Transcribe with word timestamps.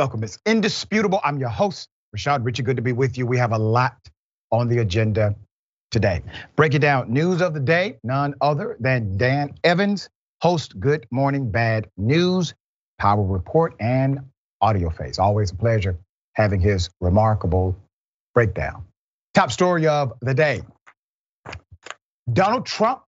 Welcome. 0.00 0.24
It's 0.24 0.38
indisputable. 0.46 1.20
I'm 1.22 1.36
your 1.36 1.50
host, 1.50 1.90
Rashad 2.16 2.42
Richey. 2.42 2.62
Good 2.62 2.76
to 2.76 2.82
be 2.82 2.92
with 2.92 3.18
you. 3.18 3.26
We 3.26 3.36
have 3.36 3.52
a 3.52 3.58
lot 3.58 3.98
on 4.50 4.66
the 4.66 4.78
agenda 4.78 5.34
today. 5.90 6.22
Break 6.56 6.72
it 6.72 6.78
down. 6.78 7.12
News 7.12 7.42
of 7.42 7.52
the 7.52 7.60
day, 7.60 7.98
none 8.02 8.32
other 8.40 8.78
than 8.80 9.18
Dan 9.18 9.52
Evans, 9.62 10.08
host 10.40 10.80
Good 10.80 11.06
Morning 11.10 11.50
Bad 11.50 11.86
News, 11.98 12.54
Power 12.98 13.22
Report, 13.22 13.74
and 13.78 14.20
Audio 14.62 14.88
Face. 14.88 15.18
Always 15.18 15.50
a 15.50 15.54
pleasure 15.54 15.98
having 16.32 16.60
his 16.60 16.88
remarkable 17.02 17.76
breakdown. 18.34 18.86
Top 19.34 19.52
story 19.52 19.86
of 19.86 20.14
the 20.22 20.32
day 20.32 20.62
Donald 22.32 22.64
Trump 22.64 23.02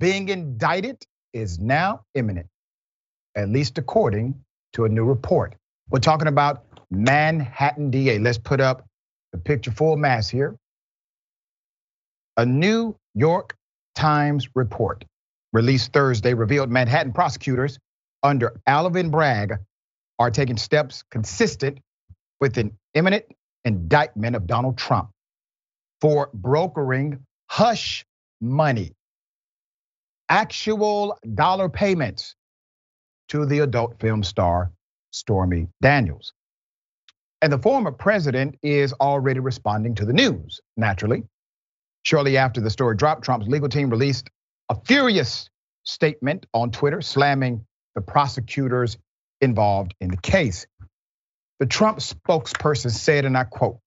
being 0.00 0.30
indicted 0.30 1.04
is 1.34 1.58
now 1.58 2.00
imminent, 2.14 2.46
at 3.36 3.50
least 3.50 3.76
according 3.76 4.42
to 4.72 4.86
a 4.86 4.88
new 4.88 5.04
report. 5.04 5.54
We're 5.94 6.00
talking 6.00 6.26
about 6.26 6.64
Manhattan 6.90 7.88
DA. 7.88 8.18
Let's 8.18 8.36
put 8.36 8.60
up 8.60 8.84
the 9.30 9.38
picture 9.38 9.70
full 9.70 9.96
mass 9.96 10.28
here. 10.28 10.56
A 12.36 12.44
New 12.44 12.96
York 13.14 13.56
Times 13.94 14.48
report 14.56 15.04
released 15.52 15.92
Thursday 15.92 16.34
revealed 16.34 16.68
Manhattan 16.68 17.12
prosecutors 17.12 17.78
under 18.24 18.60
Alvin 18.66 19.08
Bragg 19.12 19.52
are 20.18 20.32
taking 20.32 20.56
steps 20.56 21.04
consistent 21.12 21.78
with 22.40 22.58
an 22.58 22.76
imminent 22.94 23.26
indictment 23.64 24.34
of 24.34 24.48
Donald 24.48 24.76
Trump 24.76 25.10
for 26.00 26.28
brokering 26.34 27.20
hush 27.48 28.04
money, 28.40 28.90
actual 30.28 31.16
dollar 31.34 31.68
payments 31.68 32.34
to 33.28 33.46
the 33.46 33.60
adult 33.60 34.00
film 34.00 34.24
star 34.24 34.72
Stormy 35.14 35.68
Daniels. 35.80 36.32
And 37.40 37.52
the 37.52 37.58
former 37.58 37.92
president 37.92 38.56
is 38.62 38.92
already 38.94 39.40
responding 39.40 39.94
to 39.96 40.04
the 40.04 40.12
news, 40.12 40.60
naturally. 40.76 41.24
Shortly 42.02 42.36
after 42.36 42.60
the 42.60 42.70
story 42.70 42.96
dropped, 42.96 43.24
Trump's 43.24 43.46
legal 43.46 43.68
team 43.68 43.90
released 43.90 44.28
a 44.68 44.76
furious 44.84 45.48
statement 45.84 46.46
on 46.52 46.70
Twitter 46.70 47.00
slamming 47.00 47.64
the 47.94 48.00
prosecutors 48.00 48.98
involved 49.40 49.94
in 50.00 50.10
the 50.10 50.16
case. 50.16 50.66
The 51.60 51.66
Trump 51.66 51.98
spokesperson 51.98 52.90
said, 52.90 53.24
and 53.24 53.36
I 53.36 53.44
quote, 53.44 53.78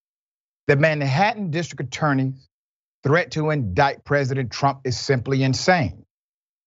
the 0.68 0.76
Manhattan 0.76 1.52
district 1.52 1.94
attorney's 1.94 2.48
threat 3.04 3.32
to 3.32 3.50
indict 3.50 4.06
President 4.06 4.52
Trump 4.52 4.82
is 4.86 5.00
simply 5.00 5.44
insane. 5.44 6.06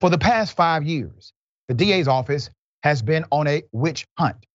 For 0.00 0.11
the 0.11 0.19
past 0.19 0.56
five 0.56 0.84
years, 0.84 1.33
the 1.69 1.74
DA's 1.74 2.08
office 2.08 2.50
has 2.83 3.02
been 3.02 3.24
on 3.30 3.47
a 3.47 3.62
witch 3.72 4.06
hunt, 4.19 4.47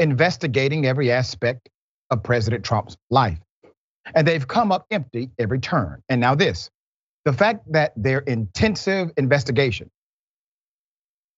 investigating 0.00 0.86
every 0.86 1.12
aspect 1.12 1.68
of 2.10 2.22
President 2.22 2.64
Trump's 2.64 2.96
life. 3.10 3.38
And 4.14 4.26
they've 4.26 4.46
come 4.46 4.72
up 4.72 4.86
empty 4.90 5.30
every 5.38 5.60
turn. 5.60 6.02
And 6.08 6.20
now, 6.20 6.34
this 6.34 6.70
the 7.24 7.32
fact 7.34 7.70
that 7.72 7.92
their 7.96 8.20
intensive 8.20 9.10
investigation, 9.16 9.90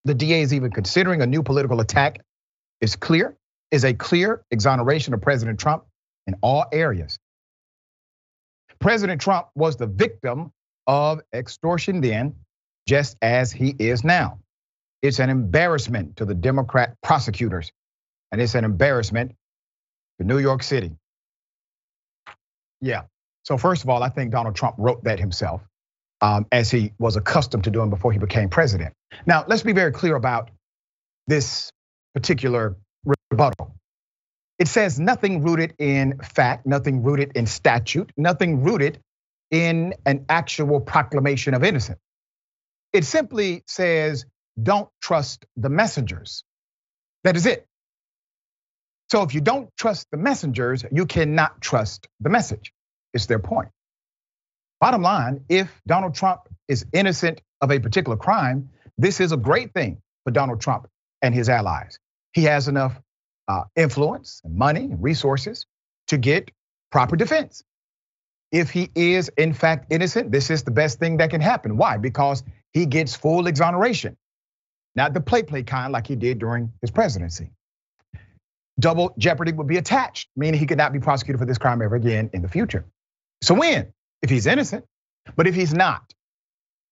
the 0.04 0.14
DA 0.14 0.40
is 0.42 0.54
even 0.54 0.70
considering 0.70 1.22
a 1.22 1.26
new 1.26 1.42
political 1.42 1.80
attack, 1.80 2.20
is 2.80 2.96
clear, 2.96 3.36
is 3.70 3.84
a 3.84 3.92
clear 3.92 4.44
exoneration 4.50 5.12
of 5.12 5.20
President 5.20 5.58
Trump 5.58 5.84
in 6.26 6.36
all 6.40 6.64
areas. 6.72 7.18
President 8.78 9.20
Trump 9.20 9.48
was 9.54 9.76
the 9.76 9.86
victim 9.86 10.52
of 10.86 11.20
extortion 11.32 12.00
then, 12.00 12.34
just 12.86 13.16
as 13.22 13.52
he 13.52 13.74
is 13.78 14.04
now. 14.04 14.38
It's 15.02 15.18
an 15.18 15.30
embarrassment 15.30 16.16
to 16.16 16.24
the 16.24 16.34
Democrat 16.34 16.96
prosecutors, 17.02 17.72
and 18.32 18.40
it's 18.40 18.54
an 18.54 18.64
embarrassment 18.64 19.34
to 20.18 20.26
New 20.26 20.38
York 20.38 20.62
City. 20.62 20.90
Yeah. 22.80 23.02
So, 23.44 23.58
first 23.58 23.84
of 23.84 23.90
all, 23.90 24.02
I 24.02 24.08
think 24.08 24.32
Donald 24.32 24.56
Trump 24.56 24.76
wrote 24.78 25.04
that 25.04 25.20
himself, 25.20 25.62
um, 26.20 26.46
as 26.50 26.70
he 26.70 26.92
was 26.98 27.16
accustomed 27.16 27.64
to 27.64 27.70
doing 27.70 27.90
before 27.90 28.12
he 28.12 28.18
became 28.18 28.48
president. 28.48 28.94
Now, 29.26 29.44
let's 29.46 29.62
be 29.62 29.72
very 29.72 29.92
clear 29.92 30.16
about 30.16 30.50
this 31.26 31.70
particular 32.14 32.76
rebuttal. 33.30 33.74
It 34.58 34.68
says 34.68 34.98
nothing 34.98 35.42
rooted 35.42 35.74
in 35.78 36.18
fact, 36.18 36.66
nothing 36.66 37.02
rooted 37.02 37.32
in 37.34 37.46
statute, 37.46 38.10
nothing 38.16 38.62
rooted 38.62 39.00
in 39.50 39.94
an 40.06 40.24
actual 40.28 40.80
proclamation 40.80 41.54
of 41.54 41.64
innocence. 41.64 41.98
It 42.92 43.04
simply 43.04 43.64
says, 43.66 44.24
don't 44.62 44.88
trust 45.00 45.44
the 45.56 45.68
messengers. 45.68 46.44
That 47.24 47.36
is 47.36 47.46
it. 47.46 47.66
So 49.12 49.20
if 49.20 49.34
you 49.34 49.42
don't 49.42 49.68
trust 49.76 50.10
the 50.10 50.16
messengers, 50.16 50.86
you 50.90 51.04
cannot 51.04 51.60
trust 51.60 52.08
the 52.20 52.30
message. 52.30 52.72
It's 53.12 53.26
their 53.26 53.38
point. 53.38 53.68
Bottom 54.80 55.02
line, 55.02 55.44
if 55.50 55.82
Donald 55.86 56.14
Trump 56.14 56.48
is 56.66 56.86
innocent 56.94 57.42
of 57.60 57.70
a 57.70 57.78
particular 57.78 58.16
crime, 58.16 58.70
this 58.96 59.20
is 59.20 59.32
a 59.32 59.36
great 59.36 59.74
thing 59.74 60.00
for 60.24 60.30
Donald 60.30 60.62
Trump 60.62 60.88
and 61.20 61.34
his 61.34 61.50
allies. 61.50 61.98
He 62.32 62.44
has 62.44 62.68
enough 62.68 62.98
uh, 63.48 63.64
influence 63.76 64.40
money 64.48 64.84
and 64.84 65.02
resources 65.02 65.66
to 66.06 66.16
get 66.16 66.50
proper 66.90 67.14
defense. 67.14 67.62
If 68.50 68.70
he 68.70 68.88
is 68.94 69.28
in 69.36 69.52
fact 69.52 69.92
innocent, 69.92 70.32
this 70.32 70.48
is 70.48 70.62
the 70.62 70.70
best 70.70 70.98
thing 70.98 71.18
that 71.18 71.28
can 71.28 71.42
happen. 71.42 71.76
Why? 71.76 71.98
Because 71.98 72.42
he 72.72 72.86
gets 72.86 73.14
full 73.14 73.46
exoneration, 73.46 74.16
not 74.94 75.12
the 75.12 75.20
play 75.20 75.42
play 75.42 75.64
kind 75.64 75.92
like 75.92 76.06
he 76.06 76.16
did 76.16 76.38
during 76.38 76.72
his 76.80 76.90
presidency. 76.90 77.50
Double 78.78 79.14
jeopardy 79.18 79.52
would 79.52 79.66
be 79.66 79.76
attached, 79.76 80.28
meaning 80.36 80.58
he 80.58 80.66
could 80.66 80.78
not 80.78 80.92
be 80.92 80.98
prosecuted 80.98 81.38
for 81.38 81.46
this 81.46 81.58
crime 81.58 81.82
ever 81.82 81.96
again 81.96 82.30
in 82.32 82.42
the 82.42 82.48
future. 82.48 82.84
So 83.42 83.54
when? 83.54 83.92
If 84.22 84.30
he's 84.30 84.46
innocent, 84.46 84.84
but 85.36 85.46
if 85.46 85.54
he's 85.54 85.74
not, 85.74 86.12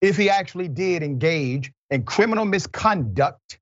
if 0.01 0.17
he 0.17 0.31
actually 0.31 0.69
did 0.69 1.03
engage 1.03 1.73
in 1.91 2.03
criminal 2.05 2.45
misconduct, 2.45 3.59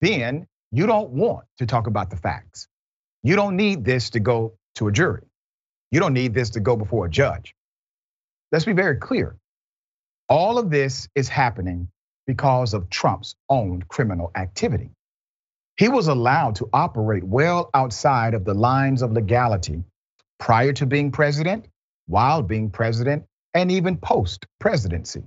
then 0.00 0.46
you 0.72 0.86
don't 0.86 1.10
want 1.10 1.44
to 1.58 1.66
talk 1.66 1.86
about 1.86 2.10
the 2.10 2.16
facts. 2.16 2.68
You 3.22 3.36
don't 3.36 3.56
need 3.56 3.84
this 3.84 4.10
to 4.10 4.20
go 4.20 4.54
to 4.76 4.88
a 4.88 4.92
jury. 4.92 5.22
You 5.90 6.00
don't 6.00 6.14
need 6.14 6.34
this 6.34 6.50
to 6.50 6.60
go 6.60 6.76
before 6.76 7.06
a 7.06 7.10
judge. 7.10 7.54
Let's 8.52 8.64
be 8.64 8.72
very 8.72 8.96
clear. 8.96 9.36
All 10.28 10.58
of 10.58 10.70
this 10.70 11.08
is 11.14 11.28
happening 11.28 11.88
because 12.26 12.74
of 12.74 12.90
Trump's 12.90 13.36
own 13.48 13.82
criminal 13.88 14.30
activity. 14.34 14.90
He 15.76 15.88
was 15.88 16.08
allowed 16.08 16.56
to 16.56 16.68
operate 16.72 17.24
well 17.24 17.70
outside 17.74 18.34
of 18.34 18.44
the 18.44 18.54
lines 18.54 19.02
of 19.02 19.12
legality 19.12 19.84
prior 20.38 20.72
to 20.74 20.86
being 20.86 21.12
president, 21.12 21.66
while 22.06 22.42
being 22.42 22.70
president, 22.70 23.24
and 23.52 23.70
even 23.72 23.98
post 23.98 24.46
presidency. 24.58 25.22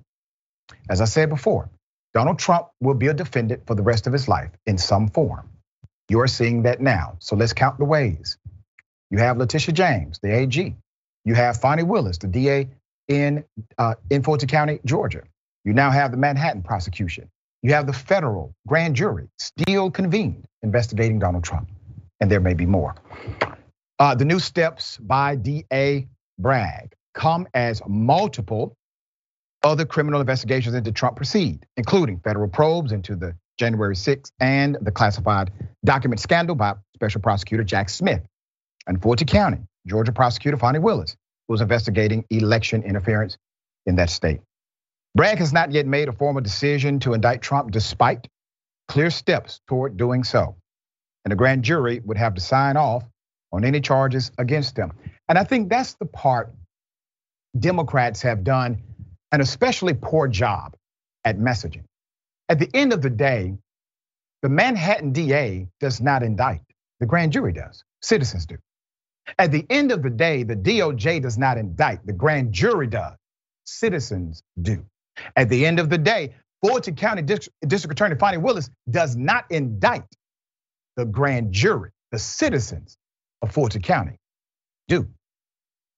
As 0.89 1.01
I 1.01 1.05
said 1.05 1.29
before, 1.29 1.69
Donald 2.13 2.39
Trump 2.39 2.67
will 2.79 2.95
be 2.95 3.07
a 3.07 3.13
defendant 3.13 3.67
for 3.67 3.75
the 3.75 3.83
rest 3.83 4.07
of 4.07 4.13
his 4.13 4.27
life 4.27 4.51
in 4.65 4.77
some 4.77 5.09
form. 5.09 5.49
You 6.09 6.19
are 6.21 6.27
seeing 6.27 6.63
that 6.63 6.81
now. 6.81 7.17
So 7.19 7.35
let's 7.35 7.53
count 7.53 7.77
the 7.77 7.85
ways. 7.85 8.37
You 9.11 9.19
have 9.19 9.37
Letitia 9.37 9.73
James, 9.73 10.19
the 10.21 10.33
AG. 10.33 10.75
You 11.25 11.35
have 11.35 11.57
Fani 11.57 11.83
Willis, 11.83 12.17
the 12.17 12.27
DA 12.27 12.69
in 13.07 13.43
uh, 13.77 13.95
in 14.09 14.23
Fulton 14.23 14.47
County, 14.47 14.79
Georgia. 14.85 15.23
You 15.63 15.73
now 15.73 15.91
have 15.91 16.11
the 16.11 16.17
Manhattan 16.17 16.63
prosecution. 16.63 17.29
You 17.61 17.73
have 17.73 17.87
the 17.87 17.93
federal 17.93 18.53
grand 18.67 18.95
jury 18.95 19.27
still 19.37 19.91
convened 19.91 20.45
investigating 20.61 21.19
Donald 21.19 21.43
Trump, 21.43 21.69
and 22.19 22.31
there 22.31 22.39
may 22.39 22.53
be 22.53 22.65
more. 22.65 22.95
Uh, 23.99 24.15
the 24.15 24.25
new 24.25 24.39
steps 24.39 24.97
by 24.97 25.35
DA 25.35 26.07
Bragg 26.37 26.93
come 27.13 27.47
as 27.53 27.81
multiple 27.87 28.75
other 29.61 29.85
criminal 29.85 30.21
investigations 30.21 30.73
into 30.73 30.91
Trump 30.91 31.17
proceed, 31.17 31.65
including 31.75 32.19
federal 32.19 32.47
probes 32.47 32.93
into 32.93 33.15
the 33.15 33.35
January 33.57 33.95
6th 33.95 34.31
and 34.39 34.77
the 34.81 34.91
classified 34.91 35.51
document 35.83 36.21
scandal 36.21 36.55
by 36.55 36.73
Special 36.95 37.19
Prosecutor 37.19 37.65
Jack 37.65 37.89
Smith. 37.89 38.21
And 38.87 39.01
Fulton 39.01 39.27
County, 39.27 39.59
Georgia 39.85 40.13
Prosecutor 40.13 40.55
Fani 40.55 40.79
Willis 40.79 41.17
who 41.49 41.53
was 41.53 41.61
investigating 41.61 42.23
election 42.29 42.83
interference 42.83 43.37
in 43.85 43.95
that 43.95 44.09
state. 44.09 44.39
Bragg 45.15 45.39
has 45.39 45.51
not 45.51 45.71
yet 45.71 45.85
made 45.85 46.07
a 46.07 46.13
formal 46.13 46.41
decision 46.41 46.99
to 46.99 47.13
indict 47.13 47.41
Trump 47.41 47.71
despite 47.71 48.27
clear 48.87 49.09
steps 49.09 49.61
toward 49.67 49.97
doing 49.97 50.23
so. 50.23 50.55
And 51.25 51.31
the 51.31 51.35
grand 51.35 51.63
jury 51.63 51.99
would 52.05 52.17
have 52.17 52.35
to 52.35 52.41
sign 52.41 52.77
off 52.77 53.03
on 53.51 53.65
any 53.65 53.81
charges 53.81 54.31
against 54.37 54.77
him. 54.77 54.93
And 55.27 55.37
I 55.37 55.43
think 55.43 55.69
that's 55.69 55.95
the 55.95 56.05
part 56.05 56.53
Democrats 57.57 58.21
have 58.21 58.43
done 58.43 58.83
an 59.31 59.41
especially 59.41 59.93
poor 59.93 60.27
job 60.27 60.75
at 61.25 61.37
messaging. 61.37 61.83
At 62.47 62.59
the 62.59 62.69
end 62.73 62.93
of 62.93 63.01
the 63.01 63.09
day, 63.09 63.57
the 64.41 64.49
Manhattan 64.49 65.11
DA 65.11 65.67
does 65.79 65.99
not 65.99 66.23
indict, 66.23 66.61
the 66.99 67.05
grand 67.05 67.33
jury 67.33 67.53
does, 67.53 67.83
citizens 68.01 68.45
do. 68.45 68.57
At 69.37 69.51
the 69.51 69.65
end 69.69 69.91
of 69.91 70.01
the 70.01 70.09
day, 70.09 70.43
the 70.43 70.55
DOJ 70.55 71.21
does 71.21 71.37
not 71.37 71.57
indict, 71.57 72.05
the 72.05 72.13
grand 72.13 72.53
jury 72.53 72.87
does, 72.87 73.15
citizens 73.65 74.41
do. 74.59 74.85
At 75.35 75.49
the 75.49 75.65
end 75.65 75.79
of 75.79 75.89
the 75.89 75.97
day, 75.97 76.35
Fulton 76.63 76.95
County 76.95 77.21
District, 77.21 77.91
Attorney 77.91 78.15
Fani 78.15 78.37
Willis 78.37 78.69
does 78.89 79.15
not 79.15 79.45
indict, 79.49 80.03
the 80.95 81.05
grand 81.05 81.53
jury 81.53 81.91
the 82.11 82.19
citizens 82.19 82.97
of 83.41 83.51
Fulton 83.51 83.81
County 83.81 84.17
do. 84.87 85.07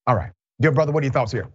All 0.06 0.15
right, 0.15 0.31
dear 0.59 0.71
brother, 0.71 0.91
what 0.91 1.03
are 1.03 1.06
your 1.06 1.13
thoughts 1.13 1.31
here? 1.31 1.50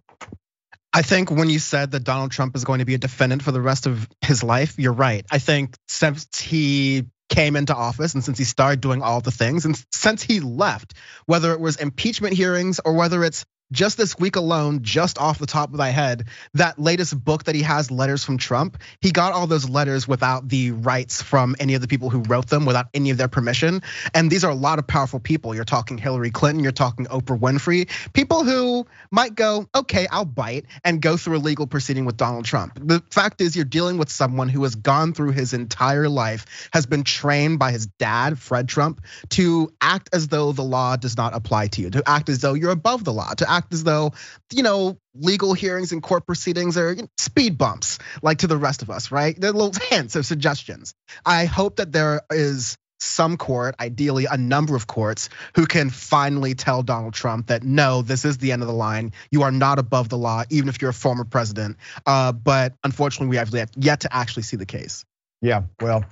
I 0.93 1.01
think 1.01 1.29
when 1.29 1.49
you 1.49 1.59
said 1.59 1.91
that 1.91 2.03
Donald 2.03 2.31
Trump 2.31 2.55
is 2.55 2.63
going 2.63 2.79
to 2.79 2.85
be 2.85 2.95
a 2.95 2.97
defendant 2.97 3.43
for 3.43 3.51
the 3.51 3.61
rest 3.61 3.85
of 3.85 4.07
his 4.21 4.43
life, 4.43 4.79
you're 4.79 4.93
right. 4.93 5.25
I 5.29 5.37
think 5.37 5.75
since 5.87 6.39
he 6.39 7.05
came 7.29 7.55
into 7.55 7.75
office 7.75 8.13
and 8.13 8.23
since 8.23 8.37
he 8.37 8.45
started 8.45 8.81
doing 8.81 9.01
all 9.01 9.21
the 9.21 9.31
things 9.31 9.65
and 9.65 9.81
since 9.91 10.23
he 10.23 10.39
left, 10.39 10.93
whether 11.25 11.51
it 11.51 11.59
was 11.59 11.75
impeachment 11.75 12.33
hearings 12.33 12.79
or 12.83 12.93
whether 12.93 13.23
it's 13.23 13.45
just 13.71 13.97
this 13.97 14.17
week 14.17 14.35
alone, 14.35 14.83
just 14.83 15.17
off 15.17 15.39
the 15.39 15.45
top 15.45 15.69
of 15.69 15.75
my 15.75 15.89
head, 15.89 16.25
that 16.53 16.79
latest 16.79 17.23
book 17.23 17.45
that 17.45 17.55
he 17.55 17.61
has, 17.63 17.91
Letters 17.91 18.23
from 18.23 18.37
Trump, 18.37 18.77
he 19.01 19.11
got 19.11 19.33
all 19.33 19.47
those 19.47 19.69
letters 19.69 20.07
without 20.07 20.47
the 20.47 20.71
rights 20.71 21.21
from 21.21 21.55
any 21.59 21.73
of 21.73 21.81
the 21.81 21.87
people 21.87 22.09
who 22.09 22.19
wrote 22.19 22.47
them, 22.47 22.65
without 22.65 22.87
any 22.93 23.09
of 23.09 23.17
their 23.17 23.27
permission. 23.27 23.81
And 24.13 24.31
these 24.31 24.43
are 24.43 24.51
a 24.51 24.55
lot 24.55 24.79
of 24.79 24.87
powerful 24.87 25.19
people. 25.19 25.55
You're 25.55 25.65
talking 25.65 25.97
Hillary 25.97 26.31
Clinton, 26.31 26.63
you're 26.63 26.71
talking 26.71 27.05
Oprah 27.07 27.39
Winfrey, 27.39 27.89
people 28.13 28.43
who 28.43 28.87
might 29.11 29.35
go, 29.35 29.67
okay, 29.75 30.07
I'll 30.09 30.25
bite 30.25 30.65
and 30.83 31.01
go 31.01 31.17
through 31.17 31.37
a 31.37 31.39
legal 31.39 31.67
proceeding 31.67 32.05
with 32.05 32.17
Donald 32.17 32.45
Trump. 32.45 32.79
The 32.81 33.03
fact 33.11 33.41
is, 33.41 33.55
you're 33.55 33.65
dealing 33.65 33.97
with 33.97 34.09
someone 34.09 34.49
who 34.49 34.63
has 34.63 34.75
gone 34.75 35.13
through 35.13 35.31
his 35.31 35.53
entire 35.53 36.07
life, 36.07 36.69
has 36.71 36.85
been 36.85 37.03
trained 37.03 37.59
by 37.59 37.71
his 37.71 37.87
dad, 37.87 38.39
Fred 38.39 38.69
Trump, 38.69 39.01
to 39.29 39.73
act 39.81 40.09
as 40.13 40.27
though 40.27 40.51
the 40.51 40.63
law 40.63 40.95
does 40.95 41.17
not 41.17 41.35
apply 41.35 41.67
to 41.67 41.81
you, 41.81 41.89
to 41.89 42.03
act 42.07 42.29
as 42.29 42.39
though 42.39 42.53
you're 42.53 42.71
above 42.71 43.03
the 43.03 43.13
law, 43.13 43.33
to 43.33 43.49
act 43.49 43.56
as 43.71 43.83
though, 43.83 44.13
you 44.51 44.63
know, 44.63 44.97
legal 45.15 45.53
hearings 45.53 45.91
and 45.91 46.01
court 46.01 46.25
proceedings 46.25 46.77
are 46.77 46.95
speed 47.17 47.57
bumps, 47.57 47.99
like 48.21 48.39
to 48.39 48.47
the 48.47 48.57
rest 48.57 48.81
of 48.81 48.89
us, 48.89 49.11
right? 49.11 49.39
They're 49.39 49.51
little 49.51 49.73
hints 49.89 50.15
or 50.15 50.23
suggestions. 50.23 50.93
I 51.25 51.45
hope 51.45 51.77
that 51.77 51.91
there 51.91 52.21
is 52.29 52.77
some 52.99 53.37
court, 53.37 53.75
ideally 53.79 54.25
a 54.29 54.37
number 54.37 54.75
of 54.75 54.87
courts, 54.87 55.29
who 55.55 55.65
can 55.65 55.89
finally 55.89 56.55
tell 56.55 56.83
Donald 56.83 57.13
Trump 57.13 57.47
that 57.47 57.63
no, 57.63 58.01
this 58.01 58.25
is 58.25 58.37
the 58.37 58.51
end 58.51 58.61
of 58.61 58.67
the 58.67 58.73
line. 58.73 59.13
You 59.31 59.43
are 59.43 59.51
not 59.51 59.79
above 59.79 60.09
the 60.09 60.17
law, 60.17 60.43
even 60.49 60.69
if 60.69 60.81
you're 60.81 60.89
a 60.91 60.93
former 60.93 61.25
president. 61.25 61.77
Uh, 62.05 62.31
but 62.31 62.73
unfortunately, 62.83 63.27
we 63.27 63.37
have 63.37 63.53
yet 63.75 64.01
to 64.01 64.15
actually 64.15 64.43
see 64.43 64.57
the 64.57 64.65
case. 64.65 65.05
Yeah, 65.41 65.63
well, 65.79 66.05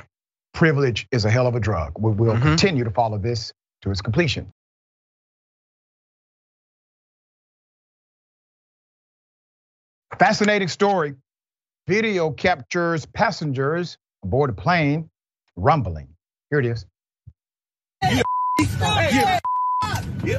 privilege 0.54 1.08
is 1.12 1.26
a 1.26 1.32
hell 1.32 1.48
of 1.48 1.56
a 1.56 1.60
drug. 1.60 1.94
We 2.00 2.12
will 2.12 2.34
mm-hmm. 2.34 2.44
continue 2.44 2.84
to 2.84 2.92
follow 2.92 3.18
this 3.18 3.52
to 3.82 3.92
its 3.92 4.02
completion. 4.02 4.52
Fascinating 10.20 10.68
story. 10.70 11.16
Video 11.88 12.32
captures 12.32 13.06
passengers 13.06 13.98
aboard 14.24 14.50
a 14.50 14.54
plane 14.54 15.10
rumbling. 15.56 16.08
Here 16.50 16.60
it 16.60 16.66
is. 16.66 16.86
Get, 18.02 18.26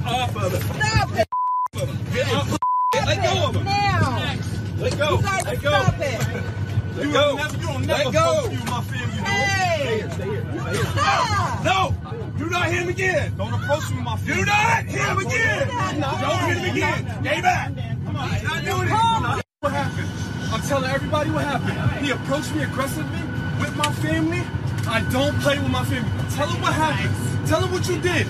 off 0.03 0.37
of 0.37 0.55
it. 0.55 0.63
Stop 0.63 1.13
it. 1.13 1.29
Get 2.13 2.29
off 2.33 2.53
of 2.53 2.55
it. 2.55 2.61
Let 3.07 3.23
go 3.23 3.49
of. 3.49 3.65
Now. 3.65 4.37
Let 4.79 4.99
go. 4.99 5.17
Let 5.17 5.63
go. 5.63 5.85
You 6.97 7.13
don't. 7.13 7.39
You, 7.61 7.69
my 8.65 8.81
family. 8.83 9.23
Hey. 9.23 10.03
Stop. 10.91 11.65
No. 11.65 11.95
Do 12.39 12.49
not 12.51 12.67
hit 12.69 12.83
him 12.83 12.89
again. 12.89 13.37
Don't 13.37 13.53
approach 13.53 13.91
me, 13.91 14.01
my 14.03 14.17
family. 14.17 14.35
Do 14.35 14.45
not 14.47 14.85
hit 14.85 15.01
him 15.01 15.19
again. 15.19 15.69
Don't 16.01 16.41
hit 16.49 16.57
him 16.57 16.71
again. 16.75 17.07
Stay 17.23 17.41
back. 17.43 17.73
Come 18.07 18.17
on. 18.17 18.45
Not 18.45 18.65
doing 18.65 18.89
it. 18.89 19.46
What 19.67 19.75
happened? 19.75 20.09
I'm 20.55 20.63
telling 20.63 20.89
everybody 20.89 21.29
what 21.31 21.45
happened. 21.45 22.07
He 22.07 22.13
approached 22.13 22.55
me 22.55 22.63
aggressively 22.63 23.19
with 23.59 23.75
my 23.75 23.91
family. 23.95 24.45
I 24.87 25.01
don't 25.11 25.37
play 25.41 25.59
with 25.59 25.71
my 25.73 25.85
family. 25.85 26.09
Tell 26.37 26.47
him 26.47 26.63
what 26.63 26.73
happened. 26.73 27.49
Tell 27.49 27.65
him 27.65 27.73
what 27.73 27.89
you 27.89 27.99
did. 27.99 28.29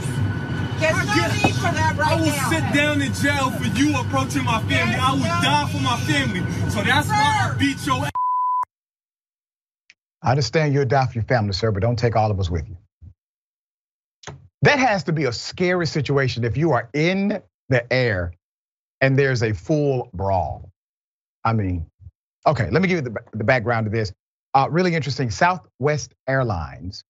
There's 0.81 0.97
no 0.97 1.13
need 1.45 1.55
for 1.57 1.73
that 1.77 1.95
right 1.99 2.13
I 2.13 2.17
will 2.17 2.29
now. 2.29 2.49
sit 2.49 2.65
down 2.73 3.03
in 3.03 3.13
jail 3.13 3.51
for 3.51 3.67
you 3.79 3.95
approaching 4.01 4.45
my 4.45 4.61
family. 4.61 4.97
There's 4.97 4.99
I 4.99 5.13
will 5.13 5.19
no 5.19 5.27
die 5.27 5.69
for 5.71 5.83
my 5.83 6.01
family. 6.09 6.41
So 6.71 6.81
that's 6.81 7.07
sir. 7.07 7.13
why 7.13 7.53
I 7.53 7.57
beat 7.59 7.85
your 7.87 8.07
ass. 8.07 8.11
I 10.23 10.31
understand 10.31 10.73
you'll 10.73 10.87
die 10.87 11.05
for 11.05 11.13
your 11.13 11.25
family, 11.25 11.53
sir, 11.53 11.71
but 11.71 11.83
don't 11.83 11.99
take 11.99 12.17
all 12.17 12.31
of 12.31 12.41
us 12.41 12.49
with 12.49 12.67
you. 12.67 12.79
That 14.63 14.79
has 14.79 15.05
to 15.05 15.13
be 15.13 15.25
a 15.25 15.33
scary 15.35 15.87
situation 15.87 16.45
if 16.45 16.57
you 16.57 16.73
are 16.73 16.89
in 16.95 17.43
the 17.69 17.93
air 17.93 18.33
and 19.03 19.19
there's 19.19 19.43
a 19.43 19.53
full 19.53 20.09
brawl. 20.15 20.71
I 21.47 21.53
mean, 21.53 21.87
okay, 22.45 22.69
let 22.71 22.83
me 22.83 22.89
give 22.89 22.97
you 22.97 23.03
the, 23.03 23.17
the 23.33 23.45
background 23.45 23.87
to 23.87 23.91
this. 23.91 24.13
Uh, 24.53 24.67
really 24.69 24.95
interesting. 24.95 25.31
Southwest 25.31 26.13
Airlines 26.29 27.05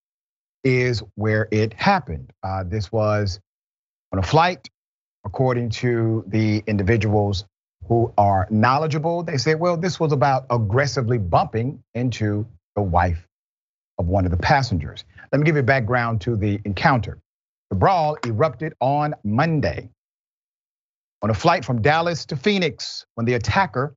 is 0.63 1.01
where 1.15 1.47
it 1.51 1.73
happened. 1.73 2.31
Uh, 2.43 2.63
this 2.63 2.91
was 2.91 3.39
on 4.13 4.19
a 4.19 4.23
flight, 4.23 4.69
according 5.25 5.71
to 5.71 6.23
the 6.27 6.63
individuals 6.67 7.45
who 7.87 8.13
are 8.17 8.47
knowledgeable. 8.51 9.23
They 9.23 9.37
say, 9.37 9.55
well, 9.55 9.75
this 9.75 9.99
was 9.99 10.11
about 10.11 10.45
aggressively 10.51 11.17
bumping 11.17 11.83
into 11.95 12.45
the 12.75 12.83
wife 12.83 13.27
of 13.97 14.07
one 14.07 14.25
of 14.25 14.31
the 14.31 14.37
passengers. 14.37 15.03
Let 15.31 15.39
me 15.39 15.45
give 15.45 15.55
you 15.55 15.63
background 15.63 16.21
to 16.21 16.35
the 16.35 16.59
encounter. 16.63 17.17
The 17.71 17.75
brawl 17.75 18.17
erupted 18.23 18.73
on 18.79 19.15
Monday 19.23 19.89
on 21.23 21.31
a 21.31 21.33
flight 21.33 21.65
from 21.65 21.81
Dallas 21.81 22.25
to 22.27 22.35
Phoenix 22.35 23.05
when 23.15 23.25
the 23.25 23.33
attacker 23.33 23.95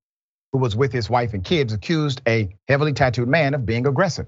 who 0.52 0.58
was 0.58 0.76
with 0.76 0.92
his 0.92 1.08
wife 1.08 1.34
and 1.34 1.44
kids, 1.44 1.72
accused 1.72 2.20
a 2.26 2.48
heavily 2.68 2.92
tattooed 2.92 3.28
man 3.28 3.54
of 3.54 3.66
being 3.66 3.86
aggressive. 3.86 4.26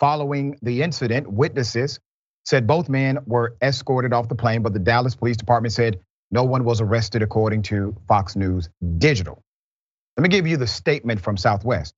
Following 0.00 0.58
the 0.62 0.82
incident, 0.82 1.30
witnesses 1.30 2.00
said 2.44 2.66
both 2.66 2.88
men 2.88 3.18
were 3.26 3.56
escorted 3.62 4.12
off 4.12 4.28
the 4.28 4.34
plane, 4.34 4.62
but 4.62 4.72
the 4.72 4.78
Dallas 4.78 5.14
Police 5.14 5.36
Department 5.36 5.72
said 5.72 6.00
no 6.30 6.44
one 6.44 6.64
was 6.64 6.80
arrested, 6.80 7.22
according 7.22 7.62
to 7.62 7.94
Fox 8.08 8.36
News 8.36 8.68
Digital. 8.98 9.42
Let 10.16 10.22
me 10.22 10.28
give 10.28 10.46
you 10.46 10.56
the 10.56 10.66
statement 10.66 11.20
from 11.20 11.36
Southwest. 11.36 11.94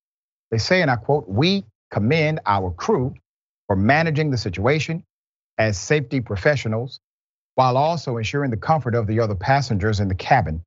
They 0.51 0.59
say, 0.59 0.83
and 0.83 0.91
I 0.91 0.97
quote, 0.97 1.29
We 1.29 1.65
commend 1.91 2.41
our 2.45 2.71
crew 2.71 3.15
for 3.67 3.77
managing 3.77 4.31
the 4.31 4.39
situation 4.39 5.05
as 5.57 5.79
safety 5.79 6.21
professionals 6.21 7.01
while 7.55 7.77
also 7.77 8.17
ensuring 8.17 8.51
the 8.51 8.57
comfort 8.57 8.95
of 8.95 9.07
the 9.07 9.21
other 9.21 9.35
passengers 9.35 10.01
in 10.01 10.09
the 10.09 10.15
cabin. 10.15 10.63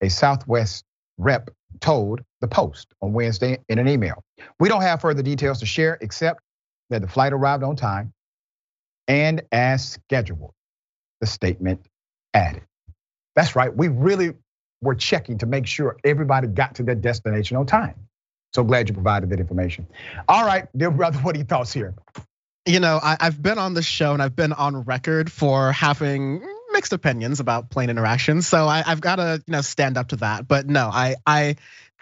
A 0.00 0.08
Southwest 0.08 0.84
rep 1.18 1.50
told 1.80 2.20
the 2.40 2.48
Post 2.48 2.88
on 3.00 3.12
Wednesday 3.12 3.58
in 3.68 3.78
an 3.78 3.88
email. 3.88 4.22
We 4.58 4.68
don't 4.68 4.82
have 4.82 5.00
further 5.00 5.22
details 5.22 5.60
to 5.60 5.66
share 5.66 5.98
except 6.00 6.40
that 6.90 7.02
the 7.02 7.08
flight 7.08 7.32
arrived 7.32 7.62
on 7.62 7.76
time 7.76 8.12
and 9.08 9.42
as 9.52 9.92
scheduled, 9.92 10.52
the 11.20 11.26
statement 11.26 11.86
added. 12.32 12.62
That's 13.36 13.56
right, 13.56 13.74
we 13.74 13.88
really 13.88 14.34
were 14.80 14.94
checking 14.94 15.38
to 15.38 15.46
make 15.46 15.66
sure 15.66 15.96
everybody 16.04 16.46
got 16.46 16.76
to 16.76 16.82
their 16.82 16.94
destination 16.94 17.56
on 17.56 17.66
time. 17.66 17.94
So 18.54 18.62
glad 18.62 18.88
you 18.88 18.94
provided 18.94 19.30
that 19.30 19.40
information. 19.40 19.86
All 20.28 20.44
right, 20.44 20.68
dear 20.76 20.90
brother, 20.90 21.18
what 21.22 21.34
are 21.34 21.38
your 21.38 21.46
thoughts 21.46 21.72
here? 21.72 21.94
You 22.66 22.80
know, 22.80 22.98
I've 23.02 23.42
been 23.42 23.58
on 23.58 23.74
the 23.74 23.82
show 23.82 24.14
and 24.14 24.22
I've 24.22 24.36
been 24.36 24.54
on 24.54 24.82
record 24.84 25.30
for 25.30 25.70
having 25.72 26.42
mixed 26.74 26.92
opinions 26.92 27.40
about 27.40 27.70
plane 27.70 27.88
interactions, 27.88 28.46
so 28.46 28.68
I, 28.68 28.82
have 28.82 29.00
got 29.00 29.16
to 29.16 29.42
you 29.46 29.52
know 29.52 29.62
stand 29.62 29.96
up 29.96 30.08
to 30.08 30.16
that. 30.16 30.46
But 30.46 30.66
no, 30.66 30.90
I 30.92 31.16
I 31.26 31.56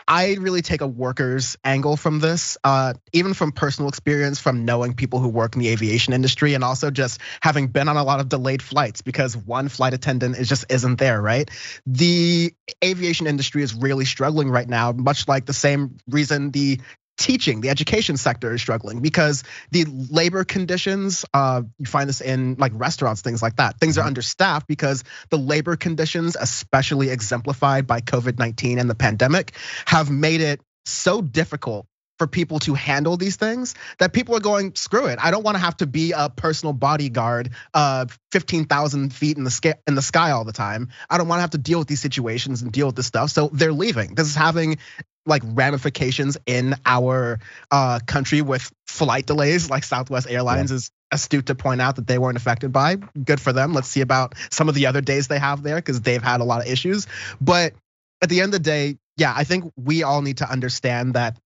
I 0.08 0.34
really 0.40 0.62
take 0.62 0.80
a 0.80 0.86
worker's 0.86 1.56
angle 1.62 1.96
from 1.96 2.18
this, 2.18 2.58
uh, 2.64 2.94
even 3.12 3.34
from 3.34 3.52
personal 3.52 3.88
experience, 3.88 4.40
from 4.40 4.64
knowing 4.64 4.94
people 4.94 5.20
who 5.20 5.28
work 5.28 5.54
in 5.54 5.60
the 5.60 5.68
aviation 5.68 6.12
industry, 6.12 6.54
and 6.54 6.64
also 6.64 6.90
just 6.90 7.20
having 7.40 7.68
been 7.68 7.88
on 7.88 7.96
a 7.96 8.02
lot 8.02 8.18
of 8.18 8.28
delayed 8.28 8.62
flights 8.62 9.02
because 9.02 9.36
one 9.36 9.68
flight 9.68 9.94
attendant 9.94 10.36
is 10.36 10.48
just 10.48 10.64
isn't 10.70 10.98
there, 10.98 11.20
right? 11.20 11.48
The 11.86 12.52
aviation 12.84 13.26
industry 13.26 13.62
is 13.62 13.74
really 13.74 14.04
struggling 14.04 14.50
right 14.50 14.68
now, 14.68 14.92
much 14.92 15.28
like 15.28 15.46
the 15.46 15.52
same 15.52 15.98
reason 16.08 16.50
the 16.50 16.80
teaching, 17.18 17.60
the 17.60 17.68
education 17.68 18.16
sector 18.16 18.54
is 18.54 18.60
struggling 18.60 19.00
because 19.00 19.44
the 19.70 19.84
labor 19.84 20.44
conditions, 20.44 21.24
uh, 21.34 21.62
you 21.78 21.86
find 21.86 22.08
this 22.08 22.20
in 22.20 22.56
like 22.58 22.72
restaurants, 22.74 23.22
things 23.22 23.42
like 23.42 23.56
that. 23.56 23.78
Things 23.78 23.98
are 23.98 24.02
mm-hmm. 24.02 24.08
understaffed 24.08 24.66
because 24.66 25.04
the 25.30 25.38
labor 25.38 25.76
conditions, 25.76 26.36
especially 26.38 27.10
exemplified 27.10 27.86
by 27.86 28.00
COVID 28.00 28.38
19 28.38 28.78
and 28.78 28.88
the 28.88 28.94
pandemic, 28.94 29.52
have 29.86 30.10
made 30.10 30.40
it 30.40 30.60
so 30.84 31.22
difficult 31.22 31.86
for 32.18 32.26
people 32.26 32.60
to 32.60 32.74
handle 32.74 33.16
these 33.16 33.36
things 33.36 33.74
that 33.98 34.12
people 34.12 34.36
are 34.36 34.40
going 34.40 34.74
screw 34.76 35.06
it 35.06 35.18
i 35.20 35.32
don't 35.32 35.42
want 35.42 35.56
to 35.56 35.58
have 35.60 35.76
to 35.76 35.86
be 35.86 36.12
a 36.12 36.28
personal 36.28 36.72
bodyguard 36.72 37.50
uh 37.74 38.06
15,000 38.30 39.12
feet 39.12 39.36
in 39.38 39.44
the 39.44 39.50
sky 39.50 39.74
in 39.88 39.94
the 39.96 40.02
sky 40.02 40.30
all 40.30 40.44
the 40.44 40.52
time 40.52 40.90
i 41.10 41.18
don't 41.18 41.26
want 41.26 41.38
to 41.38 41.40
have 41.40 41.50
to 41.50 41.58
deal 41.58 41.78
with 41.78 41.88
these 41.88 42.00
situations 42.00 42.62
and 42.62 42.70
deal 42.70 42.86
with 42.86 42.94
this 42.94 43.06
stuff 43.06 43.30
so 43.30 43.48
they're 43.52 43.72
leaving 43.72 44.14
this 44.14 44.28
is 44.28 44.36
having 44.36 44.78
like 45.26 45.42
ramifications 45.44 46.36
in 46.46 46.74
our 46.84 47.38
uh, 47.70 48.00
country 48.06 48.42
with 48.42 48.70
flight 48.86 49.26
delays, 49.26 49.70
like 49.70 49.84
Southwest 49.84 50.28
Airlines 50.28 50.70
yeah. 50.70 50.76
is 50.76 50.90
astute 51.12 51.46
to 51.46 51.54
point 51.54 51.80
out 51.80 51.96
that 51.96 52.06
they 52.06 52.18
weren't 52.18 52.36
affected 52.36 52.72
by. 52.72 52.96
Good 52.96 53.40
for 53.40 53.52
them. 53.52 53.72
Let's 53.72 53.88
see 53.88 54.00
about 54.00 54.34
some 54.50 54.68
of 54.68 54.74
the 54.74 54.86
other 54.86 55.00
days 55.00 55.28
they 55.28 55.38
have 55.38 55.62
there 55.62 55.76
because 55.76 56.00
they've 56.00 56.22
had 56.22 56.40
a 56.40 56.44
lot 56.44 56.60
of 56.60 56.66
issues. 56.66 57.06
But 57.40 57.74
at 58.20 58.28
the 58.28 58.40
end 58.40 58.54
of 58.54 58.62
the 58.62 58.70
day, 58.70 58.98
yeah, 59.16 59.32
I 59.36 59.44
think 59.44 59.72
we 59.76 60.02
all 60.02 60.22
need 60.22 60.38
to 60.38 60.50
understand 60.50 61.14
that 61.14 61.38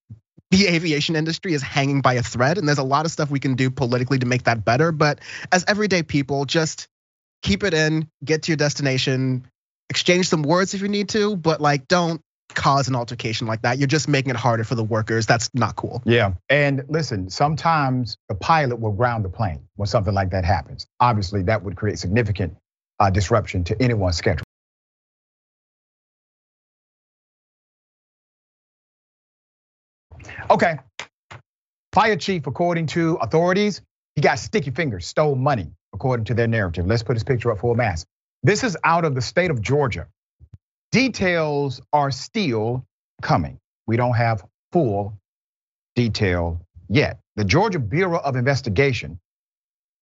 the 0.50 0.68
aviation 0.68 1.16
industry 1.16 1.52
is 1.54 1.62
hanging 1.62 2.00
by 2.00 2.14
a 2.14 2.22
thread, 2.22 2.58
and 2.58 2.68
there's 2.68 2.78
a 2.78 2.84
lot 2.84 3.04
of 3.04 3.10
stuff 3.10 3.30
we 3.30 3.40
can 3.40 3.56
do 3.56 3.70
politically 3.70 4.20
to 4.20 4.26
make 4.26 4.44
that 4.44 4.64
better. 4.64 4.92
But 4.92 5.18
as 5.50 5.64
everyday 5.66 6.04
people, 6.04 6.44
just 6.44 6.86
keep 7.42 7.64
it 7.64 7.74
in, 7.74 8.08
get 8.24 8.44
to 8.44 8.52
your 8.52 8.56
destination, 8.56 9.46
exchange 9.90 10.28
some 10.28 10.42
words 10.42 10.74
if 10.74 10.82
you 10.82 10.88
need 10.88 11.08
to, 11.10 11.36
but 11.36 11.60
like 11.60 11.88
don't 11.88 12.20
cause 12.54 12.88
an 12.88 12.96
altercation 12.96 13.46
like 13.46 13.62
that. 13.62 13.78
You're 13.78 13.86
just 13.86 14.08
making 14.08 14.30
it 14.30 14.36
harder 14.36 14.64
for 14.64 14.74
the 14.74 14.84
workers. 14.84 15.26
That's 15.26 15.54
not 15.54 15.76
cool. 15.76 16.02
Yeah. 16.04 16.34
And 16.48 16.84
listen, 16.88 17.30
sometimes 17.30 18.16
the 18.28 18.34
pilot 18.34 18.80
will 18.80 18.92
ground 18.92 19.24
the 19.24 19.28
plane 19.28 19.68
when 19.76 19.86
something 19.86 20.14
like 20.14 20.30
that 20.30 20.44
happens. 20.44 20.86
Obviously, 21.00 21.42
that 21.44 21.62
would 21.62 21.76
create 21.76 21.98
significant 21.98 22.56
uh, 22.98 23.10
disruption 23.10 23.64
to 23.64 23.82
anyone's 23.82 24.16
schedule. 24.16 24.44
Okay. 30.50 30.76
Fire 31.92 32.16
chief, 32.16 32.46
according 32.46 32.86
to 32.86 33.16
authorities, 33.16 33.80
he 34.14 34.22
got 34.22 34.38
sticky 34.38 34.70
fingers, 34.70 35.06
stole 35.06 35.34
money, 35.34 35.70
according 35.94 36.24
to 36.26 36.34
their 36.34 36.46
narrative. 36.46 36.86
Let's 36.86 37.02
put 37.02 37.16
his 37.16 37.24
picture 37.24 37.50
up 37.50 37.60
full 37.60 37.74
mass. 37.74 38.04
This 38.42 38.64
is 38.64 38.76
out 38.84 39.04
of 39.04 39.14
the 39.14 39.22
state 39.22 39.50
of 39.50 39.60
Georgia. 39.60 40.06
Details 40.96 41.82
are 41.92 42.10
still 42.10 42.82
coming. 43.20 43.60
We 43.86 43.98
don't 43.98 44.14
have 44.14 44.42
full 44.72 45.12
detail 45.94 46.58
yet. 46.88 47.18
The 47.34 47.44
Georgia 47.44 47.78
Bureau 47.78 48.18
of 48.18 48.34
Investigation 48.34 49.20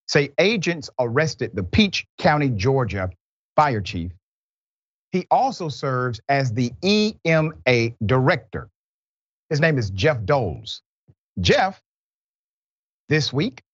say 0.06 0.30
agents 0.38 0.90
arrested 1.00 1.50
the 1.52 1.64
Peach 1.64 2.06
County, 2.18 2.48
Georgia 2.48 3.10
fire 3.56 3.80
chief. 3.80 4.12
He 5.10 5.26
also 5.32 5.68
serves 5.68 6.20
as 6.28 6.52
the 6.52 6.72
EMA 6.84 7.96
director. 8.06 8.68
His 9.50 9.58
name 9.58 9.78
is 9.78 9.90
Jeff 9.90 10.20
Doles. 10.20 10.80
Jeff, 11.40 11.82
this 13.08 13.32
week, 13.32 13.64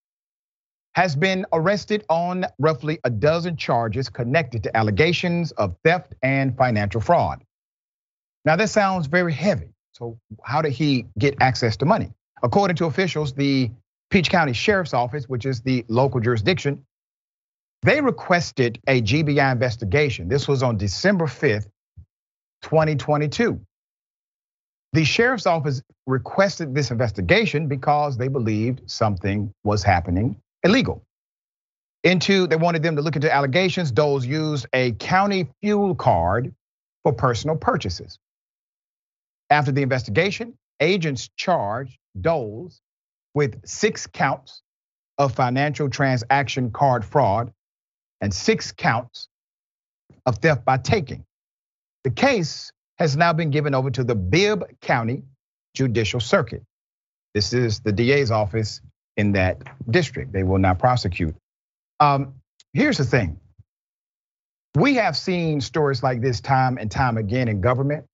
has 0.94 1.14
been 1.14 1.47
arrested 1.52 2.04
on 2.09 2.47
roughly 2.59 2.99
a 3.04 3.11
dozen 3.11 3.56
charges 3.56 4.09
connected 4.09 4.64
to 4.64 4.76
allegations 4.76 5.52
of 5.52 5.76
theft 5.85 6.14
and 6.23 6.56
financial 6.56 7.00
fraud. 7.00 7.44
Now, 8.44 8.56
this 8.56 8.73
sounds 8.73 9.06
very 9.06 9.32
heavy. 9.32 9.68
So, 9.92 10.18
how 10.42 10.62
did 10.62 10.73
he 10.73 11.06
get 11.18 11.37
access 11.40 11.76
to 11.78 11.85
money? 11.85 12.11
According 12.42 12.76
to 12.76 12.87
officials, 12.87 13.35
the 13.35 13.70
Peach 14.11 14.30
County 14.30 14.52
Sheriff's 14.52 14.94
Office, 14.94 15.28
which 15.28 15.47
is 15.47 15.61
the 15.61 15.85
local 15.88 16.20
jurisdiction, 16.20 16.85
they 17.82 18.00
requested 18.00 18.80
a 18.87 19.00
GBI 19.00 19.52
investigation. 19.52 20.28
This 20.28 20.49
was 20.49 20.62
on 20.62 20.76
December 20.76 21.26
5th, 21.26 21.68
2022. 22.62 23.61
The 24.92 25.04
sheriff's 25.04 25.47
office 25.47 25.82
requested 26.06 26.75
this 26.75 26.90
investigation 26.90 27.68
because 27.68 28.16
they 28.16 28.28
believed 28.28 28.82
something 28.90 29.54
was 29.62 29.82
happening 29.82 30.37
illegal. 30.62 31.04
Into, 32.02 32.46
they 32.46 32.56
wanted 32.56 32.82
them 32.82 32.96
to 32.96 33.02
look 33.02 33.16
into 33.16 33.32
allegations. 33.32 33.92
Doles 33.92 34.26
used 34.26 34.66
a 34.72 34.92
county 34.92 35.48
fuel 35.60 35.94
card 35.94 36.54
for 37.02 37.12
personal 37.12 37.56
purchases. 37.56 38.18
After 39.50 39.72
the 39.72 39.82
investigation, 39.82 40.54
agents 40.80 41.28
charged 41.36 41.98
Doles 42.18 42.80
with 43.34 43.66
six 43.66 44.06
counts 44.06 44.62
of 45.18 45.34
financial 45.34 45.90
transaction 45.90 46.70
card 46.70 47.04
fraud 47.04 47.52
and 48.20 48.32
six 48.32 48.72
counts 48.72 49.28
of 50.24 50.38
theft 50.38 50.64
by 50.64 50.78
taking. 50.78 51.24
The 52.04 52.10
case 52.10 52.72
has 52.98 53.16
now 53.16 53.32
been 53.32 53.50
given 53.50 53.74
over 53.74 53.90
to 53.90 54.04
the 54.04 54.14
Bibb 54.14 54.64
County 54.80 55.24
Judicial 55.74 56.20
Circuit. 56.20 56.62
This 57.34 57.52
is 57.52 57.80
the 57.80 57.92
DA's 57.92 58.30
office 58.30 58.80
in 59.16 59.32
that 59.32 59.62
district. 59.90 60.32
They 60.32 60.42
will 60.42 60.58
not 60.58 60.78
prosecute. 60.78 61.34
Um, 61.98 62.34
here's 62.72 62.98
the 62.98 63.04
thing. 63.04 63.38
We 64.74 64.94
have 64.94 65.16
seen 65.16 65.60
stories 65.60 66.02
like 66.02 66.20
this 66.20 66.40
time 66.40 66.78
and 66.78 66.90
time 66.90 67.16
again 67.16 67.48
in 67.48 67.60
government 67.60 68.06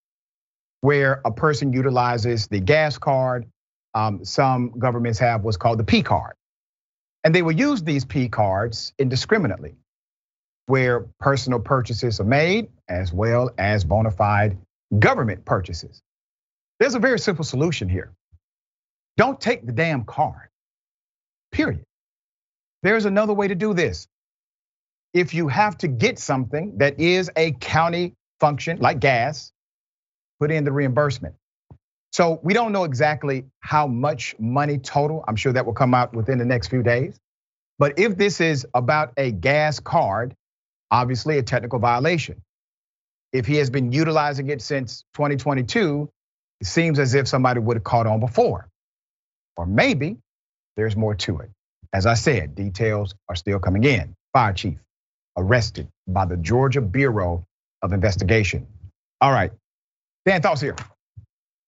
where 0.81 1.21
a 1.25 1.31
person 1.31 1.73
utilizes 1.73 2.47
the 2.47 2.61
gas 2.61 2.99
card. 2.99 3.47
Um, 3.95 4.25
some 4.25 4.71
governments 4.79 5.19
have 5.19 5.43
what's 5.43 5.57
called 5.57 5.79
the 5.79 5.85
P 5.85 6.03
card. 6.03 6.35
And 7.25 7.35
they 7.35 7.43
will 7.43 7.53
use 7.53 7.83
these 7.83 8.05
P 8.05 8.29
cards 8.29 8.93
indiscriminately, 8.99 9.75
where 10.67 11.07
personal 11.19 11.59
purchases 11.59 12.21
are 12.21 12.25
made 12.25 12.69
as 12.89 13.13
well 13.13 13.51
as 13.59 13.85
bona 13.85 14.11
fide 14.11 14.59
government 14.99 15.45
purchases. 15.45 16.01
There's 16.79 16.95
a 16.95 17.01
very 17.01 17.19
simple 17.19 17.45
solution 17.45 17.89
here. 17.89 18.13
Don't 19.17 19.41
take 19.41 19.67
the 19.67 19.73
damn 19.73 20.05
card 20.05 20.49
period. 21.57 21.85
There's 22.83 23.07
another 23.07 23.33
way 23.33 23.49
to 23.49 23.55
do 23.55 23.73
this. 23.73 24.07
If 25.15 25.33
you 25.33 25.49
have 25.49 25.79
to 25.79 25.89
get 25.89 26.19
something 26.19 26.79
that 26.79 27.01
is 27.01 27.31
a 27.35 27.53
county 27.53 28.13
function 28.39 28.79
like 28.79 29.01
gas, 29.01 29.51
put 30.39 30.51
in 30.51 30.65
the 30.65 30.73
reimbursement. 30.73 31.35
So 32.13 32.39
we 32.43 32.53
don't 32.53 32.73
know 32.73 32.85
exactly 32.85 33.47
how 33.61 33.87
much 33.87 34.37
money 34.39 34.79
total. 34.79 35.25
I'm 35.27 35.37
sure 35.37 35.53
that 35.55 35.65
will 35.65 35.73
come 35.73 35.95
out 35.95 36.15
within 36.15 36.39
the 36.39 36.45
next 36.45 36.69
few 36.69 36.83
days. 36.83 37.19
But 37.79 37.99
if 37.99 38.17
this 38.17 38.41
is 38.41 38.67
about 38.75 39.15
a 39.17 39.33
gas 39.33 39.81
card, 39.81 40.35
obviously 40.91 41.39
a 41.39 41.43
technical 41.43 41.79
violation. 41.79 42.43
If 43.33 43.47
he 43.47 43.57
has 43.57 43.71
been 43.71 43.93
utilizing 43.93 44.51
it 44.51 44.61
since 44.61 45.05
2022, 45.15 46.09
it 46.61 46.67
seems 46.67 46.99
as 46.99 47.15
if 47.15 47.27
somebody 47.29 47.61
would 47.61 47.77
have 47.77 47.85
caught 47.85 48.07
on 48.07 48.21
before. 48.21 48.69
Or 49.57 49.67
maybe 49.67 50.19
there's 50.77 50.97
more 50.97 51.15
to 51.15 51.39
it. 51.39 51.51
As 51.93 52.07
I 52.07 52.15
said, 52.15 52.55
details 52.55 53.15
are 53.29 53.37
still 53.37 53.59
coming 53.59 53.85
in. 53.85 54.15
Fire 54.33 54.53
chief 54.53 54.79
arrested 55.37 55.89
by 56.07 56.25
the 56.25 56.37
Georgia 56.37 56.81
Bureau 56.81 57.47
of 57.83 57.93
Investigation. 57.93 58.67
All 59.21 59.33
right, 59.33 59.53
Dan, 60.25 60.43
thoughts 60.43 60.61
here. 60.61 60.77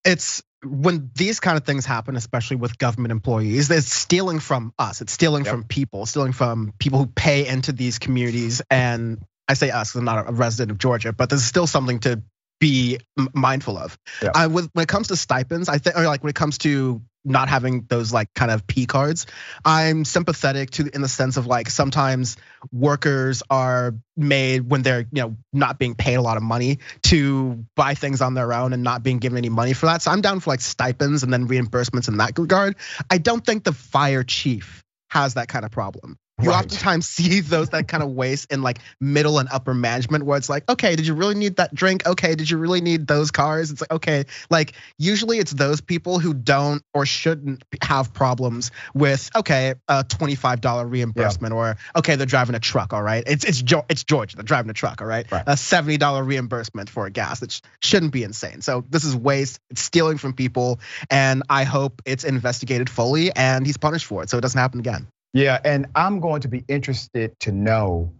It's 0.04 0.42
when 0.64 1.10
these 1.14 1.40
kind 1.40 1.56
of 1.56 1.64
things 1.64 1.86
happen, 1.86 2.16
especially 2.16 2.56
with 2.56 2.78
government 2.78 3.12
employees, 3.12 3.70
it's 3.70 3.92
stealing 3.92 4.40
from 4.40 4.72
us. 4.78 5.00
It's 5.00 5.12
stealing 5.12 5.44
yep. 5.44 5.52
from 5.52 5.64
people, 5.64 6.06
stealing 6.06 6.32
from 6.32 6.72
people 6.78 6.98
who 6.98 7.06
pay 7.06 7.46
into 7.46 7.72
these 7.72 7.98
communities. 7.98 8.60
And 8.70 9.22
I 9.46 9.54
say 9.54 9.70
us, 9.70 9.94
I'm 9.94 10.04
not 10.04 10.28
a 10.28 10.32
resident 10.32 10.70
of 10.72 10.78
Georgia, 10.78 11.12
but 11.12 11.30
there's 11.30 11.44
still 11.44 11.66
something 11.66 12.00
to 12.00 12.22
be 12.60 12.98
mindful 13.32 13.78
of. 13.78 13.96
I, 14.34 14.48
when 14.48 14.68
it 14.76 14.88
comes 14.88 15.08
to 15.08 15.16
stipends, 15.16 15.68
I 15.68 15.78
think, 15.78 15.96
or 15.96 16.04
like 16.04 16.22
when 16.22 16.30
it 16.30 16.36
comes 16.36 16.58
to 16.58 17.00
not 17.24 17.48
having 17.48 17.84
those 17.88 18.12
like 18.12 18.32
kind 18.34 18.50
of 18.50 18.66
P 18.66 18.86
cards. 18.86 19.26
I'm 19.64 20.04
sympathetic 20.04 20.70
to 20.72 20.88
in 20.92 21.02
the 21.02 21.08
sense 21.08 21.36
of 21.36 21.46
like 21.46 21.70
sometimes 21.70 22.36
workers 22.72 23.42
are 23.50 23.94
made 24.16 24.68
when 24.68 24.82
they're 24.82 25.06
you 25.12 25.22
know 25.22 25.36
not 25.52 25.78
being 25.78 25.94
paid 25.94 26.14
a 26.14 26.22
lot 26.22 26.36
of 26.36 26.42
money 26.42 26.78
to 27.04 27.64
buy 27.76 27.94
things 27.94 28.20
on 28.20 28.34
their 28.34 28.52
own 28.52 28.72
and 28.72 28.82
not 28.82 29.02
being 29.02 29.18
given 29.18 29.38
any 29.38 29.48
money 29.48 29.72
for 29.72 29.86
that. 29.86 30.02
So 30.02 30.10
I'm 30.10 30.20
down 30.20 30.40
for 30.40 30.50
like 30.50 30.60
stipends 30.60 31.22
and 31.22 31.32
then 31.32 31.48
reimbursements 31.48 32.08
in 32.08 32.18
that 32.18 32.38
regard. 32.38 32.76
I 33.10 33.18
don't 33.18 33.44
think 33.44 33.64
the 33.64 33.72
fire 33.72 34.22
chief 34.22 34.84
has 35.10 35.34
that 35.34 35.48
kind 35.48 35.64
of 35.64 35.70
problem. 35.70 36.18
You 36.40 36.50
right. 36.50 36.64
oftentimes 36.64 37.08
see 37.08 37.40
those 37.40 37.70
that 37.70 37.88
kind 37.88 38.02
of 38.02 38.10
waste 38.10 38.52
in 38.52 38.62
like 38.62 38.78
middle 39.00 39.38
and 39.38 39.48
upper 39.50 39.74
management 39.74 40.24
where 40.24 40.38
it's 40.38 40.48
like, 40.48 40.68
okay, 40.70 40.96
did 40.96 41.06
you 41.06 41.14
really 41.14 41.34
need 41.34 41.56
that 41.56 41.74
drink? 41.74 42.06
Okay, 42.06 42.34
did 42.34 42.48
you 42.48 42.58
really 42.58 42.80
need 42.80 43.06
those 43.06 43.30
cars? 43.30 43.70
It's 43.70 43.80
like, 43.80 43.92
okay, 43.92 44.24
like 44.50 44.72
usually 44.98 45.38
it's 45.38 45.52
those 45.52 45.80
people 45.80 46.18
who 46.18 46.34
don't 46.34 46.82
or 46.94 47.06
shouldn't 47.06 47.64
have 47.82 48.12
problems 48.12 48.70
with, 48.94 49.30
okay, 49.34 49.74
a 49.88 50.04
$25 50.04 50.90
reimbursement 50.90 51.52
yeah. 51.52 51.58
or 51.58 51.76
okay, 51.96 52.16
they're 52.16 52.26
driving 52.26 52.54
a 52.54 52.60
truck, 52.60 52.92
all 52.92 53.02
right? 53.02 53.24
It's 53.26 53.44
it's 53.44 53.62
it's 53.88 54.04
Georgia, 54.04 54.36
they're 54.36 54.44
driving 54.44 54.70
a 54.70 54.74
truck, 54.74 55.00
all 55.00 55.08
right? 55.08 55.30
right. 55.30 55.44
A 55.46 55.52
$70 55.52 56.26
reimbursement 56.26 56.90
for 56.90 57.06
a 57.06 57.10
gas, 57.10 57.40
that 57.40 57.60
shouldn't 57.80 58.12
be 58.12 58.22
insane. 58.22 58.60
So 58.60 58.84
this 58.88 59.04
is 59.04 59.14
waste, 59.16 59.60
it's 59.70 59.82
stealing 59.82 60.18
from 60.18 60.34
people, 60.34 60.80
and 61.10 61.42
I 61.48 61.64
hope 61.64 62.02
it's 62.04 62.24
investigated 62.24 62.88
fully 62.88 63.32
and 63.34 63.66
he's 63.66 63.76
punished 63.76 64.06
for 64.06 64.22
it 64.22 64.30
so 64.30 64.38
it 64.38 64.40
doesn't 64.40 64.58
happen 64.58 64.80
again. 64.80 65.08
Yeah, 65.32 65.58
and 65.64 65.86
I'm 65.94 66.20
going 66.20 66.40
to 66.42 66.48
be 66.48 66.64
interested 66.68 67.38
to 67.40 67.52
know 67.52 68.12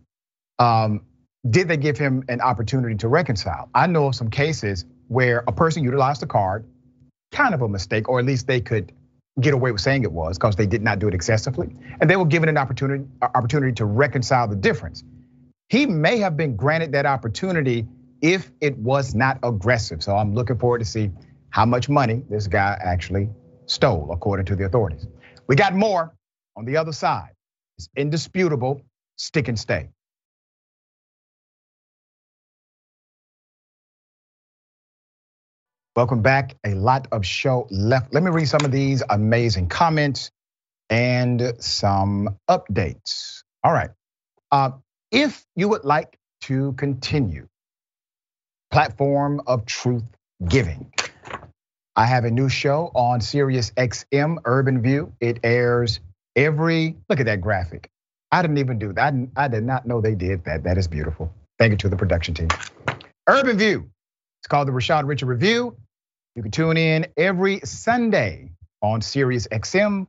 um, 0.59 1.03
did 1.49 1.69
they 1.69 1.77
give 1.77 1.97
him 1.97 2.25
an 2.29 2.41
opportunity 2.41 2.97
to 2.97 3.09
reconcile? 3.09 3.71
I 3.75 3.87
know 3.87 4.09
of 4.09 4.15
some 4.15 4.31
cases 4.31 4.85
where 5.09 5.45
a 5.47 5.53
person 5.53 5.83
utilized 5.83 6.21
the 6.21 6.27
card, 6.27 6.67
kind 7.33 7.55
of 7.55 7.63
a 7.63 7.69
mistake, 7.69 8.09
or 8.09 8.19
at 8.19 8.27
least 8.27 8.47
they 8.47 8.61
could 8.61 8.93
get 9.41 9.55
away 9.55 9.71
with 9.71 9.81
saying 9.81 10.03
it 10.03 10.13
was 10.13 10.37
because 10.37 10.57
they 10.57 10.67
did 10.67 10.83
not 10.83 10.99
do 10.99 11.09
it 11.09 11.15
excessively, 11.15 11.75
and 12.01 12.11
they 12.11 12.17
were 12.17 12.25
given 12.25 12.49
an 12.49 12.59
opportunity 12.59 13.05
opportunity 13.23 13.73
to 13.73 13.85
reconcile 13.85 14.49
the 14.49 14.57
difference. 14.57 15.05
He 15.69 15.87
may 15.87 16.19
have 16.19 16.37
been 16.37 16.57
granted 16.57 16.93
that 16.93 17.07
opportunity 17.07 17.87
if 18.21 18.51
it 18.61 18.77
was 18.79 19.15
not 19.15 19.39
aggressive. 19.43 20.03
So 20.03 20.17
I'm 20.17 20.35
looking 20.35 20.59
forward 20.59 20.81
to 20.81 20.85
see 20.85 21.11
how 21.51 21.65
much 21.65 21.89
money 21.89 22.23
this 22.29 22.47
guy 22.47 22.77
actually 22.83 23.29
stole, 23.67 24.11
according 24.13 24.47
to 24.47 24.57
the 24.57 24.65
authorities. 24.65 25.07
We 25.47 25.57
got 25.57 25.75
more 25.75 26.15
on 26.59 26.65
the 26.65 26.77
other 26.77 26.93
side. 26.93 27.31
It's 27.79 27.89
indisputable, 27.97 28.83
stick 29.17 29.47
and 29.47 29.59
stay. 29.59 29.89
Welcome 35.95 36.23
back. 36.23 36.57
A 36.65 36.75
lot 36.75 37.07
of 37.13 37.25
show 37.25 37.67
left. 37.71 38.13
Let 38.13 38.23
me 38.25 38.31
read 38.31 38.47
some 38.49 38.65
of 38.65 38.73
these 38.73 39.03
amazing 39.09 39.69
comments 39.69 40.31
and 40.91 41.55
some 41.61 42.37
updates. 42.49 43.43
All 43.63 43.73
right. 43.73 43.91
Uh, 44.51 44.73
if 45.13 45.45
you 45.55 45.69
would 45.69 45.85
like 45.85 46.19
to 46.43 46.73
continue 46.73 47.49
platform 48.71 49.41
of 49.47 49.65
truth 49.65 50.05
giving, 50.49 50.93
I 51.97 52.07
have 52.07 52.25
a 52.25 52.31
new 52.31 52.49
show 52.49 52.91
on 52.95 53.21
Sirius 53.21 53.73
XM 53.73 54.39
Urban 54.45 54.83
View. 54.83 55.13
It 55.21 55.41
airs 55.43 56.01
every 56.39 56.97
look 57.09 57.21
at 57.21 57.27
that 57.27 57.41
graphic. 57.41 57.91
I 58.31 58.43
didn't 58.43 58.59
even 58.59 58.79
do 58.79 58.93
that. 58.93 59.15
I 59.37 59.49
did 59.49 59.65
not 59.65 59.87
know 59.87 60.01
they 60.01 60.15
did 60.15 60.45
that. 60.45 60.63
That 60.65 60.79
is 60.79 60.87
beautiful. 60.87 61.33
Thank 61.59 61.73
you 61.73 61.77
to 61.79 61.89
the 61.89 61.97
production 61.97 62.35
team. 62.35 62.49
Urban 63.29 63.59
View. 63.59 63.91
It's 64.41 64.47
called 64.49 64.69
the 64.69 64.73
Rashad 64.73 65.07
Richey 65.07 65.25
Review. 65.25 65.77
You 66.37 66.43
can 66.43 66.53
tune 66.53 66.77
in 66.77 67.07
every 67.17 67.61
Sunday 67.65 68.53
on 68.81 69.01
Sirius 69.01 69.49
XM 69.49 70.07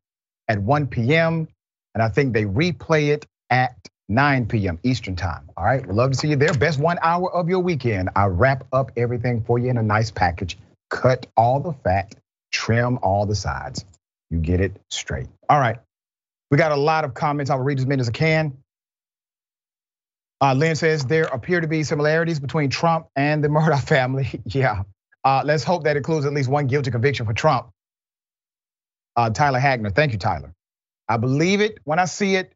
at 0.47 0.61
1 0.61 0.87
p.m. 0.87 1.47
And 1.95 2.03
I 2.03 2.09
think 2.09 2.33
they 2.33 2.45
replay 2.45 3.09
it 3.09 3.25
at 3.49 3.75
9 4.09 4.45
p.m. 4.47 4.79
Eastern 4.83 5.15
time. 5.15 5.49
All 5.57 5.65
right, 5.65 5.85
we'd 5.85 5.95
love 5.95 6.11
to 6.11 6.17
see 6.17 6.29
you 6.29 6.35
there. 6.35 6.53
Best 6.53 6.79
one 6.79 6.99
hour 7.01 7.33
of 7.33 7.49
your 7.49 7.59
weekend. 7.59 8.09
I 8.15 8.25
wrap 8.25 8.65
up 8.73 8.91
everything 8.95 9.43
for 9.43 9.57
you 9.57 9.69
in 9.69 9.77
a 9.77 9.83
nice 9.83 10.11
package. 10.11 10.57
Cut 10.89 11.25
all 11.35 11.59
the 11.59 11.73
fat, 11.73 12.13
trim 12.51 12.99
all 13.01 13.25
the 13.25 13.35
sides. 13.35 13.85
You 14.29 14.37
get 14.39 14.61
it 14.61 14.79
straight. 14.89 15.27
All 15.49 15.59
right, 15.59 15.79
we 16.51 16.57
got 16.57 16.71
a 16.71 16.75
lot 16.75 17.05
of 17.05 17.13
comments. 17.13 17.51
I'll 17.51 17.59
read 17.59 17.79
as 17.79 17.85
many 17.85 18.01
as 18.01 18.09
I 18.09 18.11
can. 18.11 18.57
Uh, 20.41 20.53
Lynn 20.53 20.75
says 20.75 21.05
there 21.05 21.25
appear 21.25 21.59
to 21.61 21.67
be 21.67 21.83
similarities 21.83 22.39
between 22.39 22.69
Trump 22.69 23.07
and 23.15 23.43
the 23.43 23.49
Murdoch 23.49 23.81
family. 23.81 24.41
yeah, 24.45 24.83
uh, 25.23 25.41
let's 25.45 25.63
hope 25.63 25.83
that 25.83 25.97
includes 25.97 26.25
at 26.25 26.33
least 26.33 26.49
one 26.49 26.67
guilty 26.67 26.91
conviction 26.91 27.25
for 27.25 27.33
Trump. 27.33 27.69
Uh, 29.15 29.29
Tyler 29.29 29.59
Hagner, 29.59 29.89
thank 29.89 30.13
you, 30.13 30.17
Tyler. 30.17 30.53
I 31.09 31.17
believe 31.17 31.59
it 31.61 31.79
when 31.83 31.99
I 31.99 32.05
see 32.05 32.35
it. 32.35 32.53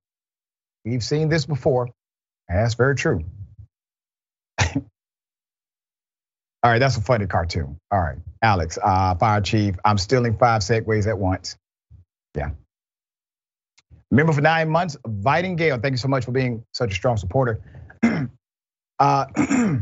We've 0.86 1.04
seen 1.04 1.30
this 1.30 1.46
before. 1.46 1.90
That's 2.48 2.76
very 2.76 2.96
true. 2.96 3.24
All 4.66 4.74
right, 6.64 6.80
that's 6.80 6.98
a 6.98 7.02
funny 7.02 7.28
cartoon. 7.28 7.78
All 7.92 8.00
right, 8.00 8.18
Alex, 8.42 8.78
uh, 8.82 9.16
fire 9.16 9.42
chief. 9.42 9.76
I'm 9.84 9.98
stealing 9.98 10.38
five 10.38 10.62
segways 10.62 11.08
at 11.08 11.18
once. 11.18 11.58
Yeah. 12.36 12.52
Member 14.14 14.32
for 14.32 14.42
nine 14.42 14.70
months, 14.70 14.96
Viting 15.08 15.56
Gale. 15.56 15.80
Thank 15.80 15.94
you 15.94 15.98
so 15.98 16.08
much 16.08 16.24
for 16.24 16.32
being 16.32 16.64
such 16.72 16.92
a 16.92 16.94
strong 16.94 17.18
supporter. 17.18 17.60
uh, 19.00 19.26
hmm. 19.36 19.80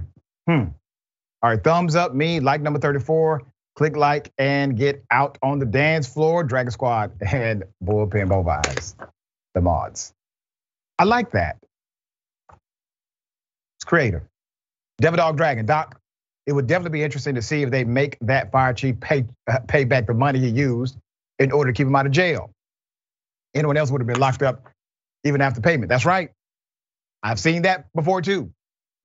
All 0.48 1.50
right, 1.50 1.62
thumbs 1.62 1.98
up 1.98 2.14
me, 2.14 2.40
like 2.40 2.62
number 2.62 2.80
34, 2.80 3.42
click 3.76 3.98
like 3.98 4.32
and 4.38 4.78
get 4.78 5.04
out 5.12 5.38
on 5.42 5.60
the 5.60 5.66
dance 5.66 6.08
floor. 6.08 6.46
Dragon 6.46 6.72
Squad 6.72 7.12
and 7.30 7.66
Bullpen 7.84 8.30
Bovies, 8.30 8.96
the 9.54 9.60
mods. 9.60 10.14
I 10.98 11.04
like 11.04 11.32
that. 11.32 11.58
It's 13.78 13.84
creative. 13.86 14.22
Devil 15.00 15.18
Dog 15.18 15.36
Dragon, 15.36 15.66
Doc, 15.66 16.00
it 16.48 16.54
would 16.54 16.68
definitely 16.68 17.00
be 17.00 17.04
interesting 17.04 17.36
to 17.36 17.42
see 17.42 17.64
if 17.64 17.70
they 17.70 17.84
make 17.84 18.18
that 18.22 18.50
fire 18.50 18.74
chief 18.74 18.98
pay, 19.02 19.26
uh, 19.50 19.60
pay 19.68 19.84
back 19.84 20.08
the 20.08 20.14
money 20.14 20.40
he 20.40 20.48
used 20.48 20.96
in 21.40 21.52
order 21.52 21.74
to 21.74 21.76
keep 21.76 21.88
him 21.88 21.96
out 21.98 22.06
of 22.06 22.14
jail. 22.14 22.50
Anyone 23.54 23.78
else 23.78 23.92
would 23.92 24.02
have 24.02 24.08
been 24.08 24.20
locked 24.20 24.42
up 24.44 24.68
even 25.24 25.42
after 25.42 25.62
payment. 25.62 25.90
That's 25.90 26.06
right. 26.06 26.32
I've 27.24 27.40
seen 27.40 27.64
that 27.64 27.86
before 27.94 28.22
too. 28.22 28.52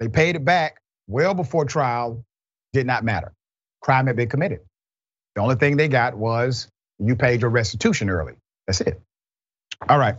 They 0.01 0.09
paid 0.09 0.37
it 0.37 0.45
back 0.45 0.81
well 1.07 1.35
before 1.35 1.65
trial 1.65 2.25
did 2.73 2.87
not 2.87 3.05
matter. 3.05 3.33
Crime 3.81 4.07
had 4.07 4.17
been 4.17 4.29
committed. 4.29 4.61
The 5.35 5.43
only 5.43 5.57
thing 5.57 5.77
they 5.77 5.89
got 5.89 6.17
was 6.17 6.69
you 6.99 7.17
paid 7.17 7.43
your 7.43 7.51
restitution 7.51 8.09
early. 8.09 8.35
That's 8.67 8.81
it. 8.81 9.01
All 9.89 9.99
right. 9.99 10.17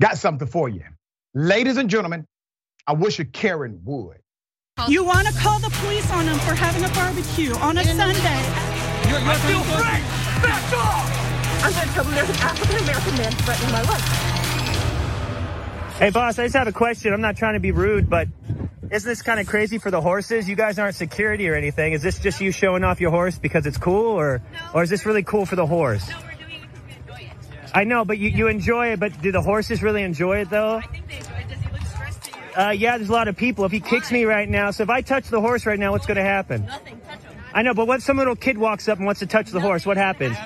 Got 0.00 0.18
something 0.18 0.48
for 0.48 0.68
you. 0.68 0.82
Ladies 1.34 1.76
and 1.76 1.88
gentlemen, 1.88 2.26
I 2.86 2.94
wish 2.94 3.18
a 3.20 3.24
Karen 3.24 3.80
would. 3.84 4.18
You 4.88 5.04
want 5.04 5.28
to 5.28 5.34
call 5.34 5.60
the 5.60 5.70
police 5.70 6.10
on 6.10 6.26
them 6.26 6.38
for 6.40 6.54
having 6.54 6.84
a 6.84 6.88
barbecue 6.94 7.54
on 7.56 7.78
a 7.78 7.84
Sunday. 7.84 8.12
You're, 9.08 9.20
you're 9.20 9.34
still 9.34 9.62
free! 9.62 10.00
Back 10.42 10.72
off! 10.72 11.21
I'm 11.64 11.72
going 11.72 11.86
to 11.88 11.94
tell 11.94 12.04
them 12.04 12.14
there's 12.14 12.28
an 12.30 12.36
African 12.36 12.76
American 12.84 13.16
man 13.16 13.32
threatening 13.32 13.72
my 13.72 13.82
life. 13.82 14.08
Hey, 15.98 16.10
boss, 16.10 16.38
I 16.38 16.44
just 16.44 16.56
have 16.56 16.66
a 16.66 16.72
question. 16.72 17.12
I'm 17.12 17.20
not 17.20 17.36
trying 17.36 17.54
to 17.54 17.60
be 17.60 17.70
rude, 17.70 18.10
but 18.10 18.26
isn't 18.90 19.08
this 19.08 19.22
kind 19.22 19.38
of 19.38 19.46
crazy 19.46 19.78
for 19.78 19.90
the 19.90 20.00
horses? 20.00 20.48
You 20.48 20.56
guys 20.56 20.78
aren't 20.78 20.96
security 20.96 21.48
or 21.48 21.54
anything. 21.54 21.92
Is 21.92 22.02
this 22.02 22.18
just 22.18 22.40
you 22.40 22.50
showing 22.50 22.82
off 22.82 23.00
your 23.00 23.10
horse 23.12 23.38
because 23.38 23.66
it's 23.66 23.78
cool, 23.78 24.06
or 24.18 24.42
No. 24.52 24.58
or 24.74 24.82
is 24.82 24.90
this 24.90 25.06
really 25.06 25.22
cool 25.22 25.46
for 25.46 25.54
the 25.56 25.66
horse? 25.66 26.08
No, 26.08 26.16
we're 26.16 26.34
doing 26.34 26.62
it 26.62 26.68
because 26.72 27.18
we 27.18 27.24
enjoy 27.24 27.64
it. 27.64 27.70
I 27.74 27.84
know, 27.84 28.04
but 28.04 28.18
you, 28.18 28.30
you 28.30 28.48
enjoy 28.48 28.88
it. 28.92 28.98
But 29.00 29.22
do 29.22 29.30
the 29.30 29.42
horses 29.42 29.82
really 29.82 30.02
enjoy 30.02 30.38
it 30.38 30.50
though? 30.50 30.76
I 30.78 30.82
think 30.82 31.06
they 31.08 31.18
enjoy 31.18 31.32
it. 31.34 31.48
Does 31.48 31.60
he 31.60 31.68
look 31.70 31.82
stressed 31.82 32.22
to 32.24 32.30
you? 32.30 32.64
Uh, 32.66 32.70
yeah, 32.70 32.96
there's 32.98 33.08
a 33.10 33.12
lot 33.12 33.28
of 33.28 33.36
people. 33.36 33.64
If 33.64 33.70
he 33.72 33.78
kicks 33.80 34.10
me 34.10 34.24
right 34.24 34.48
now, 34.48 34.72
so 34.72 34.82
if 34.82 34.90
I 34.90 35.00
touch 35.02 35.28
the 35.28 35.40
horse 35.40 35.64
right 35.64 35.78
now, 35.78 35.92
what's 35.92 36.06
going 36.06 36.16
to 36.16 36.24
happen? 36.24 36.66
Nothing. 36.66 37.00
Touch 37.06 37.20
him. 37.22 37.38
I 37.54 37.62
know, 37.62 37.74
but 37.74 37.86
what 37.86 37.98
if 37.98 38.02
some 38.02 38.16
little 38.16 38.34
kid 38.36 38.58
walks 38.58 38.88
up 38.88 38.98
and 38.98 39.06
wants 39.06 39.20
to 39.20 39.26
touch 39.26 39.50
the 39.50 39.60
horse? 39.60 39.86
What 39.86 39.96
happens? 39.98 40.36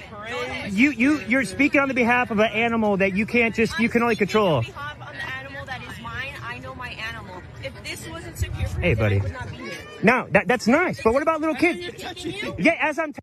You 0.70 0.90
you 0.90 1.20
you're 1.20 1.44
speaking 1.44 1.80
on 1.80 1.88
the 1.88 1.94
behalf 1.94 2.30
of 2.30 2.38
an 2.40 2.52
animal 2.52 2.98
that 2.98 3.16
you 3.16 3.26
can't 3.26 3.54
just 3.54 3.78
you 3.78 3.88
can 3.88 4.02
only 4.02 4.16
control. 4.16 4.56
On 4.56 4.64
behalf 4.64 5.00
of 5.00 5.06
the 5.14 5.34
animal 5.34 5.66
that 5.66 5.82
is 5.82 6.00
mine, 6.00 6.34
I 6.42 6.58
know 6.60 6.74
my 6.74 6.90
animal. 6.90 7.42
If 7.62 7.84
this 7.84 8.08
wasn't 8.08 8.38
secure 8.38 8.68
for 8.68 8.80
Hey, 8.80 8.94
then 8.94 8.98
buddy. 9.04 9.20
I 9.20 9.22
would 9.22 9.32
not 9.32 9.50
be 9.50 9.56
here. 9.56 9.74
No, 10.02 10.28
that 10.32 10.48
that's 10.48 10.66
nice. 10.68 11.02
But 11.02 11.14
what 11.14 11.22
about 11.22 11.40
little 11.40 11.56
kids? 11.56 12.04
Yeah, 12.58 12.76
as 12.80 12.98
I'm. 12.98 13.12
T- 13.12 13.20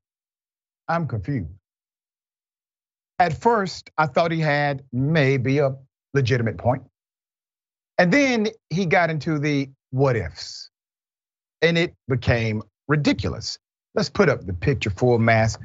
I'm 0.87 1.07
confused. 1.07 1.49
At 3.19 3.41
first, 3.41 3.91
I 3.97 4.07
thought 4.07 4.31
he 4.31 4.39
had 4.41 4.83
maybe 4.93 5.59
a 5.59 5.75
legitimate 6.13 6.57
point. 6.57 6.83
And 7.97 8.11
then 8.11 8.47
he 8.69 8.85
got 8.85 9.09
into 9.09 9.39
the 9.39 9.69
what 9.91 10.15
ifs. 10.15 10.69
And 11.61 11.77
it 11.77 11.95
became 12.07 12.63
ridiculous. 12.87 13.59
Let's 13.95 14.09
put 14.09 14.29
up 14.29 14.45
the 14.45 14.53
picture 14.53 14.89
full 14.91 15.19
mass. 15.19 15.57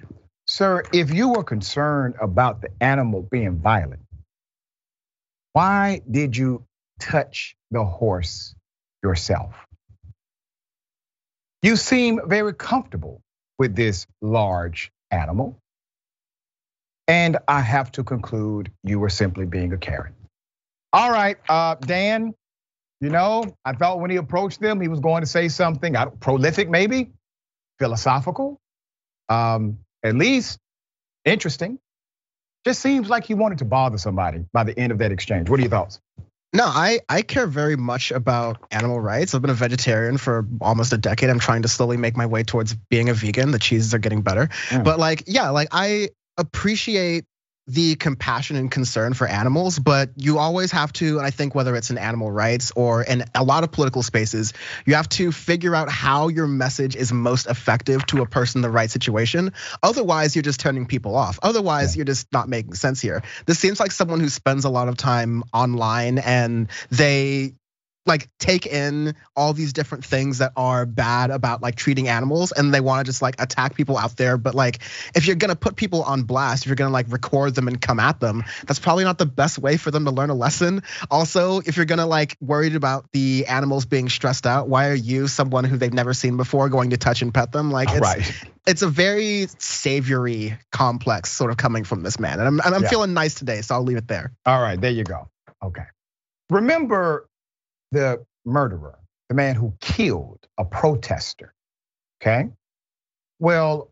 Sir, 0.48 0.82
if 0.94 1.12
you 1.12 1.28
were 1.28 1.44
concerned 1.44 2.14
about 2.22 2.62
the 2.62 2.70
animal 2.80 3.20
being 3.20 3.58
violent, 3.58 4.00
why 5.52 6.00
did 6.10 6.34
you 6.34 6.64
touch 6.98 7.54
the 7.70 7.84
horse 7.84 8.54
yourself? 9.02 9.54
You 11.60 11.76
seem 11.76 12.20
very 12.24 12.54
comfortable 12.54 13.20
with 13.58 13.76
this 13.76 14.06
large 14.22 14.90
animal. 15.10 15.58
And 17.06 17.36
I 17.46 17.60
have 17.60 17.92
to 17.92 18.02
conclude 18.02 18.70
you 18.82 18.98
were 18.98 19.10
simply 19.10 19.44
being 19.44 19.74
a 19.74 19.78
Karen. 19.78 20.14
All 20.94 21.10
right, 21.10 21.36
uh, 21.50 21.74
Dan, 21.74 22.34
you 23.02 23.10
know, 23.10 23.44
I 23.66 23.74
thought 23.74 24.00
when 24.00 24.10
he 24.10 24.16
approached 24.16 24.60
them, 24.60 24.80
he 24.80 24.88
was 24.88 25.00
going 25.00 25.20
to 25.20 25.26
say 25.26 25.48
something 25.48 25.94
prolific, 26.20 26.70
maybe 26.70 27.10
philosophical, 27.78 28.58
um, 29.28 29.78
at 30.02 30.14
least 30.14 30.58
interesting. 31.24 31.78
Just 32.64 32.80
seems 32.80 33.08
like 33.08 33.24
he 33.24 33.34
wanted 33.34 33.58
to 33.58 33.64
bother 33.64 33.98
somebody 33.98 34.44
by 34.52 34.64
the 34.64 34.78
end 34.78 34.92
of 34.92 34.98
that 34.98 35.12
exchange. 35.12 35.48
What 35.48 35.58
are 35.58 35.62
your 35.62 35.70
thoughts? 35.70 36.00
No, 36.52 36.64
I, 36.64 37.00
I 37.08 37.22
care 37.22 37.46
very 37.46 37.76
much 37.76 38.10
about 38.10 38.66
animal 38.70 39.00
rights. 39.00 39.34
I've 39.34 39.42
been 39.42 39.50
a 39.50 39.54
vegetarian 39.54 40.16
for 40.16 40.46
almost 40.60 40.92
a 40.92 40.98
decade. 40.98 41.28
I'm 41.28 41.38
trying 41.38 41.62
to 41.62 41.68
slowly 41.68 41.98
make 41.98 42.16
my 42.16 42.26
way 42.26 42.42
towards 42.42 42.74
being 42.74 43.10
a 43.10 43.14
vegan. 43.14 43.50
The 43.50 43.58
cheeses 43.58 43.92
are 43.92 43.98
getting 43.98 44.22
better. 44.22 44.48
Mm. 44.68 44.82
But 44.82 44.98
like, 44.98 45.24
yeah, 45.26 45.50
like 45.50 45.68
I 45.72 46.08
appreciate 46.38 47.26
the 47.68 47.96
compassion 47.96 48.56
and 48.56 48.70
concern 48.70 49.12
for 49.12 49.26
animals, 49.26 49.78
but 49.78 50.10
you 50.16 50.38
always 50.38 50.72
have 50.72 50.90
to, 50.94 51.18
and 51.18 51.26
I 51.26 51.30
think 51.30 51.54
whether 51.54 51.76
it's 51.76 51.90
in 51.90 51.98
animal 51.98 52.30
rights 52.30 52.72
or 52.74 53.02
in 53.02 53.24
a 53.34 53.44
lot 53.44 53.62
of 53.62 53.70
political 53.70 54.02
spaces, 54.02 54.54
you 54.86 54.94
have 54.94 55.08
to 55.10 55.30
figure 55.30 55.74
out 55.74 55.90
how 55.90 56.28
your 56.28 56.46
message 56.46 56.96
is 56.96 57.12
most 57.12 57.46
effective 57.46 58.06
to 58.06 58.22
a 58.22 58.26
person 58.26 58.58
in 58.58 58.62
the 58.62 58.70
right 58.70 58.90
situation. 58.90 59.52
Otherwise, 59.82 60.34
you're 60.34 60.42
just 60.42 60.60
turning 60.60 60.86
people 60.86 61.14
off. 61.14 61.38
Otherwise, 61.42 61.94
you're 61.94 62.06
just 62.06 62.32
not 62.32 62.48
making 62.48 62.72
sense 62.72 63.02
here. 63.02 63.22
This 63.44 63.58
seems 63.58 63.78
like 63.78 63.92
someone 63.92 64.20
who 64.20 64.30
spends 64.30 64.64
a 64.64 64.70
lot 64.70 64.88
of 64.88 64.96
time 64.96 65.44
online 65.52 66.18
and 66.18 66.68
they 66.90 67.52
like 68.08 68.28
take 68.38 68.66
in 68.66 69.14
all 69.36 69.52
these 69.52 69.72
different 69.72 70.04
things 70.04 70.38
that 70.38 70.52
are 70.56 70.84
bad 70.86 71.30
about 71.30 71.62
like 71.62 71.76
treating 71.76 72.08
animals 72.08 72.50
and 72.50 72.74
they 72.74 72.80
want 72.80 73.04
to 73.04 73.08
just 73.08 73.22
like 73.22 73.40
attack 73.40 73.74
people 73.76 73.96
out 73.96 74.16
there 74.16 74.36
but 74.36 74.54
like 74.54 74.80
if 75.14 75.26
you're 75.26 75.36
going 75.36 75.50
to 75.50 75.56
put 75.56 75.76
people 75.76 76.02
on 76.02 76.22
blast 76.22 76.64
if 76.64 76.66
you're 76.68 76.74
going 76.76 76.88
to 76.88 76.92
like 76.92 77.06
record 77.10 77.54
them 77.54 77.68
and 77.68 77.80
come 77.80 78.00
at 78.00 78.18
them 78.18 78.42
that's 78.66 78.80
probably 78.80 79.04
not 79.04 79.18
the 79.18 79.26
best 79.26 79.58
way 79.58 79.76
for 79.76 79.90
them 79.90 80.04
to 80.06 80.10
learn 80.10 80.30
a 80.30 80.34
lesson 80.34 80.82
also 81.10 81.60
if 81.60 81.76
you're 81.76 81.86
going 81.86 81.98
to 81.98 82.06
like 82.06 82.36
worried 82.40 82.74
about 82.74 83.06
the 83.12 83.44
animals 83.46 83.84
being 83.86 84.08
stressed 84.08 84.46
out 84.46 84.68
why 84.68 84.88
are 84.88 84.94
you 84.94 85.28
someone 85.28 85.62
who 85.64 85.76
they've 85.76 85.92
never 85.94 86.14
seen 86.14 86.36
before 86.36 86.68
going 86.68 86.90
to 86.90 86.96
touch 86.96 87.22
and 87.22 87.32
pet 87.32 87.52
them 87.52 87.70
like 87.70 87.90
it's 87.90 88.00
right. 88.00 88.46
it's 88.66 88.82
a 88.82 88.88
very 88.88 89.46
savory 89.58 90.56
complex 90.72 91.30
sort 91.30 91.50
of 91.50 91.56
coming 91.56 91.84
from 91.84 92.02
this 92.02 92.18
man 92.18 92.38
and 92.38 92.48
i'm, 92.48 92.60
and 92.64 92.74
I'm 92.74 92.82
Yeah. 92.82 92.88
feeling 92.88 93.12
nice 93.12 93.34
today 93.34 93.60
so 93.60 93.74
i'll 93.74 93.82
leave 93.84 93.98
it 93.98 94.08
there 94.08 94.32
All 94.46 94.60
right, 94.62 94.80
there 94.80 94.90
you 94.90 95.04
go. 95.04 95.28
Okay. 95.62 95.82
Remember 96.50 97.27
the 97.92 98.24
murderer, 98.44 98.98
the 99.28 99.34
man 99.34 99.54
who 99.54 99.74
killed 99.80 100.40
a 100.58 100.64
protester, 100.64 101.54
okay? 102.20 102.48
Well, 103.38 103.90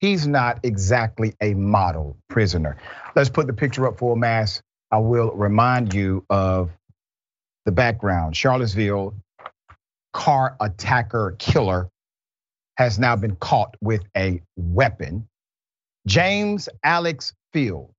he's 0.00 0.26
not 0.26 0.60
exactly 0.64 1.34
a 1.40 1.54
model 1.54 2.16
prisoner. 2.28 2.76
Let's 3.14 3.30
put 3.30 3.46
the 3.46 3.52
picture 3.52 3.86
up 3.86 3.98
for 3.98 4.14
a 4.14 4.16
mass. 4.16 4.60
I 4.90 4.98
will 4.98 5.30
remind 5.32 5.94
you 5.94 6.24
of 6.30 6.70
the 7.64 7.72
background. 7.72 8.36
Charlottesville 8.36 9.14
car 10.12 10.56
attacker 10.60 11.36
killer 11.38 11.88
has 12.76 12.98
now 12.98 13.16
been 13.16 13.36
caught 13.36 13.76
with 13.80 14.02
a 14.16 14.40
weapon. 14.56 15.26
James 16.06 16.68
Alex 16.82 17.32
Fields, 17.52 17.92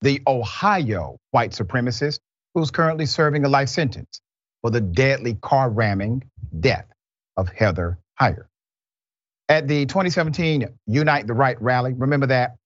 the 0.00 0.22
Ohio 0.26 1.18
white 1.30 1.52
supremacist 1.52 2.20
who's 2.54 2.70
currently 2.70 3.06
serving 3.06 3.44
a 3.44 3.48
life 3.48 3.68
sentence 3.68 4.20
for 4.62 4.70
the 4.70 4.80
deadly 4.80 5.34
car 5.34 5.70
ramming 5.70 6.22
death 6.58 6.86
of 7.36 7.48
Heather 7.48 7.98
Heyer. 8.20 8.46
At 9.48 9.66
the 9.68 9.86
2017 9.86 10.68
Unite 10.86 11.26
the 11.26 11.34
Right 11.34 11.60
rally, 11.62 11.94
remember 11.94 12.26
that? 12.26 12.56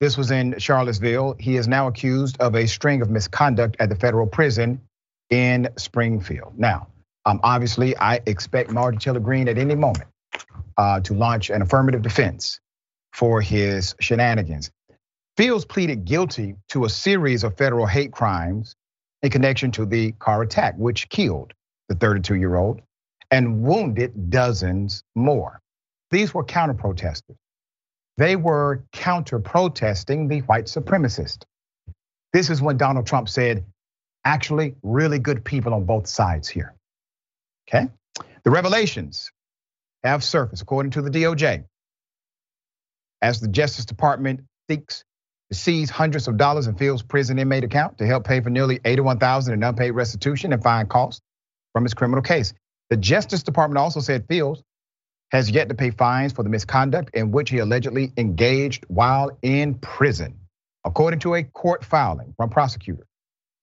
This 0.00 0.16
was 0.16 0.30
in 0.30 0.58
Charlottesville. 0.58 1.36
He 1.38 1.56
is 1.56 1.68
now 1.68 1.88
accused 1.88 2.36
of 2.40 2.54
a 2.54 2.66
string 2.66 3.02
of 3.02 3.10
misconduct 3.10 3.76
at 3.78 3.88
the 3.88 3.96
federal 3.96 4.26
prison 4.26 4.80
in 5.30 5.68
Springfield. 5.76 6.58
Now, 6.58 6.88
um, 7.26 7.40
obviously, 7.42 7.96
I 7.96 8.20
expect 8.26 8.70
Marjorie 8.70 8.98
Taylor 8.98 9.20
Greene 9.20 9.48
at 9.48 9.58
any 9.58 9.74
moment 9.74 10.08
uh, 10.76 11.00
to 11.00 11.14
launch 11.14 11.50
an 11.50 11.62
affirmative 11.62 12.02
defense 12.02 12.60
for 13.12 13.40
his 13.40 13.94
shenanigans. 14.00 14.70
Fields 15.36 15.64
pleaded 15.64 16.04
guilty 16.04 16.56
to 16.68 16.84
a 16.84 16.88
series 16.88 17.44
of 17.44 17.56
federal 17.56 17.86
hate 17.86 18.12
crimes 18.12 18.76
in 19.24 19.30
connection 19.30 19.70
to 19.72 19.86
the 19.86 20.12
car 20.12 20.42
attack, 20.42 20.74
which 20.76 21.08
killed 21.08 21.54
the 21.88 21.94
32 21.94 22.34
year 22.34 22.56
old 22.56 22.82
and 23.30 23.62
wounded 23.62 24.30
dozens 24.30 25.02
more. 25.14 25.60
These 26.10 26.34
were 26.34 26.44
counter 26.44 26.74
protesters. 26.74 27.36
They 28.18 28.36
were 28.36 28.84
counter 28.92 29.40
protesting 29.40 30.28
the 30.28 30.40
white 30.40 30.66
supremacist. 30.66 31.44
This 32.34 32.50
is 32.50 32.60
when 32.60 32.76
Donald 32.76 33.06
Trump 33.06 33.30
said, 33.30 33.64
actually, 34.26 34.74
really 34.82 35.18
good 35.18 35.42
people 35.42 35.72
on 35.72 35.84
both 35.84 36.06
sides 36.06 36.46
here. 36.46 36.74
Okay? 37.66 37.88
The 38.42 38.50
revelations 38.50 39.30
have 40.04 40.22
surfaced, 40.22 40.60
according 40.60 40.92
to 40.92 41.02
the 41.02 41.10
DOJ, 41.10 41.64
as 43.22 43.40
the 43.40 43.48
Justice 43.48 43.86
Department 43.86 44.42
seeks 44.70 45.02
seize 45.54 45.90
hundreds 45.90 46.28
of 46.28 46.36
dollars 46.36 46.66
in 46.66 46.74
Fields' 46.74 47.02
prison 47.02 47.38
inmate 47.38 47.64
account 47.64 47.98
to 47.98 48.06
help 48.06 48.24
pay 48.24 48.40
for 48.40 48.50
nearly 48.50 48.80
81,000 48.84 49.54
in 49.54 49.62
unpaid 49.62 49.92
restitution 49.92 50.52
and 50.52 50.62
fine 50.62 50.86
costs 50.86 51.20
from 51.72 51.84
his 51.84 51.94
criminal 51.94 52.22
case. 52.22 52.52
The 52.90 52.96
Justice 52.96 53.42
Department 53.42 53.78
also 53.78 54.00
said 54.00 54.26
Fields 54.28 54.62
has 55.30 55.50
yet 55.50 55.68
to 55.68 55.74
pay 55.74 55.90
fines 55.90 56.32
for 56.32 56.42
the 56.42 56.48
misconduct 56.48 57.10
in 57.14 57.32
which 57.32 57.50
he 57.50 57.58
allegedly 57.58 58.12
engaged 58.16 58.84
while 58.88 59.36
in 59.42 59.74
prison. 59.74 60.38
According 60.84 61.20
to 61.20 61.34
a 61.34 61.42
court 61.42 61.84
filing 61.84 62.34
from 62.36 62.50
prosecutors, 62.50 63.06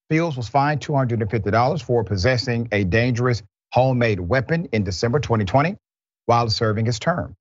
Fields 0.09 0.35
was 0.35 0.49
fined 0.49 0.81
$250 0.81 1.83
for 1.83 2.03
possessing 2.03 2.67
a 2.71 2.83
dangerous 2.83 3.43
homemade 3.71 4.19
weapon 4.19 4.67
in 4.73 4.83
December 4.83 5.19
2020 5.19 5.77
while 6.25 6.49
serving 6.49 6.85
his 6.85 6.99
term. 6.99 7.35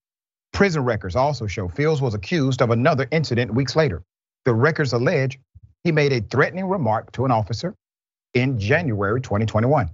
Prison 0.52 0.84
records 0.84 1.16
also 1.16 1.46
show 1.46 1.68
Fields 1.68 2.00
was 2.00 2.14
accused 2.14 2.62
of 2.62 2.70
another 2.70 3.08
incident 3.10 3.52
weeks 3.52 3.74
later. 3.74 4.02
The 4.44 4.54
records 4.54 4.92
allege 4.92 5.38
he 5.84 5.92
made 5.92 6.12
a 6.12 6.20
threatening 6.20 6.66
remark 6.66 7.12
to 7.12 7.24
an 7.24 7.30
officer 7.30 7.74
in 8.34 8.58
January 8.58 9.20
2021. 9.20 9.90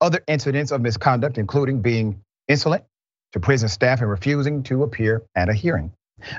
Other 0.00 0.20
incidents 0.26 0.72
of 0.72 0.80
misconduct, 0.80 1.38
including 1.38 1.80
being 1.80 2.20
insolent 2.48 2.84
to 3.32 3.40
prison 3.40 3.68
staff 3.68 4.00
and 4.00 4.10
refusing 4.10 4.62
to 4.64 4.82
appear 4.82 5.22
at 5.34 5.48
a 5.48 5.54
hearing. 5.54 5.92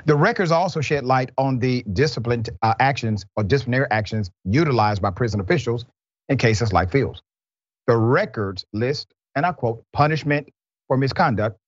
The 0.06 0.16
records 0.16 0.50
also 0.50 0.80
shed 0.80 1.04
light 1.04 1.30
on 1.38 1.58
the 1.58 1.84
disciplined 1.92 2.50
uh, 2.62 2.74
actions 2.80 3.24
or 3.36 3.44
disciplinary 3.44 3.86
actions 3.90 4.30
utilized 4.44 5.00
by 5.00 5.10
prison 5.10 5.40
officials 5.40 5.84
in 6.28 6.38
cases 6.38 6.72
like 6.72 6.90
Fields. 6.90 7.22
The 7.86 7.96
records 7.96 8.64
list, 8.72 9.14
and 9.36 9.46
I 9.46 9.52
quote, 9.52 9.84
punishment 9.92 10.48
for 10.88 10.96
misconduct 10.96 11.58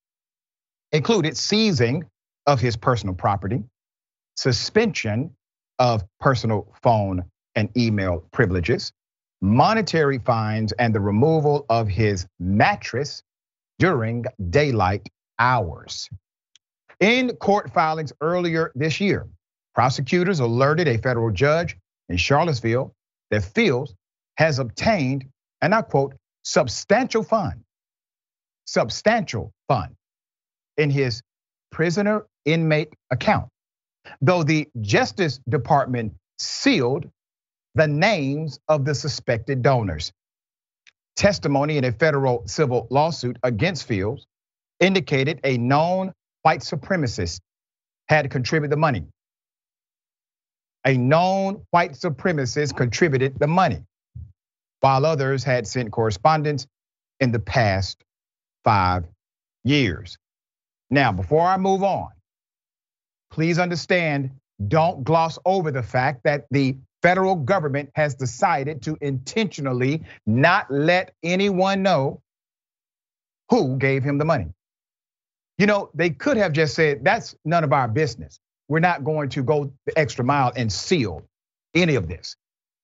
included 0.92 1.37
seizing 1.37 2.04
of 2.46 2.61
his 2.61 2.76
personal 2.76 3.14
property, 3.14 3.62
suspension 4.37 5.37
of 5.81 6.05
personal 6.21 6.73
phone 6.83 7.25
and 7.57 7.77
email 7.77 8.25
privileges, 8.31 8.93
monetary 9.40 10.19
fines, 10.19 10.73
and 10.73 10.95
the 10.95 11.01
removal 11.01 11.66
of 11.69 11.88
his 11.88 12.27
mattress 12.38 13.23
during 13.79 14.27
daylight 14.51 15.09
hours. 15.38 16.09
In 17.01 17.35
court 17.37 17.73
filings 17.73 18.12
earlier 18.21 18.71
this 18.75 19.01
year, 19.01 19.27
prosecutors 19.75 20.40
alerted 20.40 20.87
a 20.87 20.99
federal 20.99 21.33
judge 21.33 21.77
in 22.11 22.19
Charlottesville 22.19 22.95
that 23.31 23.43
Fields 23.43 23.95
has 24.37 24.59
obtained, 24.59 25.25
and 25.62 25.75
I 25.75 25.81
quote, 25.81 26.14
substantial 26.43 27.23
fund, 27.23 27.64
substantial 28.66 29.53
fund 29.66 29.95
in 30.77 30.90
his 30.90 31.23
prisoner 31.73 32.27
inmate 32.45 32.93
account. 33.11 33.49
Though 34.20 34.42
the 34.42 34.68
Justice 34.80 35.40
Department 35.48 36.14
sealed 36.38 37.10
the 37.74 37.86
names 37.86 38.58
of 38.68 38.84
the 38.84 38.94
suspected 38.94 39.62
donors. 39.62 40.12
Testimony 41.16 41.76
in 41.76 41.84
a 41.84 41.92
federal 41.92 42.46
civil 42.46 42.86
lawsuit 42.90 43.36
against 43.42 43.86
Fields 43.86 44.26
indicated 44.80 45.40
a 45.44 45.58
known 45.58 46.12
white 46.42 46.60
supremacist 46.60 47.40
had 48.08 48.30
contributed 48.30 48.70
the 48.70 48.76
money. 48.76 49.06
A 50.86 50.96
known 50.96 51.66
white 51.70 51.92
supremacist 51.92 52.74
contributed 52.76 53.38
the 53.38 53.46
money, 53.46 53.84
while 54.80 55.04
others 55.04 55.44
had 55.44 55.66
sent 55.66 55.92
correspondence 55.92 56.66
in 57.20 57.32
the 57.32 57.38
past 57.38 58.02
five 58.64 59.04
years. 59.62 60.16
Now, 60.90 61.12
before 61.12 61.46
I 61.46 61.58
move 61.58 61.82
on, 61.82 62.08
please 63.31 63.59
understand 63.59 64.31
don't 64.69 65.05
gloss 65.05 65.38
over 65.45 65.71
the 65.71 65.83
fact 65.83 66.25
that 66.25 66.47
the 66.51 66.77
federal 67.03 67.35
government 67.35 67.90
has 67.95 68.14
decided 68.14 68.83
to 68.83 68.97
intentionally 69.01 70.03
not 70.27 70.71
let 70.71 71.12
anyone 71.23 71.83
know 71.83 72.21
who 73.49 73.77
gave 73.79 74.03
him 74.03 74.19
the 74.19 74.25
money. 74.25 74.47
You 75.59 75.66
know, 75.66 75.90
they 75.95 76.11
could 76.11 76.37
have 76.37 76.53
just 76.53 76.75
said, 76.75 77.05
that's 77.05 77.35
none 77.45 77.64
of 77.64 77.73
our 77.73 77.88
business. 77.88 78.38
We're 78.69 78.81
not 78.81 79.05
going 79.05 79.31
to 79.31 79.43
go 79.43 79.73
the 79.87 79.99
extra 79.99 80.25
mile 80.25 80.53
and 80.55 80.73
seal 80.73 81.23
any 81.75 81.97
of 81.97 82.09
this. 82.09 82.37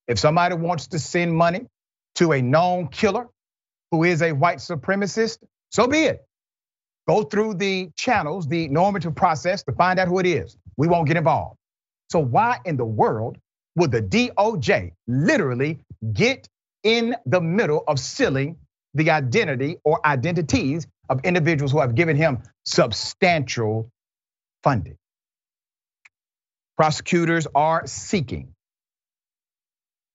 If 0.07 0.19
somebody 0.19 0.55
wants 0.55 0.87
to 0.87 0.99
send 0.99 1.33
money 1.33 1.67
to 2.15 2.33
a 2.33 2.41
known 2.41 2.87
killer 2.87 3.27
who 3.91 4.03
is 4.03 4.21
a 4.21 4.31
white 4.31 4.57
supremacist, 4.57 5.39
so 5.71 5.87
be 5.87 6.03
it. 6.03 6.26
Go 7.07 7.23
through 7.23 7.55
the 7.55 7.89
channels, 7.95 8.47
the 8.47 8.67
normative 8.67 9.15
process 9.15 9.63
to 9.63 9.71
find 9.73 9.99
out 9.99 10.07
who 10.07 10.19
it 10.19 10.25
is. 10.25 10.57
We 10.77 10.87
won't 10.87 11.07
get 11.07 11.17
involved. 11.17 11.57
So, 12.09 12.19
why 12.19 12.59
in 12.65 12.77
the 12.77 12.85
world 12.85 13.37
would 13.75 13.91
the 13.91 14.01
DOJ 14.01 14.93
literally 15.07 15.79
get 16.13 16.47
in 16.83 17.15
the 17.25 17.41
middle 17.41 17.83
of 17.87 17.99
sealing 17.99 18.57
the 18.93 19.11
identity 19.11 19.77
or 19.83 20.05
identities 20.05 20.87
of 21.09 21.21
individuals 21.23 21.71
who 21.71 21.79
have 21.79 21.95
given 21.95 22.15
him 22.15 22.43
substantial 22.65 23.89
funding. 24.63 24.97
Prosecutors 26.77 27.47
are 27.55 27.85
seeking 27.87 28.53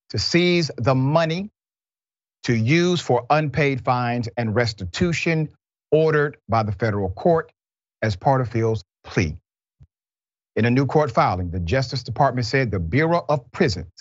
to 0.09 0.19
seize 0.19 0.71
the 0.77 0.95
money 0.95 1.49
to 2.43 2.53
use 2.53 3.01
for 3.01 3.25
unpaid 3.29 3.83
fines 3.83 4.29
and 4.37 4.53
restitution 4.55 5.49
ordered 5.93 6.37
by 6.49 6.63
the 6.63 6.73
federal 6.73 7.11
court 7.11 7.53
as 8.03 8.17
part 8.17 8.41
of 8.41 8.49
Fields' 8.49 8.83
plea. 9.05 9.37
In 10.57 10.65
a 10.65 10.71
new 10.71 10.87
court 10.87 11.11
filing, 11.11 11.51
the 11.51 11.61
Justice 11.61 12.03
Department 12.03 12.47
said 12.47 12.71
the 12.71 12.79
Bureau 12.81 13.25
of 13.29 13.51
Prisons 13.53 13.91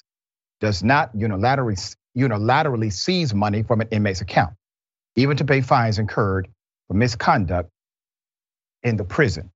does 0.60 0.82
not 0.82 1.16
unilaterally, 1.16 1.96
unilaterally 2.18 2.92
seize 2.92 3.34
money 3.34 3.62
from 3.62 3.82
an 3.82 3.88
inmate's 3.92 4.22
account, 4.22 4.54
even 5.16 5.36
to 5.38 5.46
pay 5.46 5.62
fines 5.62 6.00
incurred 6.00 6.48
for 6.88 6.94
misconduct 6.94 7.70
in 8.84 8.96
the 8.96 9.04
prison. 9.04 9.52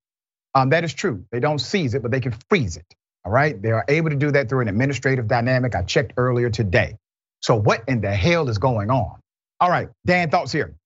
Um, 0.54 0.70
that 0.70 0.84
is 0.84 0.94
true. 0.94 1.24
They 1.32 1.40
don't 1.40 1.60
seize 1.60 1.94
it, 1.94 2.02
but 2.02 2.12
they 2.12 2.20
can 2.20 2.34
freeze 2.50 2.76
it. 2.78 2.86
All 3.24 3.32
right. 3.32 3.60
They 3.60 3.72
are 3.72 3.84
able 3.88 4.10
to 4.10 4.16
do 4.16 4.32
that 4.32 4.48
through 4.48 4.62
an 4.62 4.68
administrative 4.68 5.28
dynamic. 5.28 5.74
I 5.74 5.82
checked 5.82 6.14
earlier 6.18 6.50
today. 6.50 6.96
So, 7.42 7.56
what 7.56 7.84
in 7.88 8.02
the 8.02 8.12
hell 8.14 8.48
is 8.48 8.58
going 8.58 8.90
on? 8.90 9.20
All 9.60 9.70
right, 9.70 9.88
Dan, 10.06 10.30
thoughts 10.30 10.52
here. 10.52 10.76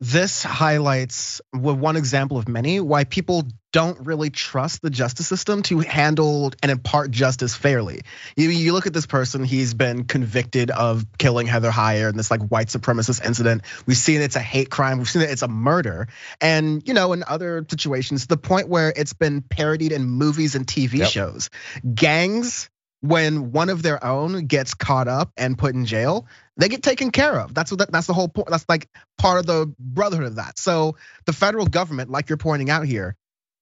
This 0.00 0.44
highlights 0.44 1.40
one 1.52 1.96
example 1.96 2.38
of 2.38 2.48
many 2.48 2.80
why 2.80 3.04
people 3.04 3.44
don't 3.72 4.06
really 4.06 4.30
trust 4.30 4.80
the 4.80 4.90
justice 4.90 5.26
system 5.26 5.62
to 5.62 5.80
handle 5.80 6.52
and 6.62 6.70
impart 6.70 7.10
justice 7.10 7.54
fairly. 7.54 8.02
You, 8.36 8.48
you 8.48 8.72
look 8.72 8.86
at 8.86 8.92
this 8.92 9.06
person, 9.06 9.44
he's 9.44 9.74
been 9.74 10.04
convicted 10.04 10.70
of 10.70 11.04
killing 11.18 11.46
Heather 11.46 11.70
Heyer 11.70 12.08
in 12.08 12.16
this 12.16 12.30
like 12.30 12.42
white 12.48 12.68
supremacist 12.68 13.24
incident. 13.24 13.62
We've 13.86 13.96
seen 13.96 14.20
it's 14.20 14.36
a 14.36 14.40
hate 14.40 14.70
crime, 14.70 14.98
we've 14.98 15.08
seen 15.08 15.22
that 15.22 15.30
it's 15.30 15.42
a 15.42 15.48
murder. 15.48 16.06
And 16.40 16.86
you 16.86 16.94
know, 16.94 17.12
in 17.12 17.24
other 17.26 17.66
situations, 17.68 18.26
the 18.26 18.36
point 18.36 18.68
where 18.68 18.92
it's 18.94 19.12
been 19.12 19.42
parodied 19.42 19.92
in 19.92 20.04
movies 20.04 20.54
and 20.54 20.66
TV 20.66 20.98
yep. 20.98 21.10
shows. 21.10 21.50
Gangs 21.94 22.70
when 23.00 23.52
one 23.52 23.68
of 23.68 23.82
their 23.82 24.04
own 24.04 24.46
gets 24.46 24.74
caught 24.74 25.08
up 25.08 25.30
and 25.36 25.56
put 25.56 25.74
in 25.74 25.86
jail, 25.86 26.26
they 26.58 26.68
get 26.68 26.82
taken 26.82 27.10
care 27.10 27.40
of. 27.40 27.54
That's 27.54 27.70
what 27.70 27.78
that, 27.78 27.92
that's 27.92 28.06
the 28.06 28.12
whole 28.12 28.28
point. 28.28 28.48
That's 28.48 28.66
like 28.68 28.88
part 29.16 29.38
of 29.38 29.46
the 29.46 29.72
brotherhood 29.78 30.26
of 30.26 30.36
that. 30.36 30.58
So 30.58 30.96
the 31.24 31.32
federal 31.32 31.66
government, 31.66 32.10
like 32.10 32.28
you're 32.28 32.36
pointing 32.36 32.68
out 32.68 32.84
here, 32.84 33.16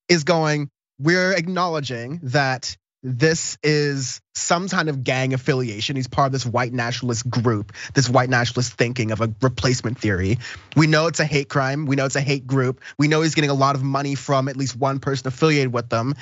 is 0.08 0.24
going. 0.24 0.70
We're 0.98 1.32
acknowledging 1.32 2.20
that 2.22 2.74
this 3.02 3.58
is 3.62 4.20
some 4.34 4.68
kind 4.68 4.88
of 4.88 5.04
gang 5.04 5.34
affiliation. 5.34 5.94
He's 5.94 6.08
part 6.08 6.26
of 6.26 6.32
this 6.32 6.46
white 6.46 6.72
nationalist 6.72 7.28
group, 7.28 7.72
this 7.94 8.08
white 8.08 8.30
nationalist 8.30 8.72
thinking 8.72 9.10
of 9.10 9.20
a 9.20 9.32
replacement 9.42 9.98
theory. 9.98 10.38
We 10.74 10.86
know 10.86 11.06
it's 11.06 11.20
a 11.20 11.24
hate 11.24 11.50
crime. 11.50 11.84
We 11.84 11.96
know 11.96 12.06
it's 12.06 12.16
a 12.16 12.20
hate 12.22 12.46
group. 12.46 12.80
We 12.98 13.08
know 13.08 13.20
he's 13.20 13.34
getting 13.34 13.50
a 13.50 13.54
lot 13.54 13.76
of 13.76 13.82
money 13.82 14.14
from 14.14 14.48
at 14.48 14.56
least 14.56 14.74
one 14.74 14.98
person 14.98 15.28
affiliated 15.28 15.72
with 15.72 15.90
them. 15.90 16.14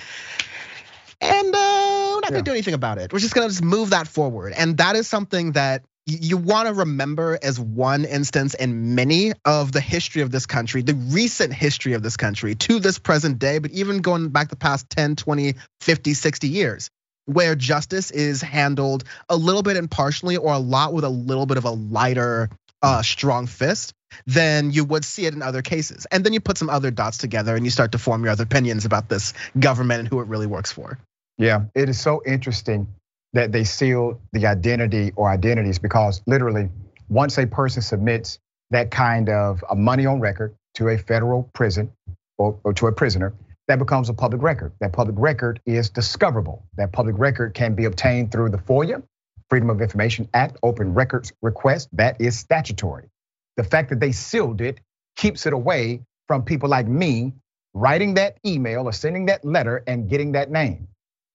And 1.21 1.55
uh, 1.55 2.11
we're 2.15 2.21
not 2.21 2.31
gonna 2.31 2.43
do 2.43 2.51
anything 2.51 2.75
about 2.75 2.99
it. 2.99 3.13
We're 3.13 3.21
just 3.21 3.35
gonna 3.35 3.49
just 3.49 3.63
move 3.63 3.91
that 3.91 4.09
forward. 4.09 4.53
And 4.55 4.77
that 4.79 4.97
is 4.97 5.07
something 5.07 5.53
that 5.53 5.85
you 6.07 6.37
want 6.37 6.69
to 6.69 6.75
remember 6.75 7.39
as 7.43 7.59
one 7.59 8.05
instance 8.05 8.55
in 8.55 8.95
many 8.95 9.33
of 9.45 9.73
the 9.73 9.81
history 9.81 10.23
of 10.23 10.31
this 10.31 10.47
country, 10.47 10.83
the 10.83 10.95
recent 10.95 11.53
history 11.53 11.95
of 11.95 12.03
this 12.03 12.17
country 12.17 12.55
to 12.55 12.79
this 12.79 12.99
present 12.99 13.39
day, 13.39 13.59
but 13.59 13.71
even 13.71 14.03
going 14.03 14.29
back 14.29 14.49
the 14.49 14.57
past 14.57 14.91
10, 14.91 15.17
20, 15.17 15.55
50, 15.81 16.15
60 16.15 16.49
years, 16.49 16.91
where 17.25 17.55
justice 17.55 18.11
is 18.11 18.43
handled 18.43 19.05
a 19.31 19.37
little 19.37 19.63
bit 19.63 19.79
impartially 19.79 20.37
or 20.37 20.53
a 20.53 20.59
lot 20.59 20.93
with 20.93 21.05
a 21.05 21.09
little 21.09 21.47
bit 21.47 21.57
of 21.57 21.65
a 21.65 21.71
lighter, 21.71 22.51
uh, 22.83 23.01
strong 23.01 23.47
fist 23.47 23.95
than 24.27 24.71
you 24.73 24.85
would 24.85 25.07
see 25.07 25.25
it 25.25 25.33
in 25.33 25.41
other 25.41 25.63
cases. 25.63 26.07
And 26.11 26.23
then 26.23 26.35
you 26.35 26.41
put 26.41 26.59
some 26.59 26.69
other 26.69 26.91
dots 26.91 27.17
together 27.17 27.57
and 27.57 27.65
you 27.65 27.71
start 27.71 27.93
to 27.93 27.99
form 27.99 28.23
your 28.23 28.33
other 28.33 28.45
opinions 28.45 28.85
about 28.85 29.09
this 29.09 29.33
government 29.59 30.01
and 30.01 30.09
who 30.09 30.21
it 30.21 30.29
really 30.29 30.47
works 30.47 30.71
for. 30.71 30.99
Yeah, 31.39 31.65
it 31.75 31.89
is 31.89 31.99
so 31.99 32.23
interesting 32.25 32.89
that 33.35 33.53
they 33.53 33.65
seal 33.65 34.21
the 34.33 34.47
identity 34.47 35.13
or 35.17 35.29
identities 35.29 35.79
because 35.79 36.23
literally, 36.27 36.71
once 37.09 37.37
a 37.39 37.47
person 37.47 37.83
submits 37.83 38.39
that 38.71 38.91
kind 38.91 39.29
of 39.29 39.63
money 39.77 40.07
on 40.07 40.21
record 40.21 40.55
to 40.75 40.89
a 40.89 40.97
federal 40.97 41.51
prison 41.53 41.91
or, 42.39 42.59
or 42.65 42.73
to 42.73 42.87
a 42.87 42.93
prisoner, 42.93 43.35
that 43.69 43.79
becomes 43.79 44.09
a 44.09 44.15
public 44.15 44.43
record. 44.43 44.73
That 44.81 44.93
public 44.93 45.17
record 45.19 45.61
is 45.67 45.91
discoverable. 45.91 46.65
That 46.77 46.93
public 46.93 47.19
record 47.19 47.55
can 47.55 47.75
be 47.75 47.85
obtained 47.85 48.33
through 48.33 48.51
the 48.51 48.59
FOIA, 48.59 49.03
Freedom 49.51 49.71
of 49.71 49.81
Information 49.83 50.29
Act, 50.33 50.57
open 50.63 50.95
records 50.95 51.33
request. 51.43 51.89
That 51.93 52.21
is 52.21 52.39
statutory. 52.39 53.09
The 53.57 53.65
fact 53.65 53.91
that 53.91 54.01
they 54.01 54.13
sealed 54.13 54.61
it 54.61 54.81
keeps 55.17 55.47
it 55.47 55.53
away 55.53 56.03
from 56.27 56.43
people 56.43 56.69
like 56.69 56.87
me 56.87 57.33
writing 57.75 58.15
that 58.15 58.39
email 58.47 58.87
or 58.87 58.93
sending 58.93 59.27
that 59.27 59.45
letter 59.45 59.83
and 59.87 60.09
getting 60.09 60.33
that 60.33 60.51
name. 60.51 60.89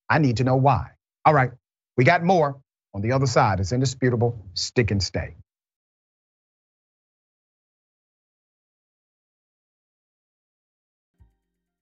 I 0.09 0.19
need 0.19 0.37
to 0.37 0.43
know 0.43 0.55
why. 0.55 0.91
All 1.25 1.33
right, 1.33 1.51
we 1.99 2.05
got 2.05 2.23
more 2.23 2.57
on 2.93 3.01
the 3.01 3.11
other 3.11 3.25
side. 3.25 3.59
It's 3.59 3.73
indisputable. 3.73 4.41
Stick 4.53 4.91
and 4.91 5.03
stay. 5.03 5.35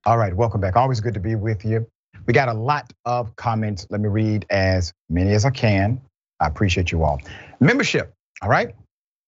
All 0.07 0.17
right, 0.17 0.35
welcome 0.35 0.59
back. 0.59 0.75
Always 0.75 1.01
good 1.01 1.13
to 1.13 1.19
be 1.19 1.35
with 1.35 1.63
you. 1.63 1.85
We 2.25 2.33
got 2.33 2.49
a 2.49 2.53
lot 2.53 2.91
of 3.05 3.35
comments. 3.35 3.85
Let 3.91 4.01
me 4.01 4.09
read 4.09 4.47
as 4.49 4.91
many 5.07 5.33
as 5.33 5.45
I 5.45 5.51
can. 5.51 6.01
I 6.39 6.47
appreciate 6.47 6.91
you 6.91 7.03
all. 7.03 7.21
Membership, 7.59 8.11
all 8.41 8.49
right? 8.49 8.73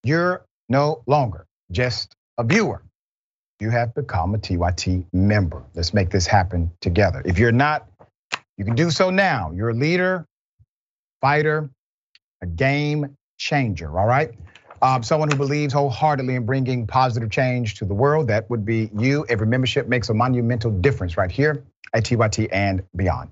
You're 0.03 0.43
no 0.69 1.03
longer 1.05 1.45
just 1.71 2.15
a 2.39 2.43
viewer. 2.43 2.81
You 3.59 3.69
have 3.69 3.93
become 3.93 4.33
a 4.33 4.39
TYT 4.39 5.05
member. 5.13 5.61
Let's 5.75 5.93
make 5.93 6.09
this 6.09 6.25
happen 6.25 6.71
together. 6.81 7.21
If 7.25 7.37
you're 7.37 7.51
not 7.51 7.87
you 8.59 8.65
can 8.65 8.75
do 8.75 8.91
so 8.91 9.09
now. 9.09 9.51
You're 9.55 9.69
a 9.69 9.73
leader, 9.73 10.25
fighter, 11.21 11.69
a 12.41 12.47
game 12.47 13.17
changer, 13.37 13.97
all 13.97 14.05
right? 14.05 14.31
Um, 14.81 15.03
someone 15.03 15.29
who 15.29 15.37
believes 15.37 15.73
wholeheartedly 15.73 16.35
in 16.35 16.45
bringing 16.45 16.87
positive 16.87 17.29
change 17.29 17.75
to 17.75 17.85
the 17.85 17.93
world. 17.93 18.27
That 18.27 18.49
would 18.49 18.65
be 18.65 18.89
you. 18.97 19.25
Every 19.27 19.47
membership 19.47 19.87
makes 19.87 20.09
a 20.09 20.13
monumental 20.13 20.71
difference 20.71 21.17
right 21.17 21.31
here 21.31 21.63
at 21.93 22.05
TYT 22.05 22.47
and 22.51 22.83
beyond. 22.95 23.31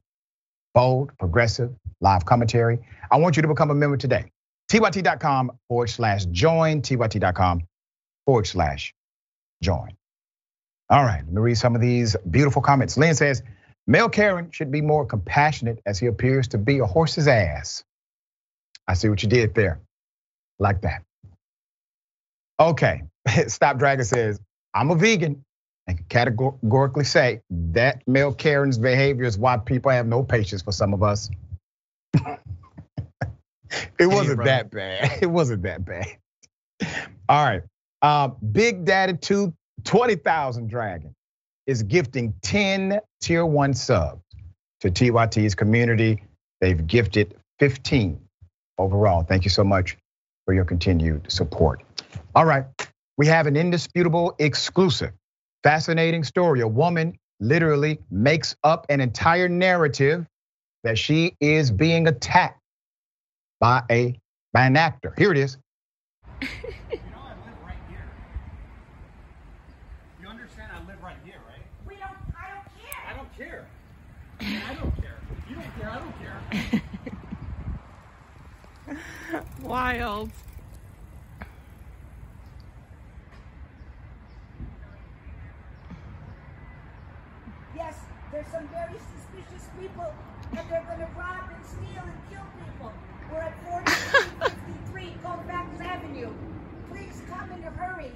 Bold, 0.74 1.12
progressive, 1.18 1.74
live 2.02 2.26
commentary. 2.26 2.80
I 3.10 3.18
want 3.18 3.38
you 3.38 3.42
to 3.44 3.48
become 3.48 3.72
a 3.72 3.76
member 3.76 3.98
today. 3.98 4.26
TYT.com 4.70 5.52
forward 5.70 5.88
slash 5.90 6.26
join, 6.26 6.82
TYT.com 6.82 7.64
forward 8.26 8.48
slash 8.48 8.94
join. 9.64 9.96
All 10.90 11.04
right, 11.04 11.24
let 11.24 11.34
me 11.34 11.42
read 11.42 11.58
some 11.58 11.76
of 11.76 11.82
these 11.82 12.16
beautiful 12.30 12.62
comments. 12.62 12.98
Lynn 12.98 13.16
says, 13.16 13.44
Mel 13.88 14.10
Karen 14.10 14.52
should 14.52 14.70
be 14.70 14.82
more 14.82 15.06
compassionate 15.06 15.82
as 15.86 15.98
he 15.98 16.08
appears 16.08 16.50
to 16.50 16.58
be 16.58 16.80
a 16.80 16.86
horse's 16.86 17.28
ass. 17.28 17.86
I 18.88 18.94
see 18.94 19.08
what 19.08 19.24
you 19.24 19.30
did 19.30 19.56
there. 19.56 19.80
Like 20.60 20.82
that. 20.82 21.04
Okay, 22.60 23.04
Stop 23.48 23.78
Dragon 23.78 24.04
says, 24.04 24.40
I'm 24.74 24.92
a 24.92 24.96
vegan 24.96 25.46
and 25.88 25.98
can 25.98 26.06
categorically 26.10 27.06
say 27.06 27.42
that 27.50 28.02
Mel 28.08 28.34
Karen's 28.34 28.78
behavior 28.78 29.24
is 29.24 29.38
why 29.38 29.58
people 29.58 29.92
have 29.92 30.06
no 30.06 30.22
patience 30.22 30.62
for 30.62 30.74
some 30.74 30.94
of 30.94 31.02
us. 31.02 31.30
it 33.98 34.08
wasn't 34.08 34.44
that 34.44 34.70
bad. 34.70 35.18
It 35.22 35.28
wasn't 35.28 35.64
that 35.64 35.86
bad. 35.86 36.08
All 37.30 37.46
right. 37.46 37.64
Uh, 38.02 38.30
Big 38.52 38.84
Daddy 38.86 39.14
2, 39.14 39.54
20,000 39.86 40.68
Dragon 40.70 41.16
is 41.68 41.84
gifting 41.84 42.34
10 42.42 43.00
tier 43.22 43.46
one 43.46 43.74
subs 43.74 44.24
to 44.82 44.90
TYT's 44.90 45.54
community. 45.54 46.24
They've 46.62 46.88
gifted 46.88 47.36
15 47.60 48.20
overall. 48.78 49.24
Thank 49.24 49.44
you 49.44 49.50
so 49.50 49.64
much 49.64 49.98
for 50.46 50.54
your 50.54 50.66
continued 50.66 51.32
support. 51.32 51.84
All 52.34 52.46
right, 52.46 52.66
we 53.18 53.28
have 53.28 53.48
an 53.48 53.58
indisputable 53.58 54.36
exclusive, 54.40 55.12
fascinating 55.64 56.24
story. 56.24 56.62
A 56.62 56.68
woman 56.68 57.18
literally 57.40 58.00
makes 58.10 58.56
up 58.64 58.86
an 58.90 59.02
entire 59.02 59.50
narrative 59.50 60.26
that 60.84 60.98
she 60.98 61.36
is 61.40 61.70
being 61.70 62.08
attacked 62.08 62.60
by 63.60 63.84
a 63.92 64.20
by 64.54 64.66
an 64.66 64.78
actor. 64.78 65.14
Here 65.18 65.32
it 65.32 65.38
is. 65.38 65.58
Wild. 79.62 80.32
Yes, 87.76 87.96
there's 88.32 88.48
some 88.48 88.68
very 88.70 88.94
suspicious 88.94 89.68
people, 89.80 90.14
and 90.52 90.60
they're 90.70 90.84
going 90.84 91.00
to 91.00 91.08
rob 91.18 91.50
and 91.54 91.66
steal 91.66 92.04
and 92.04 92.22
kill 92.32 92.46
people. 92.64 92.94
We're 93.32 93.42
at 93.42 93.54
4353 93.66 95.18
Colfax 95.24 95.82
Avenue. 95.82 96.34
Please 96.90 97.22
come 97.30 97.52
in 97.52 97.64
a 97.64 97.72
hurry. 97.72 98.12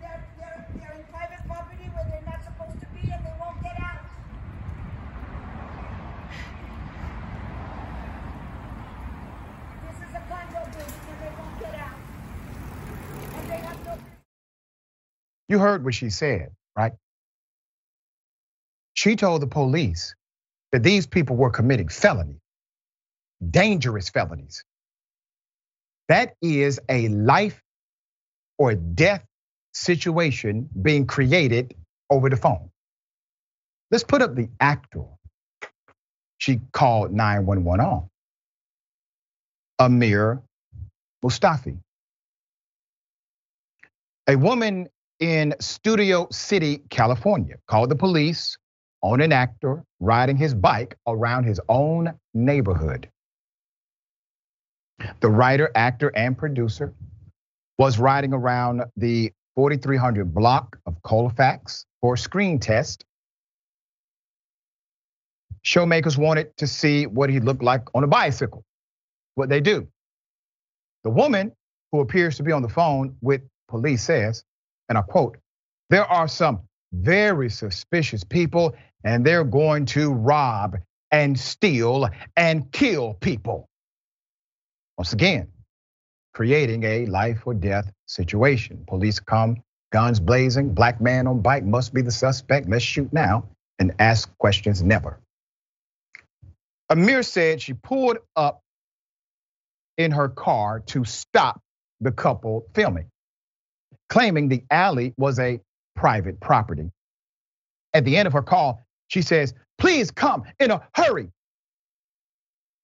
They're, 0.00 0.24
they're, 0.38 0.66
they're 0.76 0.94
in 0.96 1.04
private 1.12 1.46
property 1.46 1.84
where 1.94 2.04
they're 2.10 2.22
not 2.26 2.44
supposed 2.44 2.80
to 2.80 2.86
be, 2.86 3.00
and 3.12 3.24
they 3.24 3.32
won't 3.40 3.62
get 3.62 3.78
out. 3.80 4.00
You 15.48 15.58
heard 15.58 15.84
what 15.84 15.94
she 15.94 16.10
said, 16.10 16.50
right? 16.76 16.92
She 18.94 19.16
told 19.16 19.42
the 19.42 19.46
police 19.46 20.14
that 20.72 20.82
these 20.82 21.06
people 21.06 21.36
were 21.36 21.50
committing 21.50 21.88
felonies, 21.88 22.40
dangerous 23.48 24.08
felonies. 24.08 24.64
That 26.08 26.34
is 26.42 26.80
a 26.88 27.08
life 27.08 27.60
or 28.58 28.74
death 28.74 29.24
situation 29.74 30.68
being 30.80 31.06
created 31.06 31.74
over 32.10 32.30
the 32.30 32.36
phone. 32.36 32.70
Let's 33.90 34.04
put 34.04 34.22
up 34.22 34.34
the 34.34 34.48
actor 34.60 35.04
she 36.38 36.60
called 36.72 37.12
911 37.12 37.80
on. 37.80 38.08
Amir 39.78 40.42
Mustafi. 41.24 41.78
A 44.28 44.36
woman 44.36 44.88
in 45.20 45.54
Studio 45.60 46.28
City, 46.30 46.82
California 46.90 47.56
called 47.66 47.90
the 47.90 47.96
police 47.96 48.56
on 49.02 49.20
an 49.20 49.32
actor 49.32 49.84
riding 50.00 50.36
his 50.36 50.54
bike 50.54 50.96
around 51.06 51.44
his 51.44 51.60
own 51.68 52.12
neighborhood. 52.34 53.08
The 55.20 55.28
writer, 55.28 55.70
actor, 55.74 56.10
and 56.14 56.36
producer 56.36 56.92
was 57.78 57.98
riding 57.98 58.32
around 58.32 58.84
the 58.96 59.32
4300 59.54 60.34
block 60.34 60.78
of 60.86 61.00
Colfax 61.02 61.86
for 62.00 62.14
a 62.14 62.18
screen 62.18 62.58
test. 62.58 63.04
Showmakers 65.64 66.16
wanted 66.16 66.56
to 66.58 66.66
see 66.66 67.06
what 67.06 67.28
he 67.28 67.40
looked 67.40 67.62
like 67.62 67.82
on 67.94 68.04
a 68.04 68.06
bicycle. 68.06 68.64
What 69.34 69.48
they 69.48 69.60
do. 69.60 69.88
The 71.04 71.10
woman 71.10 71.52
who 71.92 72.00
appears 72.00 72.36
to 72.36 72.42
be 72.42 72.52
on 72.52 72.62
the 72.62 72.68
phone 72.68 73.16
with 73.20 73.42
police 73.68 74.02
says, 74.02 74.44
and 74.88 74.98
I 74.98 75.02
quote, 75.02 75.38
there 75.90 76.04
are 76.04 76.28
some 76.28 76.60
very 76.92 77.50
suspicious 77.50 78.24
people 78.24 78.74
and 79.04 79.24
they're 79.24 79.44
going 79.44 79.86
to 79.86 80.12
rob 80.12 80.78
and 81.10 81.38
steal 81.38 82.08
and 82.36 82.70
kill 82.72 83.14
people. 83.14 83.68
Once 84.98 85.12
again, 85.12 85.48
creating 86.34 86.84
a 86.84 87.06
life 87.06 87.46
or 87.46 87.54
death 87.54 87.90
situation. 88.06 88.84
Police 88.86 89.20
come, 89.20 89.62
guns 89.92 90.20
blazing, 90.20 90.74
black 90.74 91.00
man 91.00 91.26
on 91.26 91.40
bike 91.40 91.64
must 91.64 91.94
be 91.94 92.02
the 92.02 92.10
suspect. 92.10 92.68
Let's 92.68 92.84
shoot 92.84 93.12
now 93.12 93.48
and 93.78 93.94
ask 93.98 94.36
questions 94.38 94.82
never. 94.82 95.20
Amir 96.88 97.22
said 97.22 97.60
she 97.60 97.74
pulled 97.74 98.18
up 98.36 98.60
in 99.98 100.12
her 100.12 100.28
car 100.28 100.80
to 100.80 101.04
stop 101.04 101.60
the 102.00 102.12
couple 102.12 102.66
filming, 102.74 103.06
claiming 104.08 104.48
the 104.48 104.64
alley 104.70 105.14
was 105.16 105.38
a 105.38 105.60
private 105.94 106.40
property. 106.40 106.90
At 107.94 108.04
the 108.04 108.16
end 108.16 108.26
of 108.26 108.32
her 108.32 108.42
call, 108.42 108.82
she 109.08 109.22
says, 109.22 109.54
Please 109.78 110.10
come 110.10 110.44
in 110.58 110.70
a 110.70 110.86
hurry. 110.94 111.30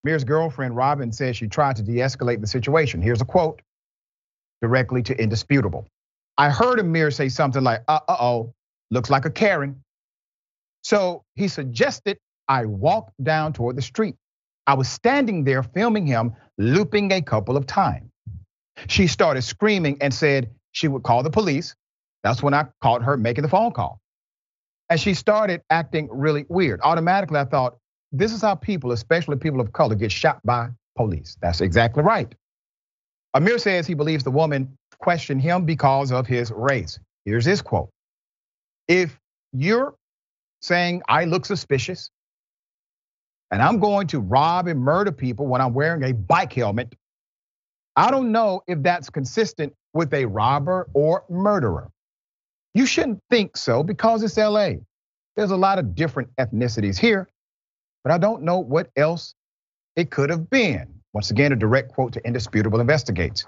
Amir's 0.04 0.24
girlfriend, 0.24 0.76
Robin, 0.76 1.12
says 1.12 1.36
she 1.36 1.46
tried 1.46 1.76
to 1.76 1.82
de 1.82 1.94
escalate 1.96 2.40
the 2.40 2.46
situation. 2.46 3.00
Here's 3.00 3.20
a 3.20 3.24
quote 3.24 3.62
directly 4.60 5.02
to 5.04 5.20
Indisputable. 5.20 5.86
I 6.38 6.50
heard 6.50 6.80
Amir 6.80 7.10
say 7.10 7.28
something 7.28 7.62
like, 7.62 7.82
uh 7.88 8.00
oh, 8.08 8.52
looks 8.90 9.10
like 9.10 9.24
a 9.24 9.30
Karen. 9.30 9.82
So 10.82 11.24
he 11.36 11.48
suggested 11.48 12.18
I 12.48 12.66
walk 12.66 13.12
down 13.22 13.52
toward 13.52 13.76
the 13.76 13.82
street. 13.82 14.16
I 14.66 14.74
was 14.74 14.88
standing 14.88 15.44
there 15.44 15.62
filming 15.62 16.06
him, 16.06 16.34
looping 16.58 17.12
a 17.12 17.22
couple 17.22 17.56
of 17.56 17.66
times. 17.66 18.10
She 18.88 19.06
started 19.06 19.42
screaming 19.42 19.98
and 20.00 20.12
said 20.12 20.50
she 20.72 20.88
would 20.88 21.02
call 21.02 21.22
the 21.22 21.30
police. 21.30 21.74
That's 22.22 22.42
when 22.42 22.54
I 22.54 22.66
caught 22.80 23.02
her 23.02 23.16
making 23.16 23.42
the 23.42 23.48
phone 23.48 23.72
call. 23.72 24.00
And 24.90 25.00
she 25.00 25.14
started 25.14 25.62
acting 25.70 26.08
really 26.10 26.44
weird. 26.48 26.80
Automatically, 26.82 27.38
I 27.38 27.44
thought, 27.44 27.76
this 28.10 28.32
is 28.32 28.42
how 28.42 28.54
people, 28.54 28.92
especially 28.92 29.36
people 29.36 29.60
of 29.60 29.72
color, 29.72 29.94
get 29.94 30.12
shot 30.12 30.40
by 30.44 30.68
police. 30.96 31.36
That's 31.40 31.60
exactly 31.60 32.02
right. 32.02 32.32
Amir 33.34 33.58
says 33.58 33.86
he 33.86 33.94
believes 33.94 34.24
the 34.24 34.30
woman 34.30 34.76
questioned 34.98 35.40
him 35.40 35.64
because 35.64 36.12
of 36.12 36.26
his 36.26 36.52
race. 36.52 36.98
Here's 37.24 37.44
his 37.44 37.62
quote 37.62 37.90
If 38.88 39.18
you're 39.52 39.94
saying 40.60 41.02
I 41.08 41.24
look 41.24 41.46
suspicious 41.46 42.10
and 43.50 43.62
I'm 43.62 43.78
going 43.78 44.06
to 44.08 44.20
rob 44.20 44.66
and 44.66 44.80
murder 44.80 45.12
people 45.12 45.46
when 45.46 45.60
I'm 45.60 45.74
wearing 45.74 46.04
a 46.04 46.12
bike 46.12 46.52
helmet, 46.52 46.94
I 47.96 48.10
don't 48.10 48.32
know 48.32 48.62
if 48.66 48.82
that's 48.82 49.10
consistent 49.10 49.74
with 49.92 50.12
a 50.14 50.24
robber 50.24 50.88
or 50.94 51.24
murderer. 51.28 51.90
You 52.74 52.86
shouldn't 52.86 53.20
think 53.30 53.56
so 53.56 53.82
because 53.82 54.22
it's 54.22 54.38
LA. 54.38 54.74
There's 55.36 55.50
a 55.50 55.56
lot 55.56 55.78
of 55.78 55.94
different 55.94 56.30
ethnicities 56.36 56.98
here, 56.98 57.28
but 58.02 58.12
I 58.12 58.18
don't 58.18 58.42
know 58.42 58.58
what 58.58 58.90
else 58.96 59.34
it 59.96 60.10
could 60.10 60.30
have 60.30 60.48
been. 60.48 61.00
Once 61.12 61.30
again, 61.30 61.52
a 61.52 61.56
direct 61.56 61.92
quote 61.92 62.14
to 62.14 62.26
Indisputable 62.26 62.80
Investigates. 62.80 63.46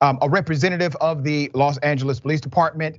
Um, 0.00 0.18
a 0.20 0.28
representative 0.28 0.96
of 0.96 1.22
the 1.22 1.50
Los 1.54 1.78
Angeles 1.78 2.18
Police 2.18 2.40
Department 2.40 2.96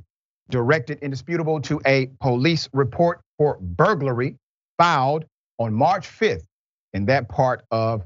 directed 0.50 1.00
Indisputable 1.00 1.60
to 1.62 1.82
a 1.86 2.08
police 2.22 2.70
report 2.72 3.20
for 3.38 3.58
burglary 3.60 4.38
filed 4.78 5.26
on 5.60 5.74
March 5.74 6.08
5th 6.08 6.46
in 6.94 7.08
that 7.08 7.28
part 7.28 7.66
of 7.72 8.04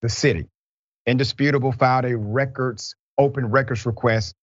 the 0.00 0.08
city. 0.08 0.46
Indisputable 1.06 1.72
filed 1.72 2.04
a 2.04 2.16
records, 2.16 2.94
open 3.18 3.46
records 3.46 3.86
request 3.86 4.34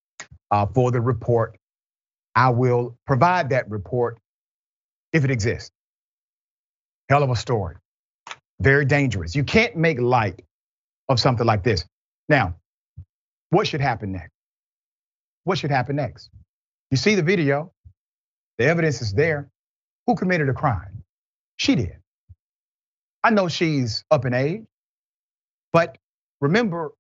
uh, 0.51 0.65
for 0.65 0.91
the 0.91 1.01
report. 1.01 1.57
I 2.35 2.49
will 2.49 2.97
provide 3.05 3.49
that 3.49 3.69
report 3.69 4.19
if 5.13 5.23
it 5.23 5.31
exists. 5.31 5.71
Hell 7.09 7.23
of 7.23 7.29
a 7.29 7.35
story. 7.35 7.75
Very 8.59 8.85
dangerous. 8.85 9.35
You 9.35 9.43
can't 9.43 9.75
make 9.75 9.99
light 9.99 10.41
of 11.09 11.19
something 11.19 11.45
like 11.45 11.63
this. 11.63 11.85
Now, 12.27 12.55
what 13.49 13.67
should 13.67 13.81
happen 13.81 14.11
next? 14.11 14.31
What 15.45 15.57
should 15.57 15.71
happen 15.71 15.95
next? 15.95 16.29
You 16.91 16.97
see 16.97 17.15
the 17.15 17.23
video, 17.23 17.71
the 18.57 18.65
evidence 18.65 19.01
is 19.01 19.13
there. 19.13 19.49
Who 20.05 20.15
committed 20.15 20.49
a 20.49 20.53
crime? 20.53 21.03
She 21.57 21.75
did. 21.75 21.97
I 23.23 23.29
know 23.29 23.47
she's 23.47 24.03
up 24.11 24.25
in 24.25 24.33
age, 24.33 24.63
but 25.73 25.97
remember, 26.41 26.91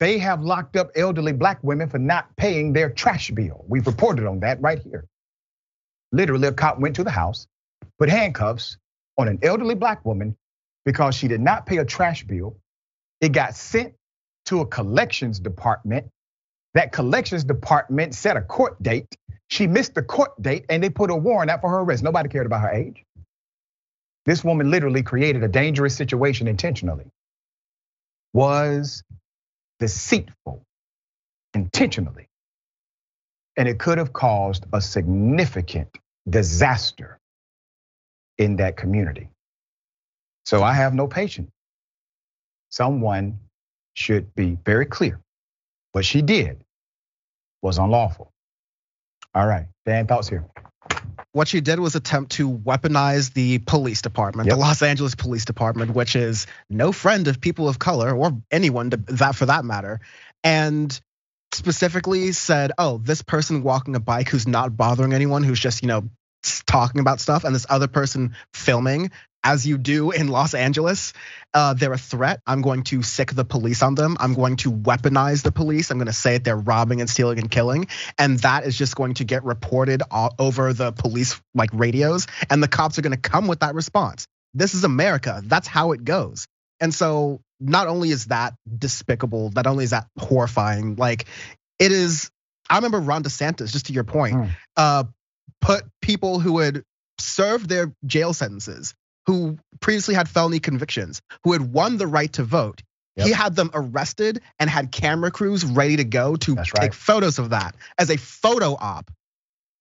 they 0.00 0.18
have 0.18 0.42
locked 0.42 0.76
up 0.76 0.90
elderly 0.96 1.32
black 1.32 1.58
women 1.62 1.88
for 1.88 1.98
not 1.98 2.34
paying 2.36 2.72
their 2.72 2.90
trash 2.90 3.30
bill. 3.30 3.64
We've 3.68 3.86
reported 3.86 4.26
on 4.26 4.40
that 4.40 4.60
right 4.62 4.78
here. 4.80 5.06
Literally, 6.12 6.48
a 6.48 6.52
cop 6.52 6.78
went 6.80 6.96
to 6.96 7.04
the 7.04 7.10
house, 7.10 7.46
put 7.98 8.08
handcuffs 8.08 8.78
on 9.18 9.28
an 9.28 9.38
elderly 9.42 9.74
black 9.74 10.04
woman 10.04 10.36
because 10.84 11.14
she 11.14 11.28
did 11.28 11.40
not 11.40 11.66
pay 11.66 11.78
a 11.78 11.84
trash 11.84 12.24
bill 12.24 12.56
it 13.20 13.32
got 13.32 13.54
sent 13.54 13.94
to 14.46 14.60
a 14.60 14.66
collections 14.66 15.40
department. 15.40 16.08
That 16.74 16.92
collections 16.92 17.44
department 17.44 18.14
set 18.14 18.36
a 18.36 18.40
court 18.40 18.82
date. 18.82 19.16
She 19.48 19.66
missed 19.66 19.94
the 19.94 20.02
court 20.02 20.40
date 20.40 20.66
and 20.68 20.82
they 20.82 20.90
put 20.90 21.10
a 21.10 21.16
warrant 21.16 21.50
out 21.50 21.60
for 21.60 21.70
her 21.70 21.80
arrest. 21.80 22.02
Nobody 22.02 22.28
cared 22.28 22.46
about 22.46 22.62
her 22.62 22.70
age. 22.70 23.04
This 24.26 24.44
woman 24.44 24.70
literally 24.70 25.02
created 25.02 25.42
a 25.42 25.48
dangerous 25.48 25.96
situation 25.96 26.48
intentionally. 26.48 27.06
Was 28.32 29.02
deceitful 29.80 30.62
intentionally. 31.54 32.28
And 33.56 33.68
it 33.68 33.78
could 33.78 33.98
have 33.98 34.12
caused 34.12 34.64
a 34.72 34.80
significant 34.80 35.88
disaster 36.28 37.18
in 38.38 38.56
that 38.56 38.76
community. 38.76 39.28
So 40.46 40.62
I 40.62 40.72
have 40.74 40.94
no 40.94 41.06
patience 41.06 41.50
someone 42.70 43.38
should 43.94 44.34
be 44.34 44.56
very 44.64 44.86
clear. 44.86 45.20
What 45.92 46.04
she 46.04 46.22
did 46.22 46.64
was 47.62 47.78
unlawful. 47.78 48.32
All 49.34 49.46
right, 49.46 49.66
Dan, 49.84 50.06
thoughts 50.06 50.28
here. 50.28 50.46
What 51.32 51.48
she 51.48 51.60
did 51.60 51.78
was 51.78 51.94
attempt 51.94 52.32
to 52.32 52.50
weaponize 52.50 53.32
the 53.32 53.58
police 53.58 54.02
department, 54.02 54.48
yep. 54.48 54.56
the 54.56 54.60
Los 54.60 54.82
Angeles 54.82 55.14
Police 55.14 55.44
Department, 55.44 55.94
which 55.94 56.16
is 56.16 56.46
no 56.68 56.90
friend 56.90 57.28
of 57.28 57.40
people 57.40 57.68
of 57.68 57.78
color 57.78 58.12
or 58.16 58.32
anyone 58.50 58.90
to 58.90 58.96
that 58.96 59.36
for 59.36 59.46
that 59.46 59.64
matter. 59.64 60.00
And 60.42 60.98
specifically 61.52 62.32
said, 62.32 62.72
"Oh, 62.78 62.98
this 62.98 63.22
person 63.22 63.62
walking 63.62 63.94
a 63.94 64.00
bike 64.00 64.28
who's 64.28 64.48
not 64.48 64.76
bothering 64.76 65.12
anyone, 65.12 65.44
who's 65.44 65.60
just, 65.60 65.82
you 65.82 65.88
know, 65.88 66.08
talking 66.66 67.00
about 67.00 67.20
stuff 67.20 67.44
and 67.44 67.54
this 67.54 67.66
other 67.68 67.88
person 67.88 68.34
filming 68.54 69.10
as 69.42 69.66
you 69.66 69.78
do 69.78 70.10
in 70.10 70.28
Los 70.28 70.54
Angeles, 70.54 71.12
uh, 71.54 71.74
they're 71.74 71.92
a 71.92 71.98
threat. 71.98 72.40
I'm 72.46 72.62
going 72.62 72.82
to 72.84 73.02
sick 73.02 73.32
the 73.32 73.44
police 73.44 73.82
on 73.82 73.94
them. 73.94 74.16
I'm 74.20 74.34
going 74.34 74.56
to 74.56 74.70
weaponize 74.72 75.42
the 75.42 75.52
police. 75.52 75.90
I'm 75.90 75.98
going 75.98 76.06
to 76.06 76.12
say 76.12 76.34
that 76.34 76.44
they're 76.44 76.56
robbing 76.56 77.00
and 77.00 77.08
stealing 77.08 77.38
and 77.38 77.50
killing, 77.50 77.88
and 78.18 78.38
that 78.40 78.64
is 78.64 78.76
just 78.76 78.96
going 78.96 79.14
to 79.14 79.24
get 79.24 79.44
reported 79.44 80.02
all 80.10 80.34
over 80.38 80.72
the 80.72 80.92
police 80.92 81.40
like 81.54 81.70
radios, 81.72 82.26
and 82.48 82.62
the 82.62 82.68
cops 82.68 82.98
are 82.98 83.02
going 83.02 83.18
to 83.18 83.30
come 83.30 83.46
with 83.46 83.60
that 83.60 83.74
response. 83.74 84.26
This 84.54 84.74
is 84.74 84.84
America. 84.84 85.42
That's 85.44 85.66
how 85.66 85.92
it 85.92 86.04
goes. 86.04 86.46
And 86.80 86.94
so, 86.94 87.40
not 87.60 87.88
only 87.88 88.10
is 88.10 88.26
that 88.26 88.54
despicable, 88.78 89.50
not 89.54 89.66
only 89.66 89.84
is 89.84 89.90
that 89.90 90.06
horrifying, 90.18 90.96
like 90.96 91.26
it 91.78 91.92
is. 91.92 92.30
I 92.68 92.76
remember 92.76 93.00
Ron 93.00 93.24
DeSantis, 93.24 93.72
just 93.72 93.86
to 93.86 93.92
your 93.92 94.04
point, 94.04 94.36
mm. 94.36 94.50
uh, 94.76 95.04
put 95.60 95.82
people 96.00 96.38
who 96.38 96.60
had 96.60 96.84
served 97.18 97.68
their 97.68 97.92
jail 98.06 98.32
sentences 98.32 98.94
who 99.26 99.58
previously 99.80 100.14
had 100.14 100.28
felony 100.28 100.58
convictions, 100.60 101.20
who 101.44 101.52
had 101.52 101.72
won 101.72 101.96
the 101.98 102.06
right 102.06 102.32
to 102.34 102.42
vote. 102.42 102.82
Yep. 103.16 103.26
He 103.26 103.32
had 103.32 103.56
them 103.56 103.70
arrested 103.74 104.40
and 104.58 104.70
had 104.70 104.92
camera 104.92 105.30
crews 105.30 105.64
ready 105.64 105.96
to 105.96 106.04
go 106.04 106.36
to 106.36 106.54
That's 106.54 106.70
take 106.72 106.80
right. 106.80 106.94
photos 106.94 107.38
of 107.38 107.50
that 107.50 107.74
as 107.98 108.08
a 108.10 108.16
photo 108.16 108.76
op 108.80 109.10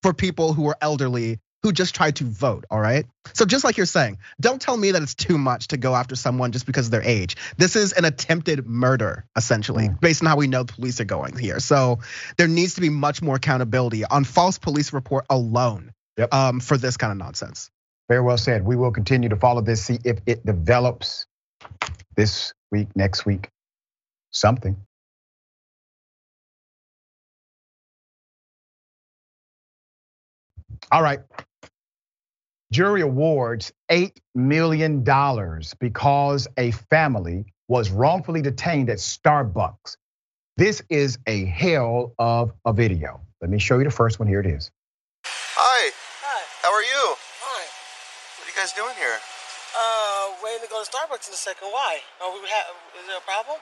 for 0.03 0.13
people 0.13 0.53
who 0.53 0.63
were 0.63 0.75
elderly 0.81 1.39
who 1.61 1.73
just 1.73 1.93
tried 1.93 2.15
to 2.15 2.23
vote, 2.23 2.63
all 2.71 2.79
right? 2.79 3.05
So 3.33 3.43
just 3.45 3.65
like 3.65 3.75
you're 3.75 3.85
saying, 3.85 4.19
don't 4.39 4.61
tell 4.61 4.77
me 4.77 4.91
that 4.91 5.01
it's 5.01 5.13
too 5.13 5.37
much 5.37 5.67
to 5.69 5.77
go 5.77 5.93
after 5.93 6.15
someone 6.15 6.53
just 6.53 6.65
because 6.65 6.85
of 6.85 6.91
their 6.91 7.03
age. 7.03 7.35
This 7.57 7.75
is 7.75 7.91
an 7.91 8.05
attempted 8.05 8.65
murder, 8.65 9.25
essentially, 9.35 9.89
Mm. 9.89 9.99
based 9.99 10.21
on 10.23 10.27
how 10.29 10.37
we 10.37 10.47
know 10.47 10.63
the 10.63 10.71
police 10.71 11.01
are 11.01 11.05
going 11.05 11.35
here. 11.37 11.59
So 11.59 11.99
there 12.37 12.47
needs 12.47 12.75
to 12.75 12.81
be 12.81 12.87
much 12.89 13.21
more 13.21 13.35
accountability 13.35 14.05
on 14.05 14.23
false 14.23 14.57
police 14.57 14.93
report 14.93 15.25
alone 15.29 15.91
Yep. 16.17 16.33
um, 16.33 16.59
for 16.61 16.77
this 16.77 16.95
kind 16.95 17.11
of 17.11 17.17
nonsense. 17.17 17.69
Very 18.09 18.21
well 18.21 18.37
said. 18.37 18.65
We 18.65 18.75
will 18.75 18.91
continue 18.91 19.29
to 19.29 19.35
follow 19.37 19.61
this, 19.61 19.85
see 19.85 19.99
if 20.03 20.19
it 20.25 20.45
develops 20.45 21.25
this 22.15 22.53
week, 22.71 22.87
next 22.95 23.25
week, 23.25 23.49
something. 24.31 24.75
All 30.91 31.03
right. 31.03 31.19
Jury 32.71 33.01
awards 33.01 33.71
$8 33.91 34.17
million 34.35 35.03
because 35.79 36.47
a 36.57 36.71
family 36.71 37.45
was 37.67 37.91
wrongfully 37.91 38.41
detained 38.41 38.89
at 38.89 38.97
Starbucks. 38.97 39.97
This 40.57 40.81
is 40.89 41.19
a 41.27 41.45
hell 41.45 42.13
of 42.19 42.51
a 42.65 42.73
video. 42.73 43.21
Let 43.41 43.49
me 43.49 43.59
show 43.59 43.77
you 43.77 43.85
the 43.85 43.91
first 43.91 44.19
one. 44.19 44.27
Here 44.27 44.39
it 44.39 44.47
is. 44.47 44.71
Hi. 45.25 45.91
Hi. 46.21 46.43
How 46.61 46.73
are 46.73 46.81
you? 46.81 47.15
Fine. 47.15 47.69
What 48.37 48.45
are 48.45 48.48
you 48.48 48.48
guys 48.59 48.75
doing 48.75 48.91
here? 48.99 49.15
Uh, 49.71 50.35
waiting 50.43 50.67
to 50.67 50.69
go 50.69 50.83
to 50.83 50.87
Starbucks 50.91 51.31
in 51.31 51.33
a 51.33 51.39
second. 51.39 51.71
Why? 51.71 52.03
Are 52.19 52.27
we 52.35 52.43
ha- 52.43 52.75
is 52.99 53.07
there 53.07 53.15
a 53.15 53.23
problem? 53.23 53.55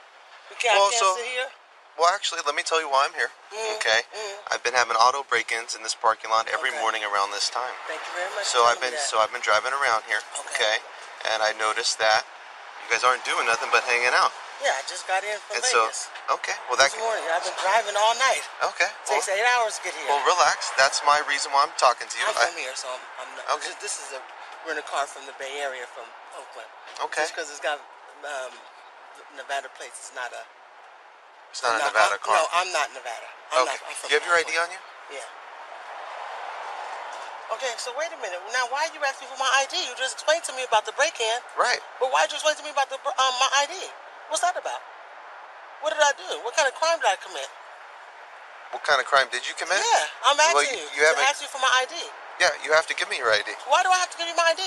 We 0.50 0.58
can't, 0.58 0.74
Well, 0.74 0.90
so- 0.90 1.14
sit 1.14 1.30
here. 1.30 1.46
Well, 1.94 2.10
actually, 2.14 2.42
let 2.46 2.54
me 2.54 2.62
tell 2.62 2.78
you 2.82 2.86
why 2.90 3.06
I'm 3.10 3.14
here. 3.14 3.30
Mm, 3.50 3.74
Okay. 3.78 4.02
mm. 4.14 4.34
I've 4.54 4.62
been 4.62 4.74
having 4.74 4.94
auto 4.94 5.22
break-ins 5.26 5.74
in 5.74 5.82
this 5.82 5.94
parking 5.98 6.30
lot 6.30 6.46
every 6.46 6.70
Okay. 6.70 6.78
morning 6.78 7.02
around 7.02 7.30
this 7.34 7.50
time. 7.50 7.74
Thank 7.90 8.02
you 8.06 8.12
very 8.14 8.30
much. 8.34 8.46
So 8.46 8.64
I've 8.66 8.80
been 8.80 8.94
that. 8.94 9.02
so 9.10 9.18
I've 9.18 9.32
been 9.34 9.42
driving 9.42 9.72
around 9.74 10.04
here. 10.06 10.22
Okay. 10.50 10.78
And 11.30 11.42
I 11.42 11.52
noticed 11.58 11.98
that 11.98 12.22
you 12.86 12.90
guys 12.94 13.02
aren't 13.02 13.24
doing 13.26 13.46
nothing 13.46 13.70
but 13.70 13.82
hanging 13.82 14.14
out. 14.14 14.30
Yeah, 14.62 14.74
I 14.78 14.82
just 14.86 15.06
got 15.06 15.22
in 15.22 15.38
from 15.46 15.56
And 15.56 15.64
so 15.66 15.90
okay, 16.38 16.54
well 16.66 16.76
that 16.78 16.90
this 16.90 16.98
morning. 16.98 17.22
I've 17.30 17.42
been 17.44 17.54
driving 17.62 17.94
all 17.98 18.14
night. 18.14 18.42
okay. 18.74 18.90
Well, 19.06 19.18
takes 19.18 19.28
eight 19.30 19.46
hours 19.58 19.78
to 19.78 19.82
get 19.90 19.94
here. 19.94 20.06
well, 20.08 20.22
relax. 20.26 20.70
That's 20.78 21.02
my 21.06 21.18
reason 21.30 21.50
why 21.52 21.62
I'm 21.62 21.74
talking 21.78 22.06
to 22.08 22.18
you. 22.18 22.26
I'm 22.26 22.34
I- 22.38 22.46
from 22.46 22.56
here, 22.58 22.74
so 22.74 22.90
I'm. 22.90 23.02
I'm 23.22 23.36
not, 23.36 23.50
Okay. 23.58 23.74
This, 23.78 23.94
this 23.98 24.06
is 24.06 24.14
a 24.18 24.22
we're 24.66 24.74
in 24.76 24.80
a 24.82 24.88
car 24.88 25.06
from 25.06 25.24
the 25.26 25.34
Bay 25.38 25.60
Area 25.62 25.84
from 25.94 26.06
Oakland. 26.38 26.68
okay. 27.08 27.22
Just 27.24 27.32
because 27.34 27.48
it's 27.50 27.62
got 27.62 27.78
um, 28.26 28.52
Nevada 29.38 29.68
plates, 29.78 30.08
it's 30.08 30.14
not 30.14 30.30
a. 30.34 30.42
It's 31.52 31.62
not 31.64 31.78
a 31.78 31.84
I'm 31.84 31.92
Nevada 31.92 32.16
I'm- 32.18 32.24
car. 32.26 32.36
No, 32.36 32.44
I'm 32.52 32.70
not 32.74 32.88
Nevada. 32.92 33.28
I'm 33.54 33.64
okay. 33.64 33.78
Not, 33.80 33.96
I'm 34.04 34.10
you 34.12 34.16
have 34.20 34.26
your 34.28 34.36
ID 34.36 34.50
on 34.60 34.68
you? 34.74 34.80
Yeah. 35.16 35.28
Okay, 37.56 37.72
so 37.80 37.96
wait 37.96 38.12
a 38.12 38.18
minute. 38.20 38.36
Now, 38.52 38.68
why 38.68 38.84
are 38.84 38.92
you 38.92 39.00
asking 39.08 39.32
for 39.32 39.40
my 39.40 39.48
ID? 39.64 39.72
You 39.88 39.96
just 39.96 40.20
explained 40.20 40.44
to 40.44 40.52
me 40.52 40.68
about 40.68 40.84
the 40.84 40.92
break-in, 41.00 41.40
Right. 41.56 41.80
but 41.96 42.12
why 42.12 42.28
did 42.28 42.36
you 42.36 42.38
explain 42.44 42.60
to 42.60 42.64
me 42.66 42.68
about 42.76 42.92
the 42.92 43.00
um, 43.00 43.34
my 43.40 43.48
ID? 43.64 43.72
What's 44.28 44.44
that 44.44 44.52
about? 44.52 44.84
What 45.80 45.96
did 45.96 46.02
I 46.04 46.12
do? 46.20 46.28
What 46.44 46.52
kind 46.52 46.68
of 46.68 46.76
crime 46.76 47.00
did 47.00 47.08
I 47.08 47.16
commit? 47.16 47.48
What 48.76 48.84
kind 48.84 49.00
of 49.00 49.08
crime 49.08 49.32
did 49.32 49.48
you 49.48 49.56
commit? 49.56 49.80
Yeah, 49.80 50.28
I'm 50.28 50.36
asking 50.36 50.60
Well, 50.60 50.68
you- 50.76 50.92
you. 50.92 51.02
haven't- 51.08 51.24
ask 51.24 51.40
you 51.40 51.48
for 51.48 51.56
my 51.64 51.72
ID. 51.88 51.96
Yeah, 52.38 52.54
you 52.62 52.70
have 52.72 52.86
to 52.86 52.94
give 52.94 53.10
me 53.10 53.18
your 53.18 53.30
ID. 53.34 53.50
Why 53.66 53.82
do 53.82 53.90
I 53.90 53.98
have 53.98 54.10
to 54.14 54.18
give 54.18 54.30
you 54.30 54.36
my 54.38 54.54
ID? 54.54 54.62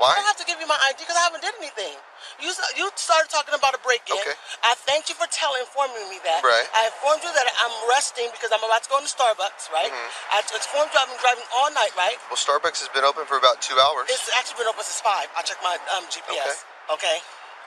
Why? 0.00 0.16
I 0.16 0.16
don't 0.16 0.32
have 0.32 0.40
to 0.40 0.48
give 0.48 0.56
you 0.56 0.64
my 0.64 0.80
ID 0.88 0.96
because 1.04 1.18
I 1.18 1.28
haven't 1.28 1.44
did 1.44 1.52
anything. 1.60 1.92
You 2.40 2.48
you 2.72 2.88
started 2.96 3.28
talking 3.28 3.52
about 3.52 3.76
a 3.76 3.80
break-in. 3.84 4.16
Okay. 4.16 4.32
I 4.64 4.72
thank 4.88 5.12
you 5.12 5.16
for 5.18 5.28
telling, 5.28 5.60
informing 5.60 6.08
me 6.08 6.16
that. 6.24 6.40
Right. 6.40 6.64
I 6.72 6.88
informed 6.88 7.20
you 7.20 7.28
that 7.36 7.44
I'm 7.60 7.74
resting 7.92 8.32
because 8.32 8.48
I'm 8.48 8.64
about 8.64 8.80
to 8.80 8.88
go 8.88 8.96
into 8.96 9.12
Starbucks. 9.12 9.68
Right. 9.68 9.92
Mm-hmm. 9.92 10.32
I 10.32 10.40
informed 10.40 10.88
you 10.96 10.98
I've 11.04 11.10
been 11.12 11.20
driving 11.20 11.44
all 11.52 11.68
night. 11.76 11.92
Right. 12.00 12.16
Well, 12.32 12.40
Starbucks 12.40 12.80
has 12.80 12.88
been 12.96 13.04
open 13.04 13.28
for 13.28 13.36
about 13.36 13.60
two 13.60 13.76
hours. 13.76 14.08
It's 14.08 14.32
actually 14.32 14.64
been 14.64 14.72
open 14.72 14.88
since 14.88 15.04
five. 15.04 15.28
I 15.36 15.44
checked 15.44 15.60
my 15.60 15.76
um, 15.92 16.08
GPS. 16.08 16.64
Okay. 16.96 17.20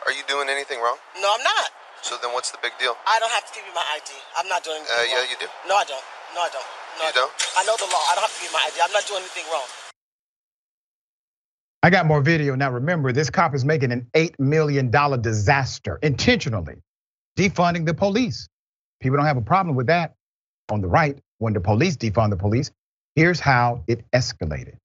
Are 0.10 0.14
you 0.18 0.26
doing 0.26 0.50
anything 0.50 0.82
wrong? 0.82 0.98
No, 1.22 1.30
I'm 1.38 1.46
not. 1.46 1.70
So 2.02 2.18
then, 2.18 2.34
what's 2.34 2.50
the 2.50 2.60
big 2.66 2.74
deal? 2.82 2.98
I 3.08 3.22
don't 3.22 3.32
have 3.32 3.46
to 3.46 3.54
give 3.54 3.64
you 3.64 3.72
my 3.78 3.86
ID. 3.96 4.10
I'm 4.42 4.50
not 4.50 4.66
doing 4.66 4.82
anything 4.82 4.90
Uh, 4.90 5.06
yeah, 5.06 5.22
wrong. 5.22 5.30
you 5.32 5.38
do. 5.38 5.48
No, 5.70 5.78
I 5.78 5.86
don't. 5.86 6.04
No, 6.36 6.42
I 6.44 6.50
don't. 6.50 6.68
You 6.98 7.04
No, 7.04 7.10
I 7.10 7.12
don't? 7.14 7.32
I 7.58 7.64
know 7.66 7.76
the 7.78 7.86
law. 7.86 8.04
I 8.12 8.16
don't 8.16 8.24
have 8.24 8.36
to 8.36 8.42
give 8.42 8.52
you 8.52 8.58
my 8.58 8.64
ID. 8.68 8.78
I'm 8.84 8.92
not 8.94 9.08
doing 9.08 9.22
anything 9.22 9.46
wrong. 9.52 9.66
I 11.84 11.90
got 11.90 12.06
more 12.06 12.22
video. 12.22 12.56
Now 12.56 12.72
remember, 12.72 13.12
this 13.12 13.30
cop 13.30 13.56
is 13.56 13.66
making 13.66 13.92
an 13.92 14.08
$8 14.14 14.40
million 14.40 14.92
disaster 15.22 16.00
intentionally, 16.02 16.78
defunding 17.38 17.86
the 17.86 17.94
police. 17.94 18.48
People 19.02 19.18
don't 19.18 19.26
have 19.26 19.38
a 19.38 19.42
problem 19.42 19.76
with 19.76 19.88
that 19.88 20.16
on 20.72 20.82
the 20.82 20.88
right 20.88 21.20
when 21.40 21.54
the 21.54 21.60
police 21.60 21.98
defund 21.98 22.30
the 22.32 22.38
police. 22.38 22.72
Here's 23.16 23.40
how 23.40 23.84
it 23.88 24.04
escalated. 24.12 24.80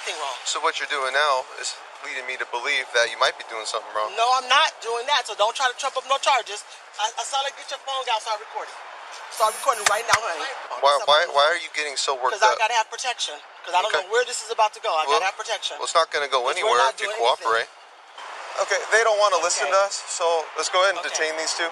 Nothing 0.00 0.18
wrong. 0.18 0.38
So 0.44 0.60
what 0.60 0.80
you're 0.80 0.90
doing 0.90 1.12
now 1.14 1.42
is 1.60 1.74
leading 2.04 2.26
me 2.26 2.36
to 2.36 2.46
believe 2.50 2.86
that 2.94 3.08
you 3.12 3.18
might 3.20 3.38
be 3.38 3.44
doing 3.48 3.64
something 3.64 3.90
wrong. 3.94 4.10
No, 4.16 4.26
I'm 4.36 4.48
not 4.48 4.74
doing 4.82 5.06
that. 5.06 5.22
So 5.26 5.34
don't 5.38 5.54
try 5.54 5.70
to 5.70 5.78
trump 5.78 5.96
up 5.96 6.04
no 6.10 6.18
charges. 6.18 6.64
I, 6.98 7.10
I 7.14 7.22
saw 7.22 7.38
like 7.46 7.54
get 7.56 7.70
your 7.70 7.80
phone 7.86 8.02
out, 8.10 8.22
start 8.22 8.40
recording. 8.42 8.74
Start 9.30 9.54
recording 9.56 9.86
right 9.88 10.04
now, 10.10 10.18
honey. 10.20 10.44
Why, 10.82 10.94
why, 11.06 11.20
why 11.32 11.44
are 11.54 11.60
you 11.62 11.70
getting 11.72 11.94
so 11.96 12.18
worked 12.18 12.36
up? 12.36 12.42
Because 12.42 12.56
I 12.56 12.58
gotta 12.58 12.76
have 12.76 12.90
protection. 12.90 13.36
Because 13.62 13.74
I 13.78 13.80
don't 13.80 13.94
Okay. 13.94 14.04
know 14.04 14.12
where 14.12 14.24
this 14.26 14.42
is 14.44 14.50
about 14.50 14.74
to 14.74 14.80
go. 14.82 14.90
I 14.90 15.06
Well- 15.06 15.16
gotta 15.22 15.30
have 15.32 15.38
protection. 15.38 15.78
Well, 15.78 15.86
it's 15.86 15.94
not 15.94 16.10
going 16.10 16.26
to 16.26 16.30
go 16.32 16.48
anywhere 16.50 16.76
not 16.76 16.94
if 16.94 17.00
you 17.00 17.06
doing 17.08 17.18
cooperate. 17.18 17.68
Okay, 18.66 18.80
they 18.90 19.02
don't 19.04 19.16
want 19.18 19.32
to 19.34 19.40
listen 19.40 19.70
to 19.70 19.78
us, 19.86 20.02
so 20.08 20.44
let's 20.58 20.68
go 20.68 20.82
ahead 20.82 20.96
and 20.98 21.06
Okay. 21.06 21.14
detain 21.14 21.36
these 21.38 21.54
two. 21.54 21.70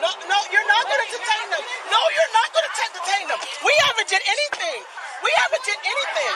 No, 0.00 0.10
no, 0.30 0.38
you're 0.50 0.66
not 0.66 0.84
gonna 0.88 1.06
detain 1.10 1.50
them. 1.50 1.64
No, 1.90 2.00
you're 2.10 2.32
not 2.32 2.52
gonna 2.54 2.70
detain 2.94 3.28
them. 3.28 3.40
We 3.62 3.74
haven't 3.86 4.08
did 4.08 4.22
anything. 4.26 4.86
We 5.24 5.32
haven't 5.40 5.64
did 5.64 5.80
anything. 5.80 6.32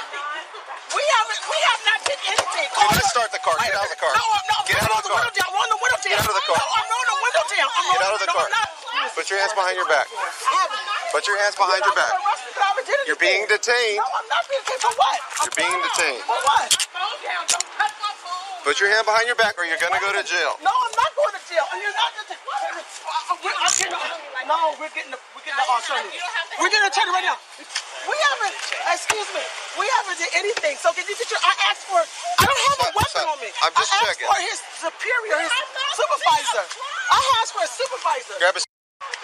We 0.96 1.04
haven't. 1.04 1.40
We 1.44 1.58
have 1.68 1.80
not 1.84 2.00
did 2.08 2.20
anything. 2.24 2.68
Call 2.72 2.88
Let's 2.88 3.04
the- 3.04 3.12
start 3.12 3.28
the 3.36 3.42
car. 3.44 3.52
Get 3.60 3.76
out 3.76 3.84
of 3.84 3.92
the 3.92 4.00
car. 4.00 4.14
No, 4.16 4.24
I'm 4.32 4.46
not. 4.48 4.64
Get 4.64 4.80
out 4.80 4.96
of 4.96 5.04
the 5.04 5.12
car. 5.12 5.28
rolling 5.28 5.28
the 5.28 5.28
window 5.28 5.36
down. 5.36 5.48
Roll 5.52 5.68
the 5.68 5.80
window 5.84 5.98
down. 6.00 6.08
Get 6.08 6.24
out 6.24 6.32
of 6.32 6.36
the 6.40 6.46
car. 6.48 6.56
No, 6.56 6.66
I'm 6.72 6.88
rolling 6.88 7.10
the 7.12 7.18
window 7.20 7.44
down. 7.52 7.68
I'm 7.68 7.84
Get 7.92 8.00
out 8.08 8.14
of 8.16 8.22
the 8.24 8.32
car. 8.32 8.48
Put 9.12 9.26
your 9.28 9.38
hands 9.44 9.52
behind 9.52 9.76
your 9.76 9.88
back. 9.92 10.06
Put 11.12 11.24
your 11.28 11.36
hands 11.36 11.56
behind 11.60 11.80
your 11.84 11.96
back. 12.00 12.12
I'm 12.12 12.16
not 12.16 12.32
arrested, 12.32 12.52
but 12.56 12.64
I 12.64 12.68
haven't 12.72 12.86
did 12.88 12.96
You're 13.04 13.20
being 13.20 13.44
detained. 13.44 14.00
No, 14.00 14.08
I'm 14.08 14.28
not 14.32 14.42
being 14.48 14.64
detained 14.64 14.82
for 14.88 14.94
what? 14.96 15.18
You're 15.44 15.58
being 15.58 15.80
detained. 15.84 16.22
For 16.24 16.40
what? 16.48 16.68
Phone 16.88 17.18
down. 17.28 17.44
Don't 17.44 17.68
touch 17.76 17.94
my 18.00 18.12
phone. 18.24 18.64
Put 18.64 18.80
your 18.80 18.88
hand 18.88 19.04
behind 19.04 19.28
your 19.28 19.36
back 19.36 19.60
or 19.60 19.68
you're 19.68 19.80
going 19.84 19.92
to 19.92 20.00
go 20.00 20.16
to 20.16 20.24
jail. 20.24 20.56
No, 20.64 20.72
I'm 20.72 20.94
not 20.96 21.12
going 21.12 21.34
to 21.36 21.42
jail. 21.44 21.68
And 21.76 21.84
you're 21.84 21.92
not. 21.92 22.08
We're, 23.38 23.54
I'm 23.54 24.48
no, 24.48 24.74
we're 24.80 24.90
getting 24.96 25.12
the 25.12 25.20
we're 25.36 25.44
getting 25.44 25.60
the 25.60 25.68
oh, 25.68 25.78
attorney. 25.78 26.10
We're 26.58 26.72
getting 26.72 26.88
the 26.88 26.92
attorney 26.92 27.12
right 27.12 27.28
now. 27.28 27.36
We 28.06 28.14
haven't. 28.14 28.56
Excuse 28.94 29.28
me. 29.34 29.42
We 29.80 29.86
haven't 30.00 30.18
did 30.22 30.30
anything. 30.38 30.76
So 30.78 30.94
can 30.94 31.02
you 31.08 31.16
get 31.18 31.28
your? 31.32 31.40
I 31.42 31.54
asked 31.72 31.86
for. 31.90 31.98
I 31.98 32.44
don't 32.46 32.62
have 32.70 32.80
a 32.86 32.90
weapon 32.94 33.24
on 33.26 33.38
me. 33.42 33.50
I'm 33.64 33.72
just 33.74 33.90
I 33.90 34.06
asked 34.06 34.20
checking. 34.20 34.28
for 34.30 34.38
his 34.38 34.58
superior, 34.78 35.36
his 35.42 35.52
supervisor. 35.98 36.64
I 37.10 37.20
asked 37.42 37.52
for 37.56 37.64
a 37.66 37.70
supervisor. 37.70 38.36
Grab 38.38 38.54
a 38.56 38.60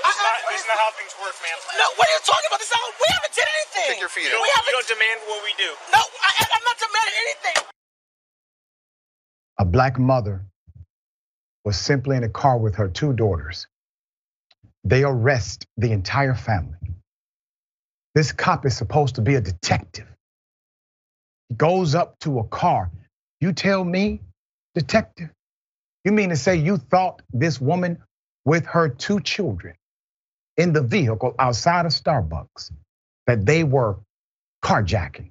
I 0.04 0.10
asked 0.10 0.44
for 0.46 0.52
his- 0.52 0.66
how 0.68 0.90
things 0.98 1.14
work, 1.22 1.36
man. 1.44 1.56
No, 1.78 1.86
what 1.96 2.08
are 2.08 2.14
you 2.14 2.22
talking 2.24 2.48
about? 2.48 2.60
This 2.60 2.68
is 2.68 2.76
not- 2.76 2.92
we 2.98 3.08
haven't 3.14 3.34
did 3.34 3.48
anything. 3.48 3.88
Kick 3.94 4.00
your 4.00 4.08
feet 4.12 4.28
We 4.30 4.36
up. 4.36 4.64
haven't. 4.64 4.88
demand 4.88 5.20
what 5.28 5.40
we 5.44 5.52
do. 5.56 5.70
No, 5.92 6.00
I, 6.00 6.30
I'm 6.44 6.64
not 6.64 6.76
demanding 6.78 7.16
anything. 7.24 7.58
A 9.58 9.64
black 9.64 9.98
mother 9.98 10.46
was 11.64 11.76
simply 11.78 12.16
in 12.16 12.24
a 12.24 12.28
car 12.28 12.58
with 12.58 12.74
her 12.76 12.88
two 12.88 13.12
daughters. 13.14 13.66
They 14.84 15.04
arrest 15.04 15.66
the 15.76 15.92
entire 15.92 16.34
family. 16.34 16.83
This 18.14 18.32
cop 18.32 18.66
is 18.66 18.76
supposed 18.76 19.16
to 19.16 19.22
be 19.22 19.36
a 19.36 19.40
detective. 19.40 20.06
He 21.48 21.56
goes 21.56 21.94
up 21.94 22.18
to 22.20 22.40
a 22.40 22.44
car. 22.44 22.90
You 23.40 23.52
tell 23.52 23.84
me, 23.84 24.20
detective, 24.74 25.30
you 26.04 26.12
mean 26.12 26.30
to 26.30 26.36
say 26.36 26.56
you 26.56 26.78
thought 26.78 27.22
this 27.32 27.60
woman 27.60 27.98
with 28.44 28.66
her 28.66 28.88
two 28.88 29.20
children 29.20 29.74
in 30.56 30.72
the 30.72 30.82
vehicle 30.82 31.34
outside 31.38 31.86
of 31.86 31.92
Starbucks 31.92 32.72
that 33.26 33.46
they 33.46 33.64
were 33.64 33.98
carjacking? 34.64 35.30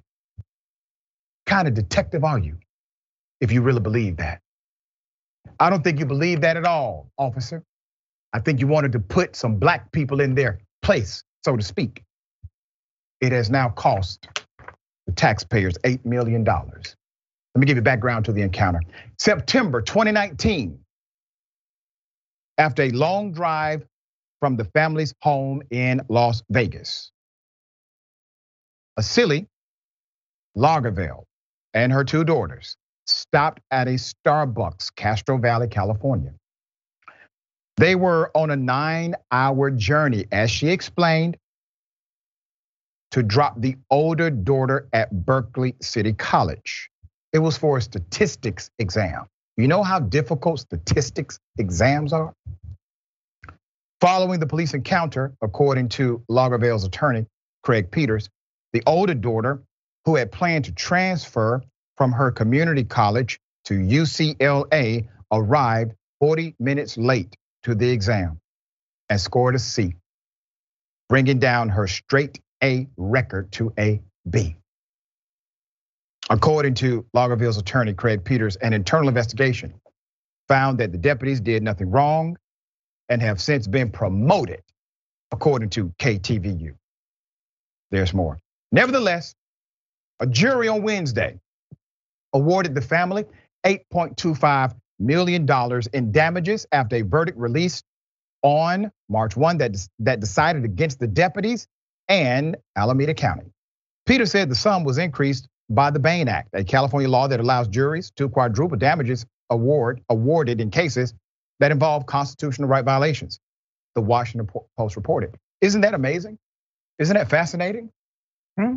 kind 1.46 1.68
of 1.68 1.74
detective 1.74 2.24
are 2.24 2.38
you 2.38 2.58
if 3.40 3.52
you 3.52 3.62
really 3.62 3.80
believe 3.80 4.18
that? 4.18 4.40
I 5.60 5.70
don't 5.70 5.84
think 5.84 5.98
you 6.00 6.06
believe 6.06 6.42
that 6.42 6.56
at 6.56 6.64
all, 6.66 7.10
officer. 7.18 7.62
I 8.32 8.40
think 8.40 8.60
you 8.60 8.66
wanted 8.66 8.92
to 8.92 9.00
put 9.00 9.36
some 9.36 9.56
black 9.56 9.92
people 9.92 10.20
in 10.20 10.34
their 10.34 10.60
place, 10.82 11.24
so 11.44 11.56
to 11.56 11.62
speak. 11.62 12.02
It 13.24 13.32
has 13.32 13.48
now 13.48 13.70
cost 13.70 14.28
the 15.06 15.12
taxpayers 15.14 15.78
$8 15.78 16.04
million. 16.04 16.44
Let 16.44 16.84
me 17.54 17.64
give 17.64 17.78
you 17.78 17.82
background 17.82 18.26
to 18.26 18.32
the 18.32 18.42
encounter. 18.42 18.80
September 19.18 19.80
2019, 19.80 20.78
after 22.58 22.82
a 22.82 22.90
long 22.90 23.32
drive 23.32 23.86
from 24.40 24.58
the 24.58 24.66
family's 24.66 25.14
home 25.22 25.62
in 25.70 26.02
Las 26.10 26.42
Vegas, 26.50 27.12
a 28.98 29.02
silly 29.02 29.46
Lauderdale 30.54 31.24
and 31.72 31.90
her 31.94 32.04
two 32.04 32.24
daughters 32.24 32.76
stopped 33.06 33.62
at 33.70 33.88
a 33.88 33.92
Starbucks, 33.92 34.94
Castro 34.94 35.38
Valley, 35.38 35.68
California. 35.68 36.34
They 37.78 37.94
were 37.94 38.30
on 38.34 38.50
a 38.50 38.56
nine 38.56 39.14
hour 39.32 39.70
journey, 39.70 40.26
as 40.30 40.50
she 40.50 40.68
explained, 40.68 41.38
to 43.14 43.22
drop 43.22 43.60
the 43.60 43.76
older 43.90 44.28
daughter 44.28 44.88
at 44.92 45.24
Berkeley 45.24 45.76
City 45.80 46.12
College. 46.12 46.90
It 47.32 47.38
was 47.38 47.56
for 47.56 47.78
a 47.78 47.80
statistics 47.80 48.72
exam. 48.80 49.26
You 49.56 49.68
know 49.68 49.84
how 49.84 50.00
difficult 50.00 50.58
statistics 50.58 51.38
exams 51.56 52.12
are? 52.12 52.34
Following 54.00 54.40
the 54.40 54.48
police 54.48 54.74
encounter, 54.74 55.32
according 55.42 55.90
to 55.90 56.24
Lauderdale's 56.28 56.82
attorney, 56.82 57.24
Craig 57.62 57.88
Peters, 57.92 58.28
the 58.72 58.82
older 58.84 59.14
daughter, 59.14 59.62
who 60.04 60.16
had 60.16 60.32
planned 60.32 60.64
to 60.64 60.72
transfer 60.72 61.62
from 61.96 62.10
her 62.10 62.32
community 62.32 62.82
college 62.82 63.38
to 63.66 63.74
UCLA, 63.74 65.06
arrived 65.30 65.92
40 66.18 66.56
minutes 66.58 66.96
late 66.96 67.36
to 67.62 67.76
the 67.76 67.90
exam 67.90 68.40
and 69.08 69.20
scored 69.20 69.54
a 69.54 69.60
C, 69.60 69.94
bringing 71.08 71.38
down 71.38 71.68
her 71.68 71.86
straight 71.86 72.40
A 72.62 72.88
record 72.96 73.52
to 73.52 73.72
a 73.78 74.00
B. 74.30 74.56
According 76.30 76.74
to 76.74 77.04
Lauderdale's 77.12 77.58
attorney, 77.58 77.92
Craig 77.92 78.24
Peters, 78.24 78.56
an 78.56 78.72
internal 78.72 79.08
investigation 79.08 79.74
found 80.48 80.78
that 80.78 80.92
the 80.92 80.98
deputies 80.98 81.40
did 81.40 81.62
nothing 81.62 81.90
wrong 81.90 82.36
and 83.08 83.20
have 83.20 83.40
since 83.40 83.66
been 83.66 83.90
promoted, 83.90 84.62
according 85.32 85.70
to 85.70 85.92
KTVU. 85.98 86.74
There's 87.90 88.14
more. 88.14 88.38
Nevertheless, 88.72 89.34
a 90.20 90.26
jury 90.26 90.68
on 90.68 90.82
Wednesday 90.82 91.38
awarded 92.32 92.74
the 92.74 92.80
family 92.80 93.24
$8.25 93.64 94.74
million 94.98 95.46
in 95.92 96.12
damages 96.12 96.66
after 96.72 96.96
a 96.96 97.02
verdict 97.02 97.38
released 97.38 97.84
on 98.42 98.90
March 99.08 99.36
1 99.36 99.58
that, 99.58 99.76
that 99.98 100.20
decided 100.20 100.64
against 100.64 100.98
the 100.98 101.06
deputies 101.06 101.66
and 102.08 102.56
Alameda 102.76 103.14
County. 103.14 103.52
Peter 104.06 104.26
said 104.26 104.48
the 104.48 104.54
sum 104.54 104.84
was 104.84 104.98
increased 104.98 105.48
by 105.70 105.90
the 105.90 105.98
Bane 105.98 106.28
Act, 106.28 106.50
a 106.52 106.62
California 106.64 107.08
law 107.08 107.26
that 107.28 107.40
allows 107.40 107.68
juries 107.68 108.10
to 108.16 108.28
quadruple 108.28 108.76
damages 108.76 109.24
award 109.50 110.00
awarded 110.08 110.60
in 110.60 110.70
cases 110.70 111.14
that 111.60 111.70
involve 111.70 112.06
constitutional 112.06 112.68
right 112.68 112.84
violations. 112.84 113.40
The 113.94 114.00
Washington 114.02 114.48
Post 114.76 114.96
reported. 114.96 115.34
Isn't 115.60 115.82
that 115.82 115.94
amazing? 115.94 116.38
Isn't 116.98 117.16
that 117.16 117.30
fascinating? 117.30 117.90
Hmm? 118.58 118.76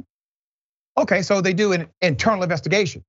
Okay, 0.97 1.21
so 1.21 1.41
they 1.41 1.53
do 1.53 1.73
an 1.73 1.87
internal 2.01 2.43
investigation. 2.43 3.03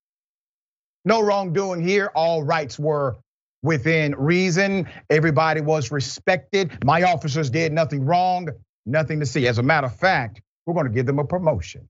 No 1.04 1.20
wrongdoing 1.20 1.82
here. 1.82 2.10
All 2.14 2.42
rights 2.42 2.78
were 2.78 3.16
within 3.62 4.14
reason. 4.16 4.88
Everybody 5.10 5.60
was 5.60 5.90
respected. 5.90 6.84
My 6.84 7.02
officers 7.04 7.50
did 7.50 7.72
nothing 7.72 8.04
wrong, 8.04 8.48
nothing 8.88 9.20
to 9.20 9.26
see. 9.26 9.46
As 9.46 9.58
a 9.58 9.62
matter 9.62 9.86
of 9.86 9.96
fact, 9.96 10.40
we're 10.66 10.74
going 10.74 10.86
to 10.86 10.92
give 10.92 11.06
them 11.06 11.18
a 11.18 11.24
promotion. 11.24 11.88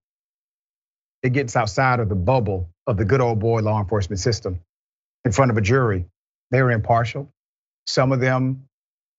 It 1.22 1.32
gets 1.32 1.56
outside 1.56 2.00
of 2.00 2.08
the 2.08 2.14
bubble 2.14 2.70
of 2.86 2.96
the 2.96 3.04
good 3.04 3.20
old 3.20 3.38
boy 3.38 3.60
law 3.60 3.80
enforcement 3.80 4.20
system 4.20 4.60
in 5.24 5.32
front 5.32 5.50
of 5.50 5.56
a 5.56 5.60
jury. 5.60 6.06
They 6.50 6.60
are 6.60 6.70
impartial. 6.70 7.30
Some 7.86 8.12
of 8.12 8.20
them 8.20 8.64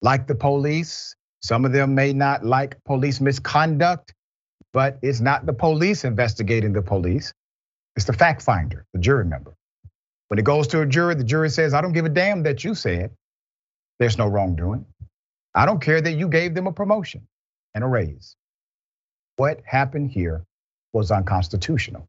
like 0.02 0.28
the 0.28 0.36
police. 0.36 1.16
Some 1.42 1.66
of 1.66 1.72
them 1.72 1.96
may 1.96 2.14
not 2.14 2.46
like 2.46 2.84
police 2.84 3.22
misconduct, 3.22 4.14
but 4.74 5.00
it's 5.02 5.22
not 5.22 5.46
the 5.46 5.54
police 5.54 6.04
investigating 6.04 6.74
the 6.74 6.82
police. 6.82 7.34
It's 7.96 8.06
the 8.06 8.14
fact 8.14 8.42
finder, 8.42 8.86
the 8.94 9.00
jury 9.00 9.26
member. 9.26 9.54
When 10.28 10.40
it 10.40 10.46
goes 10.46 10.68
to 10.68 10.82
a 10.82 10.86
jury, 10.86 11.16
the 11.16 11.24
jury 11.24 11.50
says, 11.50 11.74
I 11.74 11.82
don't 11.82 11.94
give 11.94 12.06
a 12.06 12.10
damn 12.10 12.44
that 12.44 12.64
you 12.64 12.76
said 12.76 13.12
there's 14.00 14.18
no 14.18 14.28
wrongdoing. 14.28 14.86
I 15.56 15.66
don't 15.66 15.82
care 15.82 16.00
that 16.00 16.14
you 16.14 16.28
gave 16.28 16.54
them 16.54 16.68
a 16.68 16.72
promotion 16.72 17.28
and 17.76 17.84
a 17.84 17.88
raise. 17.88 18.36
What 19.38 19.62
happened 19.66 20.12
here 20.12 20.44
was 20.94 21.12
unconstitutional, 21.12 22.08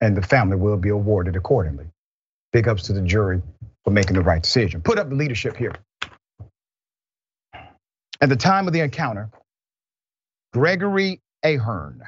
and 0.00 0.16
the 0.16 0.22
family 0.22 0.56
will 0.56 0.76
be 0.76 0.90
awarded 0.90 1.36
accordingly. 1.36 1.86
Big 2.52 2.68
ups 2.68 2.82
to 2.84 2.92
the 2.92 3.00
jury 3.00 3.40
for 3.84 3.90
making 3.90 4.14
the 4.14 4.22
right 4.22 4.42
decision. 4.42 4.82
Put 4.82 4.98
up 4.98 5.08
the 5.08 5.14
leadership 5.14 5.56
here. 5.56 5.74
At 8.20 8.28
the 8.28 8.36
time 8.36 8.66
of 8.66 8.72
the 8.72 8.80
encounter, 8.80 9.30
Gregory 10.52 11.20
Ahern 11.42 12.02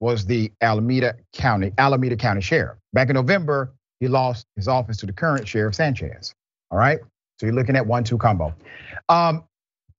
was 0.00 0.24
the 0.24 0.52
Alameda 0.60 1.16
County 1.32 1.72
Alameda 1.76 2.16
County 2.16 2.40
Sheriff. 2.40 2.78
Back 2.92 3.10
in 3.10 3.14
November, 3.14 3.72
he 4.00 4.08
lost 4.08 4.46
his 4.56 4.68
office 4.68 4.96
to 4.98 5.06
the 5.06 5.12
current 5.12 5.46
Sheriff 5.46 5.74
Sanchez. 5.74 6.32
All 6.70 6.78
right, 6.78 7.00
so 7.38 7.46
you're 7.46 7.54
looking 7.54 7.76
at 7.76 7.86
one-two 7.86 8.18
combo. 8.18 8.54
Um, 9.08 9.44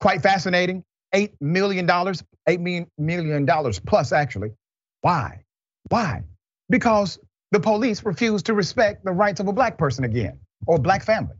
quite 0.00 0.22
fascinating. 0.22 0.82
Eight 1.12 1.34
million 1.40 1.86
dollars, 1.86 2.22
eight 2.46 2.60
million 2.60 3.44
dollars 3.44 3.80
plus 3.80 4.12
actually. 4.12 4.52
Why? 5.00 5.44
Why? 5.88 6.22
Because 6.68 7.18
the 7.50 7.60
police 7.60 8.04
refuse 8.04 8.42
to 8.44 8.54
respect 8.54 9.04
the 9.04 9.12
rights 9.12 9.40
of 9.40 9.48
a 9.48 9.52
black 9.52 9.76
person 9.76 10.04
again 10.04 10.38
or 10.66 10.78
black 10.78 11.04
family. 11.04 11.34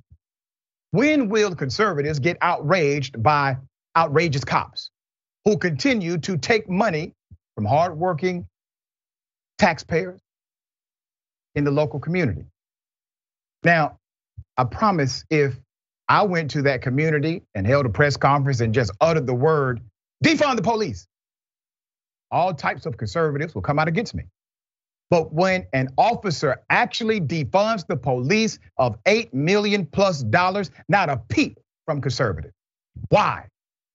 When 0.91 1.29
will 1.29 1.55
conservatives 1.55 2.19
get 2.19 2.37
outraged 2.41 3.23
by 3.23 3.59
outrageous 3.97 4.45
cops 4.45 4.91
who 5.45 5.57
continue 5.57 6.19
to 6.19 6.37
take 6.37 6.69
money 6.69 7.13
from 7.55 7.65
hardworking 7.65 8.47
taxpayers 9.59 10.21
in 11.55 11.65
the 11.65 11.71
local 11.71 12.01
community. 12.01 12.45
Now, 13.63 13.99
I 14.57 14.65
promise 14.65 15.25
if 15.31 15.55
I 16.11 16.25
went 16.25 16.51
to 16.53 16.63
that 16.63 16.83
community 16.83 17.43
and 17.55 17.65
held 17.67 17.87
a 17.87 17.91
press 17.91 18.17
conference 18.17 18.61
and 18.61 18.75
just 18.75 18.91
uttered 19.01 19.29
the 19.29 19.35
word, 19.35 19.81
defund 20.25 20.57
the 20.57 20.63
police, 20.63 21.07
all 22.33 22.53
types 22.53 22.85
of 22.85 22.97
conservatives 22.97 23.55
will 23.55 23.63
come 23.63 23.79
out 23.79 23.89
against 23.89 24.15
me. 24.15 24.25
But 25.11 25.33
when 25.33 25.67
an 25.73 25.89
officer 25.99 26.63
actually 26.69 27.21
defunds 27.21 27.87
the 27.87 27.97
police 27.97 28.59
of 28.77 28.99
8 29.07 29.33
million 29.35 29.87
plus 29.87 30.25
dollars, 30.25 30.73
not 30.89 31.11
a 31.11 31.17
peep 31.29 31.61
from 31.87 32.01
conservative. 32.01 32.53
Why? 33.11 33.47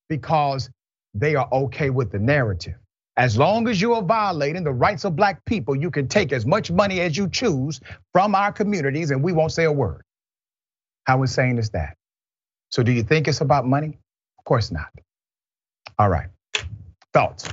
Because 0.09 0.69
they 1.13 1.35
are 1.35 1.49
okay 1.51 1.89
with 1.89 2.11
the 2.13 2.19
narrative. 2.19 2.75
As 3.17 3.37
long 3.37 3.67
as 3.67 3.81
you 3.81 3.93
are 3.93 4.03
violating 4.03 4.63
the 4.63 4.73
rights 4.73 5.05
of 5.05 5.17
black 5.17 5.43
people, 5.45 5.75
you 5.75 5.91
can 5.91 6.07
take 6.07 6.33
as 6.33 6.45
much 6.45 6.71
money 6.71 7.01
as 7.01 7.17
you 7.17 7.29
choose 7.29 7.81
from 8.13 8.35
our 8.35 8.53
communities 8.53 9.11
and 9.11 9.23
we 9.23 9.33
won't 9.33 9.53
say 9.53 9.65
a 9.65 9.71
word. 9.71 10.03
How 11.05 11.21
insane 11.21 11.57
is 11.57 11.71
that? 11.71 11.95
So, 12.71 12.83
do 12.83 12.91
you 12.91 13.03
think 13.03 13.27
it's 13.27 13.41
about 13.41 13.65
money? 13.65 13.97
Of 14.37 14.45
course 14.45 14.71
not. 14.71 14.89
All 15.97 16.09
right. 16.09 16.27
Thoughts? 17.13 17.47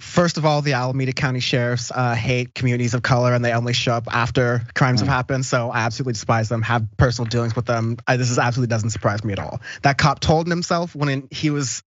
First 0.00 0.38
of 0.38 0.44
all, 0.44 0.62
the 0.62 0.74
Alameda 0.74 1.12
County 1.12 1.40
sheriffs 1.40 1.90
uh, 1.92 2.14
hate 2.14 2.54
communities 2.54 2.94
of 2.94 3.02
color 3.02 3.32
and 3.32 3.44
they 3.44 3.52
only 3.52 3.72
show 3.72 3.94
up 3.94 4.06
after 4.14 4.62
crimes 4.74 5.00
mm. 5.00 5.06
have 5.06 5.12
happened. 5.12 5.46
So 5.46 5.70
I 5.70 5.80
absolutely 5.80 6.12
despise 6.12 6.48
them, 6.48 6.62
have 6.62 6.86
personal 6.96 7.28
dealings 7.28 7.56
with 7.56 7.66
them. 7.66 7.96
I, 8.06 8.16
this 8.16 8.30
is 8.30 8.38
absolutely 8.38 8.70
doesn't 8.70 8.90
surprise 8.90 9.24
me 9.24 9.32
at 9.32 9.38
all. 9.38 9.60
That 9.82 9.98
cop 9.98 10.20
told 10.20 10.46
himself 10.46 10.94
when 10.94 11.26
he 11.30 11.50
was 11.50 11.82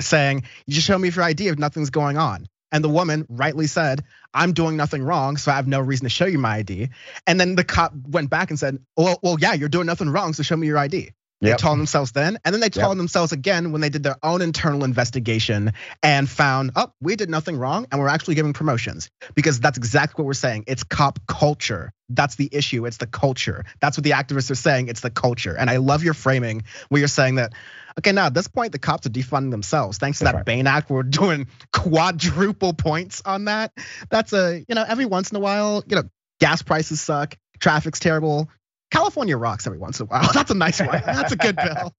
saying, 0.00 0.42
You 0.66 0.74
just 0.74 0.86
show 0.86 0.98
me 0.98 1.08
your 1.08 1.24
ID 1.24 1.48
if 1.48 1.58
nothing's 1.58 1.90
going 1.90 2.18
on. 2.18 2.46
And 2.72 2.84
the 2.84 2.88
woman 2.88 3.26
rightly 3.28 3.66
said, 3.66 4.04
I'm 4.32 4.52
doing 4.52 4.76
nothing 4.76 5.02
wrong, 5.02 5.36
so 5.36 5.50
I 5.50 5.56
have 5.56 5.66
no 5.66 5.80
reason 5.80 6.04
to 6.04 6.10
show 6.10 6.26
you 6.26 6.38
my 6.38 6.56
ID. 6.56 6.90
And 7.26 7.40
then 7.40 7.56
the 7.56 7.64
cop 7.64 7.92
went 7.94 8.30
back 8.30 8.50
and 8.50 8.58
said, 8.58 8.78
Well, 8.96 9.18
well 9.22 9.36
yeah, 9.40 9.54
you're 9.54 9.68
doing 9.68 9.86
nothing 9.86 10.08
wrong, 10.08 10.32
so 10.34 10.42
show 10.42 10.56
me 10.56 10.66
your 10.66 10.78
ID. 10.78 11.12
Yep. 11.40 11.58
They 11.58 11.62
told 11.62 11.78
themselves 11.78 12.12
then, 12.12 12.38
and 12.44 12.52
then 12.52 12.60
they 12.60 12.68
told 12.68 12.90
yep. 12.90 12.96
themselves 12.98 13.32
again 13.32 13.72
when 13.72 13.80
they 13.80 13.88
did 13.88 14.02
their 14.02 14.16
own 14.22 14.42
internal 14.42 14.84
investigation 14.84 15.72
and 16.02 16.28
found, 16.28 16.72
oh, 16.76 16.92
we 17.00 17.16
did 17.16 17.30
nothing 17.30 17.56
wrong, 17.56 17.86
and 17.90 18.00
we're 18.00 18.08
actually 18.08 18.34
giving 18.34 18.52
promotions 18.52 19.10
because 19.34 19.58
that's 19.58 19.78
exactly 19.78 20.22
what 20.22 20.26
we're 20.26 20.34
saying. 20.34 20.64
It's 20.66 20.84
cop 20.84 21.18
culture. 21.26 21.92
That's 22.10 22.34
the 22.34 22.48
issue. 22.52 22.84
It's 22.84 22.98
the 22.98 23.06
culture. 23.06 23.64
That's 23.80 23.96
what 23.96 24.04
the 24.04 24.10
activists 24.10 24.50
are 24.50 24.56
saying. 24.56 24.88
It's 24.88 25.00
the 25.00 25.10
culture. 25.10 25.56
And 25.56 25.70
I 25.70 25.78
love 25.78 26.04
your 26.04 26.14
framing 26.14 26.64
where 26.88 26.98
you're 26.98 27.08
saying 27.08 27.36
that 27.36 27.52
Okay, 27.98 28.12
now 28.12 28.26
at 28.26 28.34
this 28.34 28.48
point, 28.48 28.72
the 28.72 28.78
cops 28.78 29.06
are 29.06 29.10
defunding 29.10 29.50
themselves. 29.50 29.98
Thanks 29.98 30.18
to 30.18 30.24
that 30.24 30.34
right. 30.34 30.44
Bane 30.44 30.66
Act, 30.66 30.90
we're 30.90 31.02
doing 31.04 31.48
quadruple 31.72 32.72
points 32.72 33.22
on 33.24 33.46
that. 33.46 33.72
That's 34.08 34.32
a, 34.32 34.64
you 34.68 34.74
know, 34.74 34.84
every 34.86 35.06
once 35.06 35.30
in 35.30 35.36
a 35.36 35.40
while, 35.40 35.82
you 35.86 35.96
know, 35.96 36.04
gas 36.40 36.62
prices 36.62 37.00
suck, 37.00 37.36
traffic's 37.58 38.00
terrible. 38.00 38.48
California 38.90 39.36
rocks 39.36 39.66
every 39.66 39.78
once 39.78 40.00
in 40.00 40.04
a 40.04 40.06
while. 40.08 40.30
That's 40.34 40.50
a 40.50 40.54
nice 40.54 40.80
one. 40.80 41.02
That's 41.04 41.32
a 41.32 41.36
good 41.36 41.56
bill. 41.64 41.92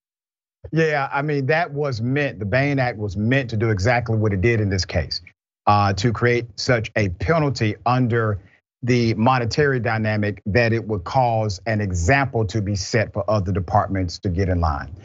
Yeah, 0.71 1.09
I 1.11 1.21
mean, 1.21 1.47
that 1.47 1.71
was 1.71 2.01
meant, 2.01 2.39
the 2.39 2.45
Bane 2.45 2.79
Act 2.79 2.97
was 2.97 3.17
meant 3.17 3.49
to 3.49 3.57
do 3.57 3.69
exactly 3.71 4.15
what 4.17 4.31
it 4.31 4.41
did 4.41 4.61
in 4.61 4.69
this 4.69 4.85
case, 4.85 5.21
uh, 5.65 5.93
to 5.93 6.13
create 6.13 6.45
such 6.55 6.91
a 6.95 7.09
penalty 7.09 7.75
under 7.85 8.39
the 8.83 9.13
monetary 9.15 9.79
dynamic 9.79 10.41
that 10.45 10.73
it 10.73 10.87
would 10.87 11.03
cause 11.03 11.59
an 11.65 11.81
example 11.81 12.45
to 12.45 12.61
be 12.61 12.75
set 12.75 13.13
for 13.13 13.27
other 13.29 13.51
departments 13.51 14.19
to 14.19 14.29
get 14.29 14.49
in 14.49 14.59
line. 14.59 14.95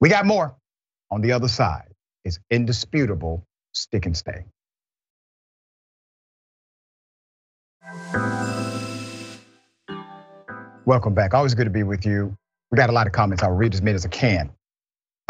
We 0.00 0.08
got 0.08 0.26
more 0.26 0.54
on 1.10 1.20
the 1.20 1.32
other 1.32 1.48
side. 1.48 1.88
It's 2.24 2.38
indisputable 2.50 3.44
stick 3.72 4.06
and 4.06 4.16
stay. 4.16 4.44
Welcome 10.86 11.14
back. 11.14 11.32
Always 11.32 11.54
good 11.54 11.64
to 11.64 11.70
be 11.70 11.82
with 11.82 12.04
you. 12.04 12.36
We 12.70 12.76
got 12.76 12.90
a 12.90 12.92
lot 12.92 13.06
of 13.06 13.12
comments. 13.12 13.42
I'll 13.42 13.50
read 13.52 13.72
as 13.72 13.80
many 13.80 13.94
as 13.94 14.04
I 14.04 14.08
can. 14.10 14.50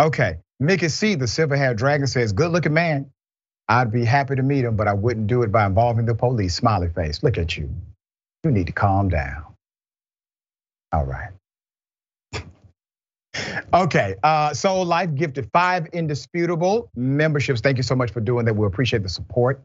Okay, 0.01 0.39
Mickey 0.59 0.89
C, 0.89 1.15
the 1.15 1.29
silver 1.29 1.57
haired 1.57 1.79
dragon 1.79 2.07
says, 2.07 2.33
good 2.33 2.51
looking 2.51 2.75
man. 2.75 3.11
I'd 3.69 3.93
be 3.93 4.05
happy 4.05 4.35
to 4.35 4.43
meet 4.43 4.65
him, 4.65 4.77
but 4.77 4.89
I 4.89 4.93
wouldn't 4.93 5.29
do 5.29 5.43
it 5.43 5.53
by 5.53 5.65
involving 5.67 6.07
the 6.07 6.15
police. 6.15 6.55
Smiley 6.57 6.89
face. 6.89 7.23
Look 7.23 7.39
at 7.39 7.57
you. 7.57 7.71
You 8.43 8.51
need 8.51 8.67
to 8.67 8.73
calm 8.73 9.09
down. 9.09 9.45
All 10.93 11.05
right. 11.05 11.31
Okay, 13.73 14.15
uh, 14.23 14.55
so 14.55 14.83
Life 14.83 15.13
gifted 15.17 15.51
five 15.53 15.87
indisputable 15.87 16.89
memberships. 16.95 17.61
Thank 17.61 17.79
you 17.79 17.83
so 17.83 17.97
much 17.97 18.13
for 18.13 18.21
doing 18.21 18.45
that. 18.45 18.55
We 18.55 18.65
appreciate 18.65 19.03
the 19.03 19.09
support. 19.09 19.61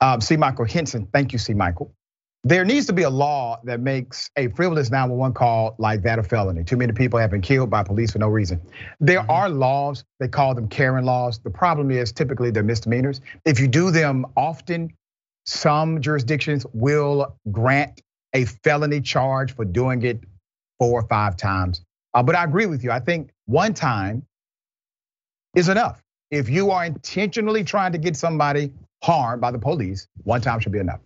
Um, 0.00 0.20
C. 0.20 0.36
Michael 0.36 0.64
Henson, 0.64 1.06
thank 1.12 1.32
you, 1.32 1.38
C. 1.38 1.54
Michael. 1.54 1.92
There 2.42 2.64
needs 2.64 2.86
to 2.86 2.94
be 2.94 3.02
a 3.02 3.10
law 3.10 3.60
that 3.64 3.80
makes 3.80 4.30
a 4.36 4.48
frivolous 4.48 4.90
911 4.90 5.34
call 5.34 5.74
like 5.78 6.02
that 6.02 6.18
a 6.18 6.22
felony. 6.22 6.64
Too 6.64 6.78
many 6.78 6.92
people 6.92 7.18
have 7.18 7.30
been 7.30 7.42
killed 7.42 7.68
by 7.68 7.82
police 7.82 8.12
for 8.12 8.18
no 8.18 8.28
reason. 8.28 8.62
There 8.98 9.20
mm-hmm. 9.20 9.30
are 9.30 9.48
laws, 9.50 10.04
they 10.20 10.28
call 10.28 10.54
them 10.54 10.66
Karen 10.66 11.04
laws. 11.04 11.38
The 11.38 11.50
problem 11.50 11.90
is 11.90 12.12
typically 12.12 12.50
they're 12.50 12.62
misdemeanors. 12.62 13.20
If 13.44 13.60
you 13.60 13.68
do 13.68 13.90
them 13.90 14.24
often, 14.36 14.90
some 15.44 16.00
jurisdictions 16.00 16.64
will 16.72 17.36
grant 17.50 18.00
a 18.32 18.46
felony 18.46 19.02
charge 19.02 19.54
for 19.54 19.66
doing 19.66 20.02
it 20.02 20.20
four 20.78 21.00
or 21.00 21.08
five 21.08 21.36
times. 21.36 21.82
Uh, 22.14 22.22
but 22.22 22.36
I 22.36 22.44
agree 22.44 22.66
with 22.66 22.82
you. 22.82 22.90
I 22.90 23.00
think 23.00 23.30
one 23.46 23.74
time 23.74 24.24
is 25.54 25.68
enough. 25.68 26.00
If 26.30 26.48
you 26.48 26.70
are 26.70 26.84
intentionally 26.86 27.64
trying 27.64 27.92
to 27.92 27.98
get 27.98 28.16
somebody 28.16 28.72
harmed 29.02 29.42
by 29.42 29.50
the 29.50 29.58
police, 29.58 30.06
one 30.22 30.40
time 30.40 30.60
should 30.60 30.72
be 30.72 30.78
enough. 30.78 31.00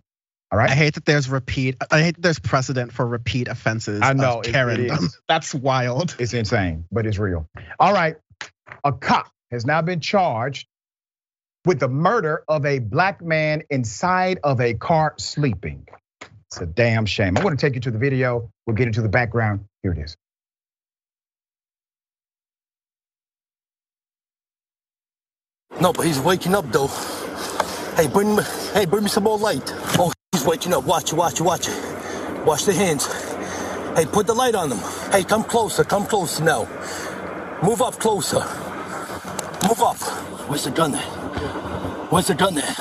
All 0.51 0.59
right. 0.59 0.69
I 0.69 0.75
hate 0.75 0.93
that 0.93 1.05
there's 1.05 1.29
repeat. 1.29 1.77
I 1.91 2.01
hate 2.01 2.15
that 2.15 2.21
there's 2.21 2.39
precedent 2.39 2.93
for 2.93 3.05
repeat 3.05 3.47
offenses. 3.47 4.01
I 4.03 4.13
know 4.13 4.41
Karen. 4.41 4.89
That's 5.27 5.53
wild. 5.53 6.15
It's 6.19 6.33
insane, 6.33 6.85
but 6.91 7.05
it's 7.05 7.17
real. 7.17 7.49
All 7.79 7.93
right. 7.93 8.15
A 8.83 8.93
cop 8.93 9.29
has 9.51 9.65
now 9.65 9.81
been 9.81 9.99
charged 9.99 10.67
with 11.65 11.79
the 11.79 11.87
murder 11.87 12.43
of 12.47 12.65
a 12.65 12.79
black 12.79 13.21
man 13.21 13.63
inside 13.69 14.39
of 14.43 14.61
a 14.61 14.75
car 14.75 15.15
sleeping. 15.17 15.87
It's 16.47 16.61
a 16.61 16.65
damn 16.65 17.05
shame. 17.05 17.37
I 17.37 17.43
want 17.43 17.59
to 17.59 17.65
take 17.65 17.75
you 17.75 17.81
to 17.81 17.91
the 17.91 17.97
video. 17.97 18.51
We'll 18.65 18.75
get 18.75 18.87
into 18.87 19.01
the 19.01 19.09
background. 19.09 19.65
Here 19.81 19.91
it 19.91 19.97
is. 19.97 20.15
No, 25.81 25.91
but 25.91 26.05
he's 26.05 26.19
waking 26.19 26.55
up 26.55 26.71
though. 26.71 26.87
Hey, 27.95 28.07
bring 28.07 28.35
me, 28.35 28.43
hey, 28.73 28.85
bring 28.85 29.03
me 29.03 29.09
some 29.09 29.23
more 29.23 29.37
light. 29.37 29.73
Oh, 29.97 30.11
he's 30.35 30.45
waking 30.45 30.73
up. 30.73 30.83
Watch 30.83 31.13
it, 31.13 31.15
watch 31.15 31.39
it, 31.39 31.43
watch 31.43 31.67
it. 31.69 32.45
Wash 32.45 32.65
the 32.65 32.73
hands. 32.73 33.05
Hey, 33.95 34.05
put 34.05 34.27
the 34.27 34.33
light 34.33 34.53
on 34.53 34.69
them. 34.69 34.79
Hey, 35.11 35.23
come 35.23 35.43
closer, 35.43 35.83
come 35.83 36.05
closer 36.05 36.43
now. 36.43 36.67
Move 37.63 37.81
up 37.81 37.97
closer. 37.99 38.39
Move 39.67 39.81
up. 39.81 39.97
Where's 40.49 40.65
the 40.65 40.71
gun 40.71 40.91
there? 40.91 41.09
Where's 42.11 42.27
the 42.27 42.35
gun 42.35 42.55
there? 42.55 42.75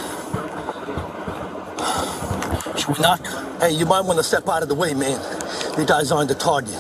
Should 2.77 2.97
we 2.97 3.01
knock? 3.01 3.25
Hey, 3.61 3.71
you 3.71 3.87
might 3.87 4.01
want 4.01 4.19
to 4.19 4.25
step 4.25 4.49
out 4.49 4.63
of 4.63 4.69
the 4.69 4.75
way, 4.75 4.93
man. 4.93 5.19
The 5.77 5.85
guys 5.87 6.11
aren't 6.11 6.29
the 6.29 6.35
target. 6.35 6.75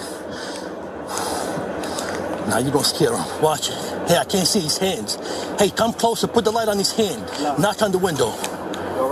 Now 2.48 2.58
you're 2.58 2.72
gonna 2.72 2.84
scare 2.84 3.16
him. 3.16 3.42
Watch 3.42 3.68
it. 3.68 4.08
Hey, 4.08 4.18
I 4.18 4.24
can't 4.24 4.46
see 4.46 4.60
his 4.60 4.76
hands. 4.76 5.16
Hey, 5.58 5.70
come 5.70 5.92
closer. 5.92 6.26
Put 6.26 6.44
the 6.44 6.50
light 6.50 6.68
on 6.68 6.78
his 6.78 6.92
hand. 6.92 7.22
Knock 7.60 7.80
on 7.80 7.92
the 7.92 7.98
window. 7.98 8.34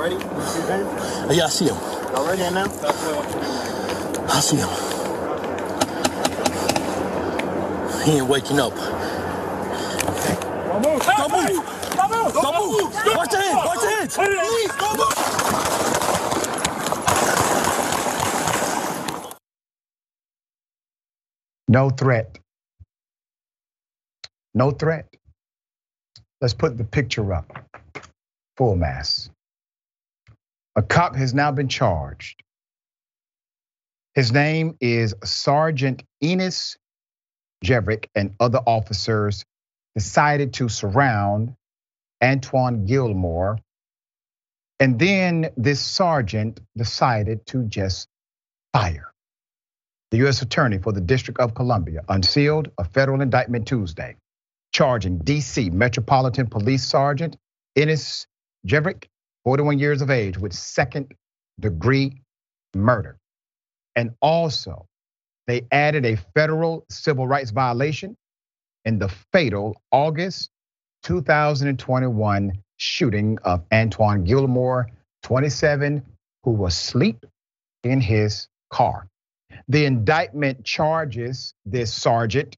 You 0.02 0.08
ready? 0.08 0.16
You 0.16 1.36
yeah, 1.38 1.44
I 1.44 1.48
see 1.48 1.66
him. 1.66 1.76
You 1.76 2.26
ready 2.26 2.42
now? 2.52 2.66
I 4.26 4.40
see 4.40 4.56
him. 4.56 4.68
He 8.02 8.16
ain't 8.18 8.26
waking 8.26 8.58
up. 8.58 8.74
Don't 8.74 8.90
move. 10.82 11.06
Don't 11.06 11.30
move. 11.30 11.62
Don't 11.94 12.10
move. 12.10 12.34
Don't 12.34 12.58
move. 12.58 12.90
Watch 13.14 13.30
the 13.30 13.38
hands. 13.38 13.62
Watch 13.64 13.80
the 13.80 13.90
hands. 13.90 14.16
Please, 14.16 14.72
don't 14.80 14.98
move. 14.98 15.14
No 21.68 21.90
threat. 21.90 22.40
No 24.52 24.72
threat. 24.72 25.14
Let's 26.40 26.54
put 26.54 26.76
the 26.76 26.82
picture 26.82 27.32
up. 27.32 27.46
Full 28.56 28.74
mass. 28.74 29.30
A 30.74 30.82
cop 30.82 31.16
has 31.16 31.34
now 31.34 31.52
been 31.52 31.68
charged. 31.68 32.42
His 34.14 34.32
name 34.32 34.76
is 34.80 35.14
Sergeant 35.24 36.02
Enis 36.22 36.76
Jevric 37.64 38.06
and 38.14 38.34
other 38.40 38.58
officers 38.58 39.44
decided 39.94 40.54
to 40.54 40.68
surround 40.68 41.54
Antwan 42.22 42.86
Gilmore. 42.86 43.58
And 44.80 44.98
then 44.98 45.50
this 45.56 45.80
sergeant 45.80 46.60
decided 46.76 47.46
to 47.46 47.64
just 47.64 48.08
fire. 48.72 49.12
The 50.10 50.18
U.S. 50.18 50.42
Attorney 50.42 50.78
for 50.78 50.92
the 50.92 51.00
District 51.00 51.40
of 51.40 51.54
Columbia 51.54 52.02
unsealed 52.08 52.70
a 52.78 52.84
federal 52.84 53.20
indictment 53.20 53.66
Tuesday 53.66 54.16
charging 54.72 55.18
DC 55.18 55.70
Metropolitan 55.72 56.46
Police 56.46 56.84
Sergeant 56.84 57.36
Enis 57.76 58.26
Jevric, 58.66 59.04
41 59.44 59.78
years 59.78 60.02
of 60.02 60.10
age, 60.10 60.38
with 60.38 60.52
second 60.52 61.12
degree 61.58 62.22
murder. 62.74 63.18
And 63.96 64.14
also, 64.20 64.86
they 65.46 65.66
added 65.70 66.06
a 66.06 66.16
federal 66.34 66.84
civil 66.88 67.26
rights 67.26 67.50
violation 67.50 68.16
in 68.84 68.98
the 68.98 69.08
fatal 69.32 69.80
August 69.90 70.50
2021 71.04 72.52
shooting 72.76 73.38
of 73.44 73.68
Antwan 73.70 74.24
Gilmore, 74.24 74.88
27, 75.22 76.02
who 76.44 76.50
was 76.50 76.74
asleep 76.74 77.24
in 77.84 78.00
his 78.00 78.48
car. 78.70 79.06
The 79.68 79.84
indictment 79.84 80.64
charges 80.64 81.54
this 81.64 81.92
sergeant 81.92 82.56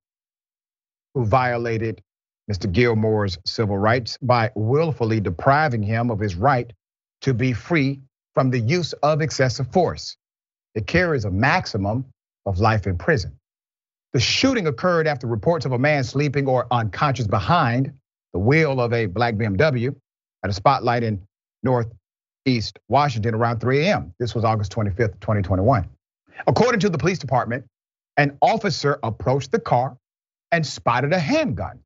who 1.14 1.24
violated 1.24 2.02
Mr. 2.50 2.70
Gilmore's 2.70 3.38
civil 3.46 3.78
rights 3.78 4.18
by 4.20 4.50
willfully 4.54 5.20
depriving 5.20 5.82
him 5.82 6.10
of 6.10 6.20
his 6.20 6.34
right 6.34 6.72
to 7.22 7.32
be 7.32 7.52
free 7.52 8.00
from 8.34 8.50
the 8.50 8.58
use 8.58 8.92
of 8.94 9.22
excessive 9.22 9.72
force. 9.72 10.16
It 10.74 10.86
carries 10.86 11.24
a 11.24 11.30
maximum 11.30 12.04
of 12.44 12.58
life 12.58 12.86
in 12.86 12.98
prison. 12.98 13.38
The 14.12 14.20
shooting 14.20 14.66
occurred 14.66 15.06
after 15.06 15.26
reports 15.26 15.64
of 15.64 15.72
a 15.72 15.78
man 15.78 16.04
sleeping 16.04 16.46
or 16.46 16.66
unconscious 16.70 17.26
behind 17.26 17.92
the 18.32 18.38
wheel 18.38 18.80
of 18.80 18.92
a 18.92 19.06
black 19.06 19.34
BMW 19.34 19.94
at 20.42 20.50
a 20.50 20.52
spotlight 20.52 21.02
in 21.02 21.22
Northeast 21.62 22.78
Washington 22.88 23.34
around 23.34 23.60
3 23.60 23.86
a.m. 23.86 24.12
This 24.18 24.34
was 24.34 24.44
August 24.44 24.72
25th, 24.72 25.18
2021. 25.20 25.88
According 26.46 26.80
to 26.80 26.90
the 26.90 26.98
police 26.98 27.18
department, 27.18 27.64
an 28.16 28.36
officer 28.42 28.98
approached 29.02 29.50
the 29.50 29.58
car 29.58 29.96
and 30.52 30.66
spotted 30.66 31.12
a 31.12 31.18
handgun 31.18 31.80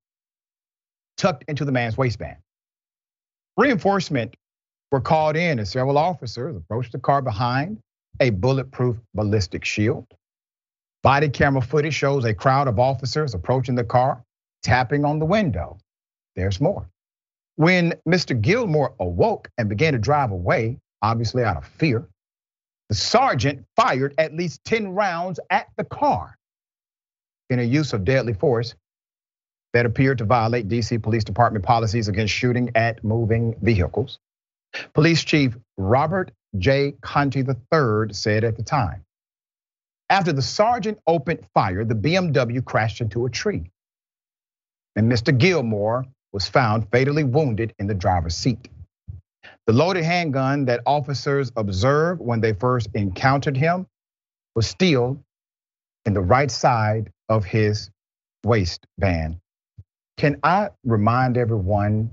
tucked 1.18 1.44
into 1.48 1.64
the 1.64 1.72
man's 1.72 1.98
waistband. 1.98 2.36
Reinforcement 3.56 4.34
were 4.90 5.00
called 5.00 5.36
in 5.36 5.58
and 5.58 5.68
several 5.68 5.98
officers 5.98 6.56
approached 6.56 6.92
the 6.92 6.98
car 6.98 7.20
behind 7.20 7.78
a 8.20 8.30
bulletproof 8.30 8.96
ballistic 9.14 9.64
shield. 9.64 10.06
Body 11.02 11.28
camera 11.28 11.60
footage 11.60 11.94
shows 11.94 12.24
a 12.24 12.34
crowd 12.34 12.68
of 12.68 12.78
officers 12.78 13.34
approaching 13.34 13.74
the 13.74 13.84
car, 13.84 14.22
tapping 14.62 15.04
on 15.04 15.18
the 15.18 15.26
window. 15.26 15.78
There's 16.34 16.60
more. 16.60 16.88
When 17.56 17.94
Mr. 18.08 18.40
Gilmore 18.40 18.94
awoke 19.00 19.50
and 19.58 19.68
began 19.68 19.92
to 19.92 19.98
drive 19.98 20.30
away, 20.30 20.78
obviously 21.02 21.44
out 21.44 21.56
of 21.56 21.66
fear, 21.66 22.06
the 22.88 22.94
sergeant 22.94 23.64
fired 23.76 24.14
at 24.18 24.34
least 24.34 24.64
10 24.64 24.94
rounds 24.94 25.38
at 25.50 25.66
the 25.76 25.84
car 25.84 26.36
in 27.50 27.58
a 27.58 27.64
use 27.64 27.92
of 27.92 28.04
deadly 28.04 28.32
force 28.32 28.74
that 29.72 29.86
appeared 29.86 30.18
to 30.18 30.24
violate 30.24 30.68
DC 30.68 31.02
Police 31.02 31.24
Department 31.24 31.64
policies 31.64 32.08
against 32.08 32.32
shooting 32.32 32.70
at 32.74 33.04
moving 33.04 33.54
vehicles. 33.62 34.18
Police 34.94 35.24
Chief 35.24 35.56
Robert 35.76 36.30
J. 36.56 36.94
Contee 37.02 37.40
III 37.40 38.12
said 38.12 38.44
at 38.44 38.56
the 38.56 38.62
time. 38.62 39.04
After 40.10 40.32
the 40.32 40.42
sergeant 40.42 40.98
opened 41.06 41.46
fire, 41.52 41.84
the 41.84 41.94
BMW 41.94 42.64
crashed 42.64 43.00
into 43.00 43.26
a 43.26 43.30
tree. 43.30 43.70
And 44.96 45.10
Mr. 45.10 45.36
Gilmore 45.36 46.06
was 46.32 46.48
found 46.48 46.90
fatally 46.90 47.24
wounded 47.24 47.74
in 47.78 47.86
the 47.86 47.94
driver's 47.94 48.34
seat. 48.34 48.68
The 49.66 49.72
loaded 49.72 50.04
handgun 50.04 50.64
that 50.64 50.80
officers 50.86 51.52
observed 51.56 52.20
when 52.22 52.40
they 52.40 52.54
first 52.54 52.88
encountered 52.94 53.56
him 53.56 53.86
was 54.54 54.66
still 54.66 55.22
in 56.06 56.14
the 56.14 56.22
right 56.22 56.50
side 56.50 57.12
of 57.28 57.44
his 57.44 57.90
waistband. 58.44 59.38
Can 60.18 60.40
I 60.42 60.70
remind 60.84 61.38
everyone 61.38 62.10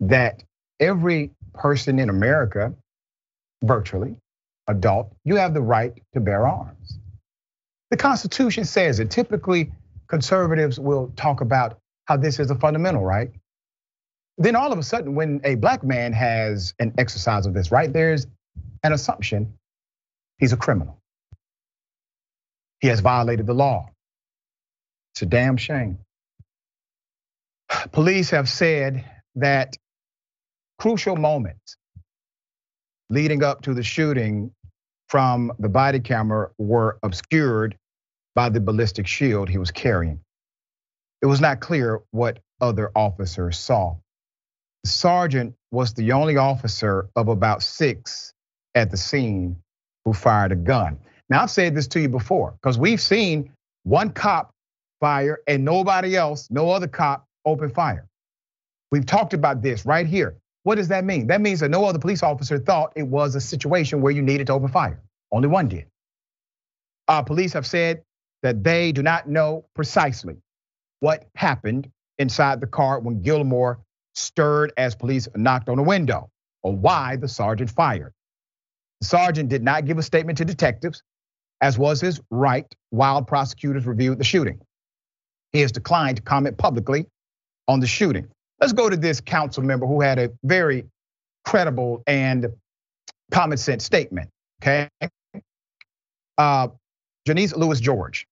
that 0.00 0.42
every 0.80 1.30
person 1.54 1.98
in 2.00 2.08
America, 2.10 2.74
virtually, 3.62 4.16
adult, 4.68 5.12
you 5.24 5.36
have 5.36 5.54
the 5.54 5.60
right 5.62 5.92
to 6.14 6.20
bear 6.20 6.46
arms. 6.48 6.98
The 7.90 7.98
Constitution 7.98 8.64
says 8.64 9.00
it. 9.00 9.10
Typically, 9.10 9.72
conservatives 10.08 10.80
will 10.80 11.12
talk 11.16 11.42
about 11.42 11.78
how 12.06 12.16
this 12.16 12.40
is 12.40 12.50
a 12.50 12.56
fundamental 12.56 13.04
right. 13.04 13.30
then 14.38 14.56
all 14.56 14.72
of 14.72 14.78
a 14.78 14.82
sudden, 14.82 15.14
when 15.14 15.40
a 15.44 15.56
black 15.56 15.84
man 15.84 16.12
has 16.12 16.74
an 16.78 16.94
exercise 16.98 17.46
of 17.46 17.54
this, 17.54 17.70
right, 17.70 17.92
there's 17.92 18.26
an 18.82 18.92
assumption 18.92 19.54
he's 20.38 20.52
a 20.52 20.56
criminal. 20.56 20.98
He 22.80 22.88
has 22.88 23.00
violated 23.00 23.46
the 23.46 23.54
law. 23.54 23.90
It's 25.14 25.22
a 25.22 25.26
damn 25.26 25.56
shame. 25.58 25.98
Police 27.92 28.30
have 28.30 28.48
said 28.48 29.04
that 29.36 29.76
crucial 30.78 31.16
moments 31.16 31.76
leading 33.10 33.42
up 33.42 33.62
to 33.62 33.74
the 33.74 33.82
shooting 33.82 34.50
from 35.08 35.52
the 35.58 35.68
body 35.68 36.00
camera 36.00 36.50
were 36.58 36.98
obscured 37.02 37.76
by 38.34 38.48
the 38.48 38.60
ballistic 38.60 39.06
shield 39.06 39.48
he 39.48 39.58
was 39.58 39.70
carrying. 39.70 40.20
It 41.20 41.26
was 41.26 41.40
not 41.40 41.60
clear 41.60 42.00
what 42.12 42.38
other 42.60 42.90
officers 42.94 43.58
saw. 43.58 43.96
The 44.84 44.90
sergeant 44.90 45.54
was 45.70 45.92
the 45.94 46.12
only 46.12 46.36
officer 46.36 47.08
of 47.16 47.28
about 47.28 47.62
six 47.62 48.32
at 48.74 48.90
the 48.90 48.96
scene 48.96 49.56
who 50.04 50.12
fired 50.12 50.52
a 50.52 50.56
gun. 50.56 50.98
Now, 51.28 51.42
I've 51.42 51.50
said 51.50 51.74
this 51.74 51.88
to 51.88 52.00
you 52.00 52.08
before 52.08 52.52
because 52.52 52.78
we've 52.78 53.00
seen 53.00 53.52
one 53.82 54.10
cop 54.10 54.52
fire 55.00 55.40
and 55.46 55.64
nobody 55.64 56.16
else, 56.16 56.48
no 56.50 56.70
other 56.70 56.88
cop 56.88 57.26
open 57.44 57.70
fire. 57.70 58.06
We've 58.90 59.06
talked 59.06 59.34
about 59.34 59.62
this 59.62 59.86
right 59.86 60.06
here. 60.06 60.36
What 60.62 60.74
does 60.74 60.88
that 60.88 61.04
mean? 61.04 61.28
That 61.28 61.40
means 61.40 61.60
that 61.60 61.70
no 61.70 61.84
other 61.84 61.98
police 61.98 62.22
officer 62.22 62.58
thought 62.58 62.92
it 62.96 63.06
was 63.06 63.34
a 63.34 63.40
situation 63.40 64.00
where 64.00 64.12
you 64.12 64.22
needed 64.22 64.48
to 64.48 64.52
open 64.52 64.68
fire. 64.68 65.00
Only 65.32 65.48
one 65.48 65.68
did. 65.68 65.86
Uh, 67.08 67.22
police 67.22 67.52
have 67.54 67.66
said 67.66 68.02
that 68.42 68.62
they 68.62 68.92
do 68.92 69.02
not 69.02 69.28
know 69.28 69.64
precisely 69.74 70.36
what 71.00 71.26
happened 71.34 71.90
inside 72.18 72.60
the 72.60 72.66
car 72.66 73.00
when 73.00 73.22
Gilmore 73.22 73.80
stirred 74.14 74.72
as 74.76 74.94
police 74.94 75.28
knocked 75.34 75.68
on 75.68 75.78
a 75.78 75.82
window 75.82 76.30
or 76.62 76.76
why 76.76 77.16
the 77.16 77.28
sergeant 77.28 77.70
fired. 77.70 78.12
The 79.00 79.06
sergeant 79.06 79.48
did 79.48 79.62
not 79.62 79.86
give 79.86 79.98
a 79.98 80.02
statement 80.02 80.38
to 80.38 80.44
detectives, 80.44 81.02
as 81.60 81.78
was 81.78 82.00
his 82.00 82.20
right 82.30 82.66
while 82.90 83.22
prosecutors 83.22 83.86
reviewed 83.86 84.18
the 84.18 84.24
shooting. 84.24 84.60
He 85.52 85.60
has 85.60 85.72
declined 85.72 86.18
to 86.18 86.22
comment 86.22 86.58
publicly 86.58 87.06
on 87.70 87.78
the 87.78 87.86
shooting. 87.86 88.26
Let's 88.60 88.72
go 88.72 88.90
to 88.90 88.96
this 88.96 89.20
council 89.20 89.62
member 89.62 89.86
who 89.86 90.00
had 90.00 90.18
a 90.18 90.30
very 90.42 90.86
credible 91.44 92.02
and 92.06 92.48
common 93.30 93.58
sense 93.58 93.84
statement. 93.84 94.28
Okay. 94.60 94.88
Uh, 96.36 96.68
Janeese 97.26 97.54
Lewis 97.54 97.78
George. 97.78 98.26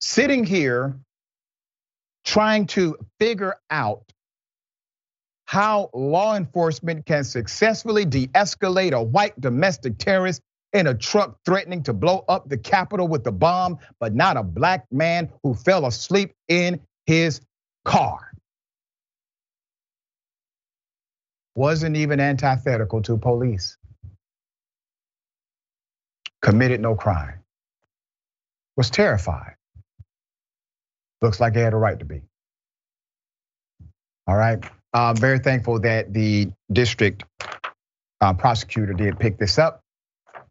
Sitting 0.00 0.44
here 0.44 0.96
trying 2.24 2.66
to 2.66 2.96
figure 3.18 3.56
out 3.70 4.04
how 5.46 5.90
law 5.94 6.36
enforcement 6.36 7.06
can 7.06 7.24
successfully 7.24 8.04
de 8.04 8.28
escalate 8.28 8.92
a 8.92 9.02
white 9.02 9.38
domestic 9.40 9.98
terrorist 9.98 10.40
in 10.72 10.86
a 10.86 10.94
truck 10.94 11.38
threatening 11.44 11.82
to 11.82 11.92
blow 11.92 12.24
up 12.28 12.48
the 12.48 12.58
Capitol 12.58 13.08
with 13.08 13.26
a 13.26 13.32
bomb, 13.32 13.78
but 13.98 14.14
not 14.14 14.36
a 14.36 14.42
black 14.42 14.84
man 14.92 15.28
who 15.42 15.54
fell 15.54 15.86
asleep 15.86 16.32
in 16.48 16.80
his 17.06 17.40
car. 17.84 18.32
Wasn't 21.54 21.96
even 21.96 22.20
antithetical 22.20 23.02
to 23.02 23.16
police. 23.16 23.78
Committed 26.42 26.80
no 26.80 26.94
crime. 26.94 27.40
Was 28.76 28.90
terrified. 28.90 29.54
Looks 31.22 31.40
like 31.40 31.54
he 31.54 31.60
had 31.60 31.72
a 31.72 31.76
right 31.76 31.98
to 31.98 32.04
be. 32.04 32.22
All 34.26 34.36
right. 34.36 34.62
I'm 34.92 35.16
very 35.16 35.38
thankful 35.38 35.80
that 35.80 36.12
the 36.12 36.50
district 36.72 37.24
uh, 38.20 38.34
prosecutor 38.34 38.92
did 38.92 39.18
pick 39.18 39.38
this 39.38 39.58
up. 39.58 39.80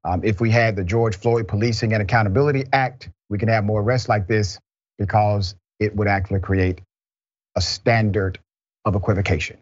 Um, 0.04 0.22
if 0.24 0.40
we 0.40 0.52
had 0.52 0.76
the 0.76 0.84
George 0.84 1.18
Floyd 1.18 1.48
Policing 1.48 1.94
and 1.94 2.02
Accountability 2.02 2.66
Act, 2.72 3.10
we 3.30 3.38
can 3.38 3.50
have 3.50 3.64
more 3.64 3.82
arrests 3.82 4.08
like 4.08 4.28
this 4.28 4.60
because 4.98 5.56
it 5.80 5.96
would 5.96 6.08
actually 6.08 6.40
create 6.40 6.82
a 7.56 7.62
standard 7.62 8.40
of 8.84 8.96
equivocation. 8.96 9.58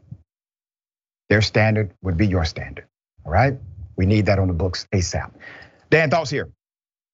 Their 1.29 1.41
standard 1.41 1.93
would 2.01 2.17
be 2.17 2.27
your 2.27 2.45
standard. 2.45 2.85
All 3.25 3.31
right. 3.31 3.57
We 3.95 4.05
need 4.05 4.25
that 4.25 4.39
on 4.39 4.47
the 4.47 4.53
books 4.53 4.87
ASAP. 4.93 5.31
Dan, 5.89 6.09
thoughts 6.09 6.29
here 6.29 6.49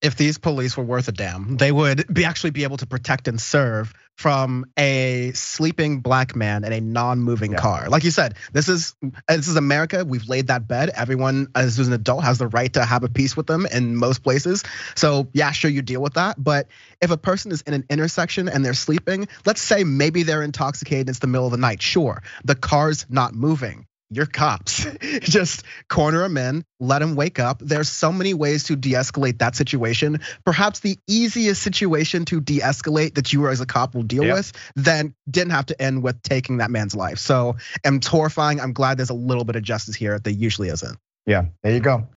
if 0.01 0.15
these 0.15 0.37
police 0.37 0.77
were 0.77 0.83
worth 0.83 1.07
a 1.07 1.11
damn, 1.11 1.57
they 1.57 1.71
would 1.71 2.11
be 2.13 2.25
actually 2.25 2.51
be 2.51 2.63
able 2.63 2.77
to 2.77 2.85
protect 2.85 3.27
and 3.27 3.39
serve 3.39 3.93
from 4.19 4.65
a 4.77 5.31
sleeping 5.33 6.01
black 6.01 6.35
man 6.35 6.65
in 6.65 6.73
a 6.73 6.81
non-moving 6.81 7.53
yeah. 7.53 7.57
car. 7.57 7.87
Like 7.87 8.03
you 8.03 8.11
said, 8.11 8.35
this 8.51 8.67
is 8.67 8.93
this 9.29 9.47
is 9.47 9.55
America. 9.55 10.03
We've 10.03 10.27
laid 10.27 10.47
that 10.47 10.67
bed. 10.67 10.89
Everyone, 10.93 11.47
as 11.55 11.79
an 11.79 11.93
adult, 11.93 12.25
has 12.25 12.37
the 12.37 12.47
right 12.47 12.73
to 12.73 12.83
have 12.83 13.05
a 13.05 13.07
peace 13.07 13.37
with 13.37 13.47
them 13.47 13.65
in 13.65 13.95
most 13.95 14.21
places. 14.21 14.65
So 14.95 15.29
yeah, 15.31 15.51
sure, 15.51 15.71
you 15.71 15.81
deal 15.81 16.01
with 16.01 16.15
that. 16.15 16.35
But 16.37 16.67
if 17.01 17.11
a 17.11 17.17
person 17.17 17.53
is 17.53 17.61
in 17.61 17.73
an 17.73 17.85
intersection 17.89 18.49
and 18.49 18.65
they're 18.65 18.73
sleeping, 18.73 19.29
let's 19.45 19.61
say 19.61 19.85
maybe 19.85 20.23
they're 20.23 20.43
intoxicated. 20.43 21.07
It's 21.07 21.19
the 21.19 21.27
middle 21.27 21.45
of 21.45 21.51
the 21.51 21.57
night. 21.57 21.81
Sure, 21.81 22.21
the 22.43 22.55
car's 22.55 23.05
not 23.09 23.33
moving 23.33 23.85
you're 24.09 24.25
cops. 24.25 24.85
Just 25.21 25.63
corner 25.87 26.19
them 26.19 26.37
in, 26.37 26.65
let 26.79 26.99
them 26.99 27.15
wake 27.15 27.39
up. 27.39 27.59
There's 27.59 27.89
so 27.89 28.11
many 28.11 28.33
ways 28.33 28.63
to 28.65 28.75
de 28.75 28.93
escalate 28.93 29.39
that 29.39 29.55
situation. 29.55 30.19
Perhaps 30.45 30.79
the 30.79 30.97
easiest 31.07 31.61
situation 31.61 32.25
to 32.25 32.41
de 32.41 32.59
escalate 32.59 33.15
that 33.15 33.31
you 33.31 33.47
as 33.47 33.61
a 33.61 33.65
cop 33.65 33.95
will 33.95 34.03
deal 34.03 34.23
yep. 34.23 34.35
with 34.35 34.53
then 34.75 35.13
didn't 35.29 35.51
have 35.51 35.67
to 35.67 35.81
end 35.81 36.03
with 36.03 36.21
taking 36.23 36.57
that 36.57 36.71
man's 36.71 36.95
life. 36.95 37.19
So, 37.19 37.57
I'm 37.85 38.01
horrifying. 38.01 38.59
I'm 38.59 38.73
glad 38.73 38.97
there's 38.97 39.09
a 39.09 39.13
little 39.13 39.43
bit 39.43 39.55
of 39.55 39.63
justice 39.63 39.95
here 39.95 40.17
that 40.19 40.31
usually 40.31 40.69
isn't. 40.69 40.97
Yeah, 41.25 41.45
there 41.63 41.73
you 41.73 41.79
go. 41.79 42.07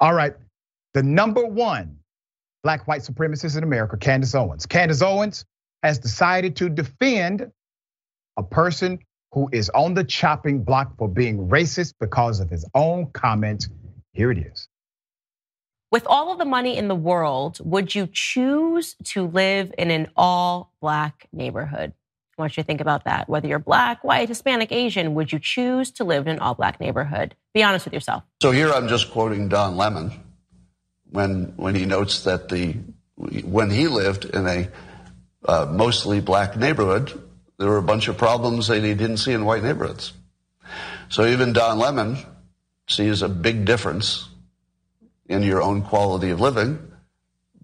All 0.00 0.14
right, 0.14 0.34
the 0.94 1.02
number 1.02 1.44
one 1.44 1.98
black 2.62 2.86
white 2.86 3.02
supremacist 3.02 3.56
in 3.56 3.64
America, 3.64 3.96
Candace 3.96 4.34
Owens. 4.34 4.66
Candace 4.66 5.02
Owens 5.02 5.44
has 5.82 5.98
decided 5.98 6.56
to 6.56 6.68
defend 6.68 7.50
a 8.36 8.42
person 8.42 8.98
who 9.32 9.48
is 9.52 9.70
on 9.70 9.94
the 9.94 10.04
chopping 10.04 10.62
block 10.62 10.96
for 10.98 11.08
being 11.08 11.48
racist 11.48 11.94
because 11.98 12.40
of 12.40 12.50
his 12.50 12.68
own 12.74 13.10
comments. 13.12 13.68
Here 14.12 14.30
it 14.30 14.38
is. 14.38 14.68
With 15.90 16.06
all 16.06 16.32
of 16.32 16.38
the 16.38 16.44
money 16.44 16.76
in 16.76 16.88
the 16.88 16.94
world, 16.94 17.58
would 17.62 17.94
you 17.94 18.08
choose 18.10 18.96
to 19.04 19.26
live 19.26 19.74
in 19.76 19.90
an 19.90 20.10
all 20.16 20.72
black 20.80 21.28
neighborhood? 21.32 21.92
I 22.38 22.42
want 22.42 22.56
you 22.56 22.62
to 22.62 22.66
think 22.66 22.80
about 22.80 23.04
that. 23.04 23.28
Whether 23.28 23.48
you're 23.48 23.58
black, 23.58 24.02
white, 24.02 24.28
Hispanic, 24.28 24.72
Asian, 24.72 25.14
would 25.14 25.32
you 25.32 25.38
choose 25.38 25.90
to 25.92 26.04
live 26.04 26.26
in 26.26 26.34
an 26.34 26.38
all 26.38 26.54
black 26.54 26.80
neighborhood? 26.80 27.36
Be 27.52 27.62
honest 27.62 27.84
with 27.84 27.92
yourself. 27.92 28.22
So 28.40 28.52
here 28.52 28.72
I'm 28.72 28.88
just 28.88 29.10
quoting 29.10 29.48
Don 29.48 29.76
Lemon 29.76 30.12
when 31.10 31.52
when 31.56 31.74
he 31.74 31.84
notes 31.84 32.24
that 32.24 32.48
the 32.48 32.74
when 33.16 33.70
he 33.70 33.86
lived 33.86 34.24
in 34.24 34.46
a 34.46 34.68
uh, 35.44 35.66
mostly 35.70 36.20
black 36.20 36.56
neighborhood, 36.56 37.20
there 37.58 37.68
were 37.68 37.78
a 37.78 37.82
bunch 37.82 38.08
of 38.08 38.16
problems 38.16 38.68
that 38.68 38.82
he 38.82 38.94
didn't 38.94 39.18
see 39.18 39.32
in 39.32 39.44
white 39.44 39.62
neighborhoods. 39.62 40.12
So 41.08 41.26
even 41.26 41.52
Don 41.52 41.78
Lemon 41.78 42.18
sees 42.88 43.22
a 43.22 43.28
big 43.28 43.64
difference 43.64 44.28
in 45.26 45.42
your 45.42 45.62
own 45.62 45.82
quality 45.82 46.30
of 46.30 46.40
living 46.40 46.78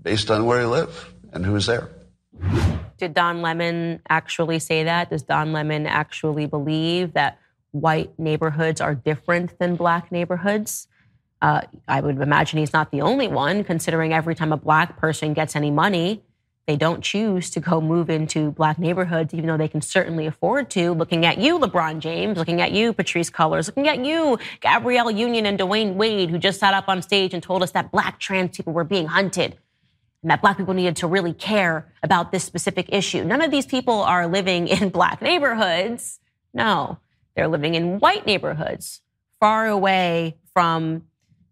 based 0.00 0.30
on 0.30 0.44
where 0.44 0.60
you 0.60 0.68
live 0.68 1.12
and 1.32 1.44
who's 1.44 1.66
there. 1.66 1.90
Did 2.98 3.14
Don 3.14 3.42
Lemon 3.42 4.00
actually 4.08 4.58
say 4.58 4.84
that? 4.84 5.10
Does 5.10 5.22
Don 5.22 5.52
Lemon 5.52 5.86
actually 5.86 6.46
believe 6.46 7.14
that 7.14 7.38
white 7.70 8.18
neighborhoods 8.18 8.80
are 8.80 8.94
different 8.94 9.58
than 9.58 9.76
black 9.76 10.10
neighborhoods? 10.10 10.88
Uh, 11.40 11.60
I 11.86 12.00
would 12.00 12.20
imagine 12.20 12.58
he's 12.58 12.72
not 12.72 12.90
the 12.90 13.02
only 13.02 13.28
one, 13.28 13.62
considering 13.62 14.12
every 14.12 14.34
time 14.34 14.52
a 14.52 14.56
black 14.56 14.98
person 14.98 15.34
gets 15.34 15.54
any 15.54 15.70
money, 15.70 16.24
they 16.68 16.76
don't 16.76 17.02
choose 17.02 17.48
to 17.48 17.60
go 17.60 17.80
move 17.80 18.10
into 18.10 18.50
black 18.50 18.78
neighborhoods, 18.78 19.32
even 19.32 19.46
though 19.46 19.56
they 19.56 19.68
can 19.68 19.80
certainly 19.80 20.26
afford 20.26 20.68
to. 20.72 20.92
Looking 20.92 21.24
at 21.24 21.38
you, 21.38 21.58
LeBron 21.58 21.98
James, 21.98 22.36
looking 22.36 22.60
at 22.60 22.72
you, 22.72 22.92
Patrisse 22.92 23.30
Cullors, 23.30 23.68
looking 23.68 23.88
at 23.88 24.04
you, 24.04 24.38
Gabrielle 24.60 25.10
Union 25.10 25.46
and 25.46 25.58
Dwyane 25.58 25.94
Wade, 25.94 26.28
who 26.28 26.36
just 26.36 26.60
sat 26.60 26.74
up 26.74 26.84
on 26.86 27.00
stage 27.00 27.32
and 27.32 27.42
told 27.42 27.62
us 27.62 27.70
that 27.70 27.90
black 27.90 28.20
trans 28.20 28.54
people 28.54 28.74
were 28.74 28.84
being 28.84 29.06
hunted 29.06 29.56
and 30.22 30.30
that 30.30 30.42
black 30.42 30.58
people 30.58 30.74
needed 30.74 30.96
to 30.96 31.06
really 31.06 31.32
care 31.32 31.90
about 32.02 32.32
this 32.32 32.44
specific 32.44 32.90
issue. 32.90 33.24
None 33.24 33.40
of 33.40 33.50
these 33.50 33.64
people 33.64 34.02
are 34.02 34.26
living 34.26 34.68
in 34.68 34.88
black 34.90 35.22
neighborhoods. 35.22 36.20
No, 36.52 36.98
they're 37.34 37.48
living 37.48 37.76
in 37.76 37.98
white 37.98 38.26
neighborhoods, 38.26 39.00
far 39.40 39.66
away 39.66 40.36
from 40.52 41.04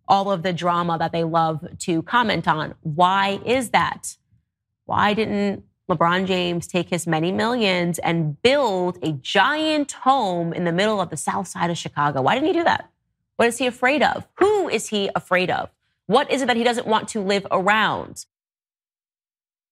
all 0.06 0.30
of 0.30 0.42
the 0.42 0.52
drama 0.52 0.98
that 0.98 1.12
they 1.12 1.24
love 1.24 1.66
to 1.78 2.02
comment 2.02 2.46
on. 2.46 2.74
Why 2.82 3.40
is 3.46 3.70
that? 3.70 4.18
Why 4.86 5.14
didn't 5.14 5.64
LeBron 5.90 6.26
James 6.26 6.66
take 6.66 6.88
his 6.88 7.06
many 7.06 7.30
millions 7.30 7.98
and 7.98 8.40
build 8.42 8.98
a 9.02 9.12
giant 9.12 9.92
home 9.92 10.52
in 10.52 10.64
the 10.64 10.72
middle 10.72 11.00
of 11.00 11.10
the 11.10 11.16
south 11.16 11.48
side 11.48 11.70
of 11.70 11.78
Chicago? 11.78 12.22
Why 12.22 12.34
didn't 12.34 12.48
he 12.48 12.52
do 12.54 12.64
that? 12.64 12.90
What 13.36 13.48
is 13.48 13.58
he 13.58 13.66
afraid 13.66 14.02
of? 14.02 14.26
Who 14.38 14.68
is 14.68 14.88
he 14.88 15.10
afraid 15.14 15.50
of? 15.50 15.70
What 16.06 16.30
is 16.30 16.42
it 16.42 16.46
that 16.46 16.56
he 16.56 16.64
doesn't 16.64 16.86
want 16.86 17.08
to 17.08 17.20
live 17.20 17.46
around? 17.50 18.24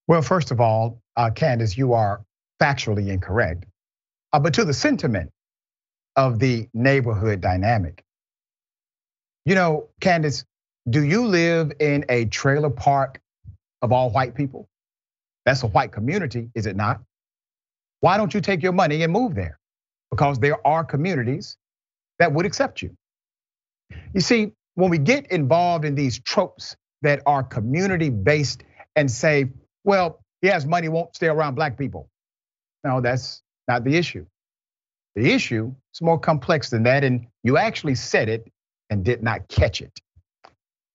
Well, 0.06 0.20
first 0.20 0.50
of 0.50 0.60
all, 0.60 1.00
uh, 1.16 1.30
Candace, 1.30 1.76
you 1.76 1.94
are 1.94 2.24
factually 2.60 3.08
incorrect. 3.08 3.64
Uh, 4.32 4.40
but 4.40 4.54
to 4.54 4.64
the 4.64 4.74
sentiment 4.74 5.30
of 6.16 6.38
the 6.38 6.68
neighborhood 6.74 7.40
dynamic, 7.40 8.04
you 9.44 9.54
know, 9.54 9.88
Candace, 10.00 10.44
do 10.88 11.02
you 11.02 11.26
live 11.26 11.72
in 11.80 12.04
a 12.08 12.26
trailer 12.26 12.70
park 12.70 13.20
of 13.80 13.92
all 13.92 14.10
white 14.10 14.34
people? 14.34 14.68
That's 15.44 15.62
a 15.62 15.66
white 15.66 15.92
community, 15.92 16.50
is 16.54 16.66
it 16.66 16.76
not? 16.76 17.00
Why 18.00 18.16
don't 18.16 18.32
you 18.34 18.40
take 18.40 18.62
your 18.62 18.72
money 18.72 19.02
and 19.02 19.12
move 19.12 19.34
there? 19.34 19.58
Because 20.10 20.38
there 20.38 20.64
are 20.66 20.84
communities 20.84 21.56
that 22.18 22.32
would 22.32 22.46
accept 22.46 22.82
you. 22.82 22.96
You 24.14 24.20
see, 24.20 24.52
when 24.74 24.90
we 24.90 24.98
get 24.98 25.30
involved 25.30 25.84
in 25.84 25.94
these 25.94 26.18
tropes 26.18 26.76
that 27.02 27.22
are 27.26 27.42
community 27.42 28.10
based 28.10 28.64
and 28.96 29.10
say, 29.10 29.50
well, 29.84 30.20
he 30.40 30.48
has 30.48 30.66
money, 30.66 30.88
won't 30.88 31.14
stay 31.14 31.28
around 31.28 31.54
black 31.54 31.78
people. 31.78 32.08
No, 32.84 33.00
that's 33.00 33.42
not 33.68 33.84
the 33.84 33.96
issue. 33.96 34.26
The 35.14 35.32
issue 35.32 35.74
is 35.94 36.02
more 36.02 36.18
complex 36.18 36.70
than 36.70 36.82
that, 36.84 37.04
and 37.04 37.26
you 37.42 37.56
actually 37.56 37.94
said 37.94 38.28
it 38.28 38.50
and 38.90 39.04
did 39.04 39.22
not 39.22 39.48
catch 39.48 39.80
it. 39.80 39.92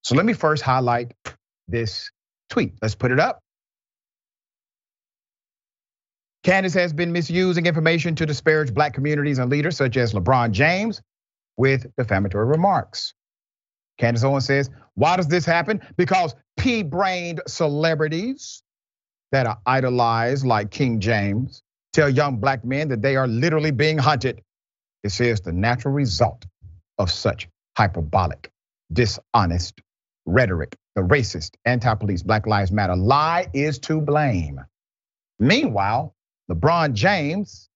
So 0.02 0.14
let 0.14 0.24
me 0.24 0.32
first 0.32 0.62
highlight 0.62 1.12
this 1.68 2.10
tweet. 2.48 2.74
Let's 2.82 2.94
put 2.94 3.10
it 3.10 3.18
up. 3.18 3.42
Candace 6.42 6.74
has 6.74 6.92
been 6.92 7.12
misusing 7.12 7.66
information 7.66 8.14
to 8.14 8.24
disparage 8.24 8.72
black 8.72 8.94
communities 8.94 9.38
and 9.38 9.50
leaders 9.50 9.76
such 9.76 9.96
as 9.96 10.14
LeBron 10.14 10.52
James 10.52 11.02
with 11.56 11.86
defamatory 11.96 12.46
remarks. 12.46 13.12
Candace 13.98 14.24
Owens 14.24 14.46
says, 14.46 14.70
why 14.94 15.16
does 15.16 15.28
this 15.28 15.44
happen? 15.44 15.80
Because 15.98 16.34
pea-brained 16.56 17.42
celebrities 17.46 18.62
that 19.32 19.46
are 19.46 19.58
idolized 19.66 20.46
like 20.46 20.70
King 20.70 20.98
James 20.98 21.62
tell 21.92 22.08
young 22.08 22.38
black 22.38 22.64
men 22.64 22.88
that 22.88 23.02
they 23.02 23.16
are 23.16 23.26
literally 23.26 23.70
being 23.70 23.98
hunted. 23.98 24.40
It 25.04 25.10
says 25.10 25.42
the 25.42 25.52
natural 25.52 25.92
result 25.92 26.46
of 26.98 27.10
such 27.10 27.48
hyperbolic, 27.76 28.50
dishonest 28.92 29.80
rhetoric, 30.24 30.76
the 30.94 31.02
racist, 31.02 31.50
anti-police, 31.64 32.22
Black 32.22 32.46
Lives 32.46 32.72
Matter 32.72 32.96
lie 32.96 33.46
is 33.52 33.78
to 33.80 34.00
blame. 34.00 34.60
Meanwhile, 35.38 36.14
LeBron 36.50 36.94
James 36.94 37.68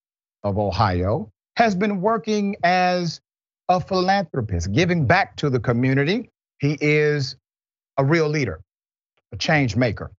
of 0.42 0.58
Ohio 0.58 1.30
has 1.56 1.76
been 1.76 2.00
working 2.00 2.56
as 2.64 3.20
a 3.68 3.78
philanthropist, 3.78 4.72
giving 4.72 5.06
back 5.06 5.36
to 5.36 5.48
the 5.48 5.60
community. 5.60 6.28
He 6.58 6.76
is 6.80 7.36
a 7.98 8.04
real 8.04 8.28
leader, 8.28 8.60
a 9.32 9.36
change 9.36 9.76
maker, 9.76 10.10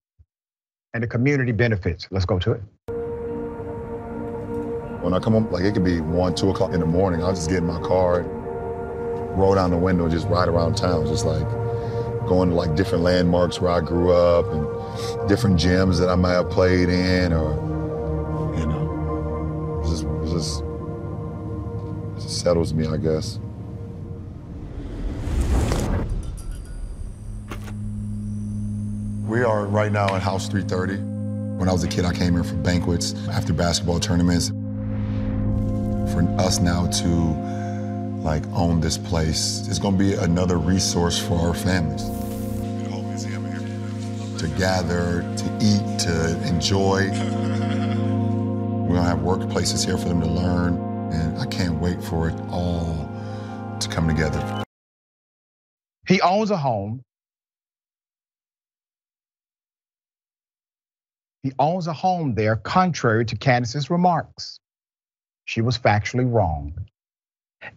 and 0.94 1.04
the 1.04 1.08
community 1.08 1.52
benefits. 1.52 2.08
Let's 2.12 2.26
go 2.26 2.40
to 2.40 2.54
it. 2.54 2.62
When 5.04 5.14
I 5.14 5.20
come 5.20 5.34
home, 5.34 5.52
like 5.52 5.66
it 5.66 5.74
could 5.74 5.84
be 5.84 6.00
one, 6.00 6.34
two 6.34 6.50
o'clock 6.50 6.74
in 6.74 6.80
the 6.80 6.86
morning, 6.86 7.22
I'll 7.22 7.36
just 7.36 7.50
get 7.50 7.58
in 7.58 7.66
my 7.66 7.82
car, 7.82 8.22
roll 9.36 9.54
down 9.56 9.70
the 9.70 9.78
window, 9.78 10.08
just 10.08 10.28
ride 10.30 10.48
around 10.48 10.76
town, 10.76 11.06
just 11.08 11.26
like 11.26 11.48
going 12.26 12.50
to 12.50 12.56
like 12.56 12.76
different 12.76 13.04
landmarks 13.04 13.60
where 13.60 13.72
I 13.72 13.82
grew 13.82 14.14
up 14.14 14.46
and 14.48 15.28
different 15.28 15.60
gyms 15.60 16.00
that 16.00 16.10
I 16.10 16.16
might 16.16 16.32
have 16.32 16.50
played 16.50 16.88
in, 16.88 17.34
or 17.34 17.65
just, 20.36 20.62
it 20.62 22.22
just, 22.22 22.42
settles 22.42 22.74
me, 22.74 22.88
I 22.88 22.98
guess. 22.98 23.40
We 29.26 29.44
are 29.44 29.66
right 29.66 29.92
now 29.92 30.14
at 30.16 30.22
House 30.22 30.48
330. 30.48 31.02
When 31.58 31.70
I 31.70 31.72
was 31.72 31.84
a 31.84 31.88
kid, 31.88 32.06
I 32.06 32.14
came 32.14 32.34
here 32.34 32.44
for 32.44 32.56
banquets 32.56 33.16
after 33.30 33.54
basketball 33.54 34.00
tournaments. 34.00 34.50
For 36.12 36.22
us 36.40 36.60
now 36.60 36.88
to 36.88 37.08
like 38.22 38.46
own 38.48 38.82
this 38.82 38.98
place, 38.98 39.66
it's 39.68 39.80
gonna 39.80 39.98
be 39.98 40.14
another 40.14 40.58
resource 40.58 41.18
for 41.20 41.40
our 41.40 41.54
families. 41.54 42.04
To 44.40 44.48
gather, 44.58 45.22
to 45.22 45.58
eat, 45.62 46.00
to 46.00 46.48
enjoy. 46.48 47.10
We're 48.86 48.98
gonna 48.98 49.10
have 49.10 49.20
workplaces 49.20 49.84
here 49.84 49.98
for 49.98 50.08
them 50.08 50.22
to 50.22 50.28
learn, 50.28 50.76
and 51.12 51.40
I 51.40 51.48
can't 51.48 51.82
wait 51.82 52.04
for 52.04 52.30
it 52.30 52.40
all 52.52 53.10
to 53.80 53.90
come 53.90 54.08
together. 54.08 54.64
He 56.08 56.22
owns 56.22 56.52
a 56.52 56.58
home. 56.58 57.02
He 61.42 61.52
owns 61.58 61.88
a 61.88 61.94
home 61.94 62.36
there, 62.36 62.58
contrary 62.58 63.26
to 63.26 63.36
Candace's 63.36 63.90
remarks. 63.90 64.60
She 65.46 65.62
was 65.62 65.80
factually 65.80 66.32
wrong. 66.32 66.76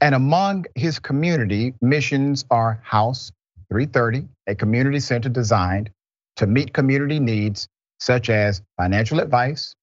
And 0.02 0.14
among 0.14 0.66
his 0.74 0.98
community 0.98 1.72
missions 1.80 2.44
are 2.50 2.80
House 2.84 3.32
330, 3.70 4.28
a 4.46 4.54
community 4.54 5.00
center 5.00 5.30
designed 5.30 5.88
to 6.36 6.46
meet 6.46 6.74
community 6.74 7.18
needs 7.18 7.66
such 7.98 8.28
as 8.28 8.61
financial 8.76 9.20
advice. 9.20 9.74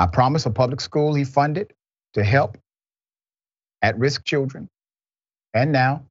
I 0.00 0.06
promise 0.06 0.46
a 0.46 0.50
public 0.50 0.80
school 0.80 1.12
he 1.14 1.24
funded 1.24 1.74
to 2.14 2.24
help 2.24 2.56
at 3.82 3.98
risk 3.98 4.24
children. 4.24 4.66
And 5.52 5.72
now 5.72 6.06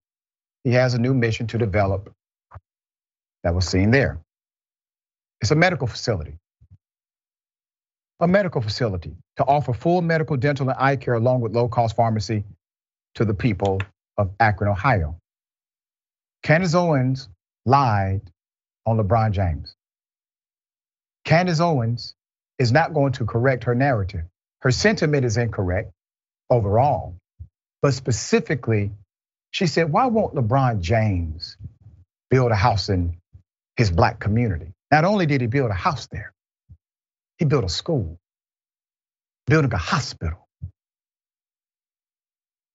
he 0.64 0.74
has 0.74 0.94
a 0.94 1.00
new 1.00 1.16
mission 1.16 1.48
to 1.48 1.58
develop 1.58 2.14
that 3.44 3.56
was 3.56 3.68
seen 3.68 3.90
there. 3.90 4.20
It's 5.42 5.50
a 5.50 5.56
medical 5.56 5.88
facility. 5.88 6.38
A 8.20 8.28
medical 8.28 8.62
facility 8.62 9.16
to 9.38 9.46
offer 9.46 9.74
full 9.74 10.04
medical, 10.04 10.38
dental, 10.38 10.70
and 10.70 10.78
eye 10.80 10.96
care 10.96 11.16
along 11.16 11.42
with 11.42 11.56
low 11.56 11.68
cost 11.68 11.96
pharmacy 11.96 12.44
to 13.16 13.26
the 13.26 13.34
people 13.34 13.82
of 14.20 14.30
Akron, 14.40 14.70
Ohio. 14.70 15.18
Candace 16.44 16.76
Owens 16.76 17.28
lied 17.66 18.22
on 18.86 18.98
LeBron 18.98 19.32
James. 19.32 19.76
Candace 21.26 21.60
Owens 21.60 22.14
is 22.60 22.72
not 22.72 22.94
going 22.94 23.14
to 23.14 23.26
correct 23.26 23.64
her 23.64 23.76
narrative. 23.76 24.26
Her 24.62 24.72
sentiment 24.72 25.26
is 25.26 25.38
incorrect 25.38 25.92
overall, 26.50 27.16
but 27.82 27.94
specifically, 27.94 28.92
she 29.52 29.68
said, 29.68 29.92
Why 29.92 30.08
won't 30.08 30.36
LeBron 30.36 30.82
James 30.82 31.58
build 32.30 32.52
a 32.52 32.56
house 32.56 32.90
in 32.90 33.18
his 33.78 33.90
black 33.90 34.20
community? 34.20 34.74
Not 34.92 35.06
only 35.06 35.26
did 35.26 35.42
he 35.42 35.48
build 35.48 35.72
a 35.72 35.76
house 35.76 36.08
there, 36.08 36.34
he 37.38 37.46
built 37.46 37.64
a 37.64 37.70
school, 37.70 38.20
building 39.48 39.74
a 39.74 39.78
hospital. 39.78 40.48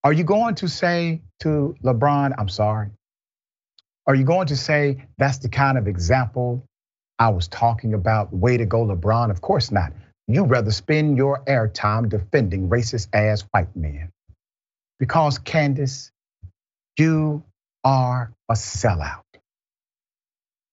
Are 0.03 0.13
you 0.13 0.25
going 0.25 0.57
to 0.57 0.69
say 0.69 1.23
to 1.41 1.77
LeBron, 1.83 2.35
I'm 2.39 2.49
sorry? 2.49 2.91
Are 4.07 4.15
you 4.15 4.25
going 4.25 4.49
to 4.49 4.57
say 4.57 5.07
that's 5.19 5.39
the 5.39 5.49
kind 5.49 5.79
of 5.79 5.89
example 5.89 6.67
I 7.19 7.29
was 7.29 7.49
talking 7.49 7.95
about? 7.95 8.33
Way 8.33 8.57
to 8.57 8.67
go, 8.67 8.85
LeBron? 8.85 9.31
Of 9.31 9.41
course 9.41 9.71
not. 9.71 9.93
You'd 10.27 10.51
rather 10.51 10.71
spend 10.71 11.17
your 11.17 11.43
airtime 11.45 12.09
defending 12.09 12.69
racist 12.69 13.09
ass 13.13 13.43
white 13.53 13.75
men. 13.77 14.11
Because 14.99 15.39
Candace, 15.39 16.11
you 16.99 17.43
are 17.85 18.33
a 18.49 18.55
sellout. 18.55 19.23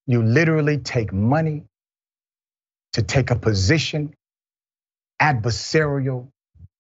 You 0.08 0.24
literally 0.24 0.78
take 0.78 1.14
money 1.14 1.64
to 2.94 3.02
take 3.02 3.32
a 3.32 3.36
position 3.36 4.14
adversarial 5.22 6.28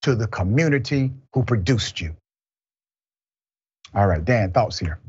to 0.01 0.15
the 0.15 0.27
community 0.27 1.11
who 1.33 1.43
produced 1.43 2.01
you. 2.01 2.15
All 3.93 4.07
right, 4.07 4.23
Dan, 4.23 4.51
thoughts 4.51 4.79
here. 4.79 4.99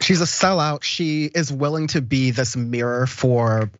She's 0.00 0.20
a 0.20 0.24
sellout. 0.24 0.82
She 0.82 1.24
is 1.24 1.52
willing 1.52 1.88
to 1.88 2.02
be 2.02 2.30
this 2.30 2.56
mirror 2.56 3.06
for 3.06 3.70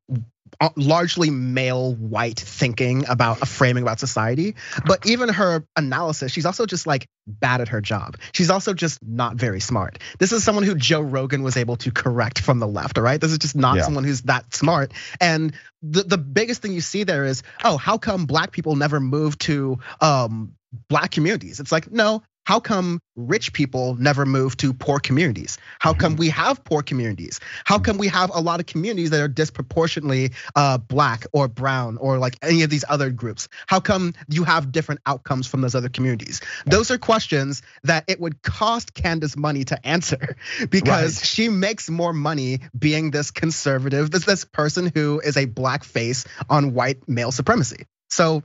uh, 0.61 0.71
largely 0.77 1.29
male 1.29 1.95
white 1.95 2.41
thinking 2.41 3.07
about 3.07 3.43
a 3.43 3.47
framing 3.47 3.83
about 3.83 4.01
society. 4.01 4.55
But 4.87 5.07
even 5.07 5.29
her 5.29 5.67
analysis, 5.77 6.33
she's 6.33 6.47
also 6.47 6.65
just 6.65 6.87
like 6.87 7.09
bad 7.27 7.61
at 7.61 7.69
her 7.69 7.81
job. 7.81 8.17
She's 8.33 8.51
also 8.51 8.73
just 8.73 8.99
not 9.03 9.37
very 9.37 9.61
smart. 9.61 9.99
This 10.19 10.33
is 10.33 10.43
someone 10.43 10.65
who 10.65 10.75
Joe 10.75 11.03
Rogan 11.03 11.43
was 11.43 11.57
able 11.57 11.77
to 11.77 11.91
correct 11.91 12.41
from 12.41 12.59
the 12.59 12.67
left, 12.67 12.97
all 12.97 13.05
right? 13.05 13.21
This 13.21 13.33
is 13.33 13.39
just 13.39 13.57
not 13.57 13.77
yeah. 13.77 13.83
someone 13.83 14.05
who's 14.05 14.23
that 14.23 14.55
smart. 14.55 14.93
And 15.21 15.53
the, 15.83 16.05
the 16.05 16.19
biggest 16.19 16.63
thing 16.63 16.73
you 16.73 16.81
see 16.81 17.05
there 17.05 17.25
is, 17.25 17.43
oh, 17.63 17.77
how 17.77 17.99
come 17.99 18.25
black 18.25 18.53
people 18.53 18.77
never 18.77 18.99
move 18.99 19.39
to 19.41 19.79
um, 20.01 20.55
black 20.89 21.11
communities? 21.11 21.61
It's 21.61 21.73
like, 21.73 21.91
no, 21.91 22.23
how 22.47 22.61
come 22.61 23.01
rich 23.17 23.53
people 23.53 23.97
never 23.97 24.25
move 24.25 24.57
to 24.59 24.73
poor 24.73 25.01
communities? 25.01 25.59
How 25.81 25.93
come 25.93 26.15
we 26.15 26.29
have 26.29 26.63
poor 26.63 26.81
communities? 26.81 27.41
How 27.65 27.81
come 27.81 27.99
we 27.99 28.07
have 28.07 28.31
a 28.33 28.41
lot 28.41 28.61
of 28.61 28.67
communities 28.67 29.11
that 29.11 29.21
are 29.21 29.29
disproportionately 29.29 30.31
uh, 30.55 30.79
black 30.79 31.27
or 31.33 31.49
brown 31.49 31.97
or 31.97 32.19
like 32.19 32.37
any 32.43 32.63
of 32.63 32.71
these 32.71 32.85
other 32.89 33.11
groups? 33.11 33.49
How 33.67 33.81
come 33.81 34.15
you 34.29 34.45
have 34.45 34.71
different 34.71 35.01
outcomes 35.07 35.49
from 35.49 35.61
those 35.61 35.75
other 35.75 35.89
communities? 35.89 36.41
Those 36.67 36.93
are 36.93 36.99
questions 36.99 37.63
that 37.83 38.05
it 38.07 38.21
would 38.21 38.41
cost 38.43 38.95
Candace 38.95 39.37
money 39.37 39.65
to 39.65 39.85
answer 39.85 40.37
because 40.71 41.19
right. 41.19 41.27
she 41.27 41.49
makes 41.49 41.91
more 41.91 42.13
money 42.13 42.61
being 42.79 43.11
this 43.11 43.33
conservative, 43.33 44.13
this 44.13 44.25
this 44.25 44.45
person 44.45 44.93
who 44.95 45.19
is 45.19 45.37
a 45.37 45.47
black 45.47 45.83
face 45.83 46.25
on 46.49 46.75
white 46.75 47.09
male 47.09 47.33
supremacy. 47.33 47.87
So 48.09 48.45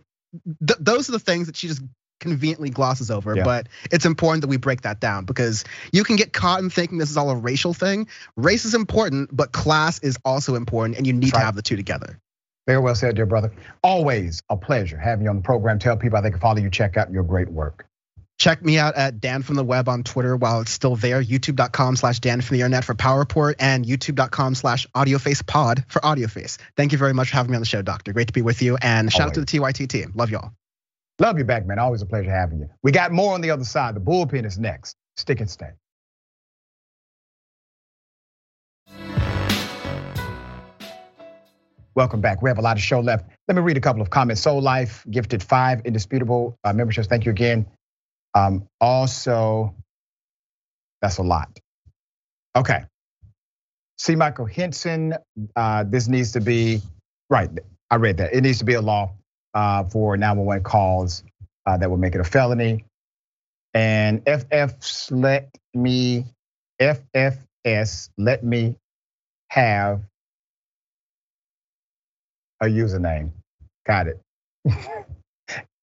th- 0.66 0.80
those 0.80 1.08
are 1.10 1.12
the 1.12 1.20
things 1.20 1.45
that 1.47 1.56
she 1.56 1.68
just 1.68 1.84
conveniently 2.22 2.69
glosses 2.69 3.11
over, 3.11 3.36
yeah. 3.36 3.43
but 3.43 3.67
it's 3.91 4.05
important 4.05 4.41
that 4.41 4.47
we 4.47 4.55
break 4.55 4.82
that 4.82 5.01
down 5.01 5.26
because 5.26 5.65
you 5.91 6.05
can 6.05 6.15
get 6.15 6.32
caught 6.32 6.61
in 6.61 6.69
thinking 6.69 6.97
this 6.97 7.09
is 7.09 7.17
all 7.17 7.30
a 7.30 7.36
racial 7.36 7.74
thing. 7.74 8.07
Race 8.38 8.63
is 8.63 8.74
important, 8.74 9.36
but 9.36 9.51
class 9.51 9.99
is 9.99 10.17
also 10.24 10.55
important, 10.55 10.97
and 10.97 11.05
you 11.05 11.11
need 11.11 11.34
to 11.34 11.39
have 11.39 11.55
the 11.55 11.61
two 11.61 11.76
together. 11.76 12.19
Very 12.67 12.80
well 12.80 12.95
said, 12.95 13.15
dear 13.15 13.26
brother. 13.26 13.51
Always 13.84 14.41
a 14.49 14.55
pleasure 14.55 14.97
having 14.97 15.26
you 15.26 15.30
on 15.30 15.38
the 15.38 15.41
program. 15.41 15.80
Tell 15.80 15.97
people 15.97 16.17
how 16.17 16.22
they 16.22 16.32
can 16.32 16.39
follow 16.39 16.59
you, 16.59 16.69
check 16.69 16.95
out 16.95 17.11
your 17.11 17.24
great 17.24 17.49
work. 17.49 17.86
Check 18.38 18.63
me 18.63 18.80
out 18.80 18.95
at 18.95 19.19
Dan 19.19 19.43
from 19.43 19.55
the 19.55 19.63
Web 19.63 19.88
on 19.88 20.03
Twitter 20.03 20.36
while 20.36 20.61
it's 20.61 20.72
still 20.72 20.95
there. 20.95 21.22
YouTube.com 21.22 21.95
slash 21.95 22.19
Dan 22.19 22.41
from 22.41 22.57
the 22.57 22.61
Internet 22.61 22.86
for 22.86 22.95
Power 22.95 23.19
Report 23.19 23.55
and 23.59 23.86
YouTube.com 23.86 24.55
slash 24.55 24.88
AudioFace 24.95 25.45
Pod 25.45 25.84
for 25.88 25.99
AudioFace. 25.99 26.57
Thank 26.76 26.91
you 26.91 26.97
very 26.97 27.13
much 27.13 27.30
for 27.30 27.36
having 27.36 27.51
me 27.51 27.55
on 27.57 27.61
the 27.61 27.67
show, 27.67 27.84
Doctor. 27.84 28.13
Great 28.13 28.28
to 28.28 28.34
be 28.34 28.41
with 28.41 28.63
you. 28.63 28.78
And 28.82 29.11
shout 29.11 29.22
Always. 29.22 29.38
out 29.38 29.47
to 29.47 29.57
the 29.57 29.59
TYT 29.59 29.88
team. 29.89 30.11
Love 30.15 30.32
y'all. 30.32 30.53
Love 31.22 31.38
you 31.38 31.43
back, 31.43 31.67
man. 31.67 31.78
Always 31.78 32.01
a 32.01 32.07
pleasure 32.07 32.32
having 32.32 32.61
you. 32.61 32.69
We 32.82 32.91
got 32.91 33.11
more 33.11 33.36
on 33.36 33.41
the 33.41 33.51
other 33.51 33.63
side. 33.63 33.95
The 33.95 33.99
bullpen 33.99 34.43
is 34.43 34.57
next. 34.57 34.95
Stick 35.17 35.39
and 35.39 35.47
stay. 35.47 35.69
Welcome 41.93 42.22
back. 42.22 42.41
We 42.41 42.49
have 42.49 42.57
a 42.57 42.61
lot 42.63 42.76
of 42.76 42.82
show 42.82 43.01
left. 43.01 43.30
Let 43.47 43.55
me 43.55 43.61
read 43.61 43.78
a 43.78 43.82
couple 43.82 44.01
of 44.01 44.09
comments. 44.09 44.41
Soul 44.41 44.61
Life 44.61 45.05
gifted 45.11 45.43
five 45.43 45.82
indisputable 45.86 46.57
uh, 46.63 46.74
memberships. 46.74 47.07
Thank 47.07 47.26
you 47.26 47.32
again. 47.32 47.67
Um, 48.34 48.67
also, 48.80 49.76
that's 51.03 51.19
a 51.19 51.24
lot. 51.24 51.55
Okay. 52.55 52.84
See, 53.99 54.15
Michael 54.15 54.47
Henson, 54.47 55.13
uh, 55.55 55.84
this 55.84 56.07
needs 56.07 56.32
to 56.32 56.41
be 56.41 56.82
right. 57.30 57.51
I 57.91 57.97
read 57.97 58.17
that. 58.17 58.34
It 58.34 58.41
needs 58.41 58.57
to 58.57 58.65
be 58.65 58.74
a 58.74 58.82
law 58.82 59.11
for 59.54 60.18
911 60.18 60.64
calls 60.64 61.24
uh, 61.66 61.78
that 61.78 61.89
would 61.89 61.99
make 61.99 62.16
it 62.16 62.22
a 62.22 62.24
felony. 62.24 62.86
And 63.74 64.24
FFs 64.26 65.10
let 65.12 65.49
me, 65.74 66.26
FFS 66.82 68.10
let 68.18 68.43
me 68.43 68.76
have 69.49 70.02
a 72.62 72.66
username. 72.66 73.32
Got 73.86 74.08
it. 74.08 74.22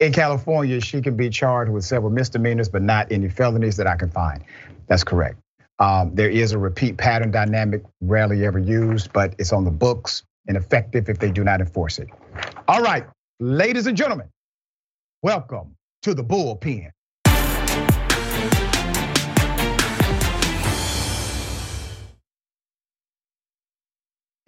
In 0.00 0.12
California, 0.12 0.80
she 0.80 1.02
can 1.02 1.16
be 1.16 1.28
charged 1.28 1.72
with 1.72 1.84
several 1.84 2.10
misdemeanors, 2.10 2.68
but 2.68 2.82
not 2.82 3.10
any 3.10 3.28
felonies 3.28 3.76
that 3.78 3.86
I 3.86 3.96
can 3.96 4.10
find. 4.10 4.44
That's 4.86 5.04
correct. 5.04 5.38
Um, 5.80 6.14
there 6.14 6.30
is 6.30 6.52
a 6.52 6.58
repeat 6.58 6.96
pattern 6.96 7.30
dynamic, 7.30 7.82
rarely 8.00 8.44
ever 8.44 8.58
used, 8.58 9.12
but 9.12 9.34
it's 9.38 9.52
on 9.52 9.64
the 9.64 9.70
books 9.70 10.22
and 10.46 10.56
effective 10.56 11.08
if 11.08 11.18
they 11.18 11.30
do 11.30 11.44
not 11.44 11.60
enforce 11.60 11.98
it. 11.98 12.08
All 12.68 12.80
right, 12.80 13.06
Ladies 13.40 13.86
and 13.86 13.96
gentlemen, 13.96 14.28
welcome 15.22 15.76
to 16.02 16.12
the 16.12 16.24
bullpen. 16.24 16.90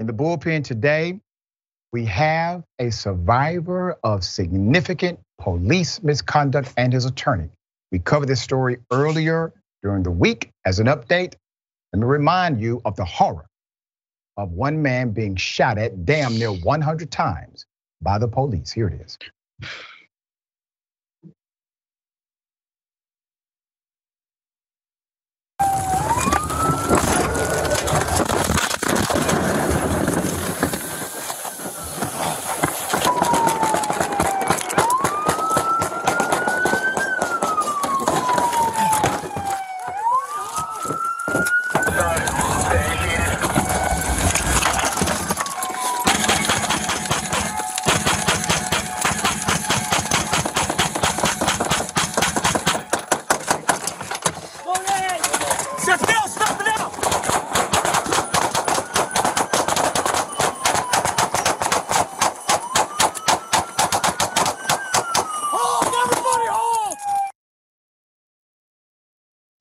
In 0.00 0.06
the 0.06 0.12
bullpen 0.12 0.64
today, 0.64 1.20
we 1.92 2.04
have 2.06 2.64
a 2.80 2.90
survivor 2.90 3.96
of 4.02 4.24
significant 4.24 5.20
police 5.38 6.02
misconduct 6.02 6.74
and 6.76 6.92
his 6.92 7.04
attorney. 7.04 7.48
We 7.92 8.00
covered 8.00 8.26
this 8.26 8.42
story 8.42 8.78
earlier 8.90 9.52
during 9.84 10.02
the 10.02 10.10
week 10.10 10.50
as 10.64 10.80
an 10.80 10.88
update. 10.88 11.34
Let 11.92 12.00
me 12.00 12.06
remind 12.06 12.60
you 12.60 12.82
of 12.84 12.96
the 12.96 13.04
horror 13.04 13.46
of 14.36 14.50
one 14.50 14.82
man 14.82 15.10
being 15.10 15.36
shot 15.36 15.78
at 15.78 16.04
damn 16.04 16.36
near 16.36 16.50
100 16.50 17.12
times 17.12 17.66
by 18.02 18.18
the 18.18 18.28
police. 18.28 18.70
Here 18.72 18.88
it 18.88 19.00
is. 19.00 19.18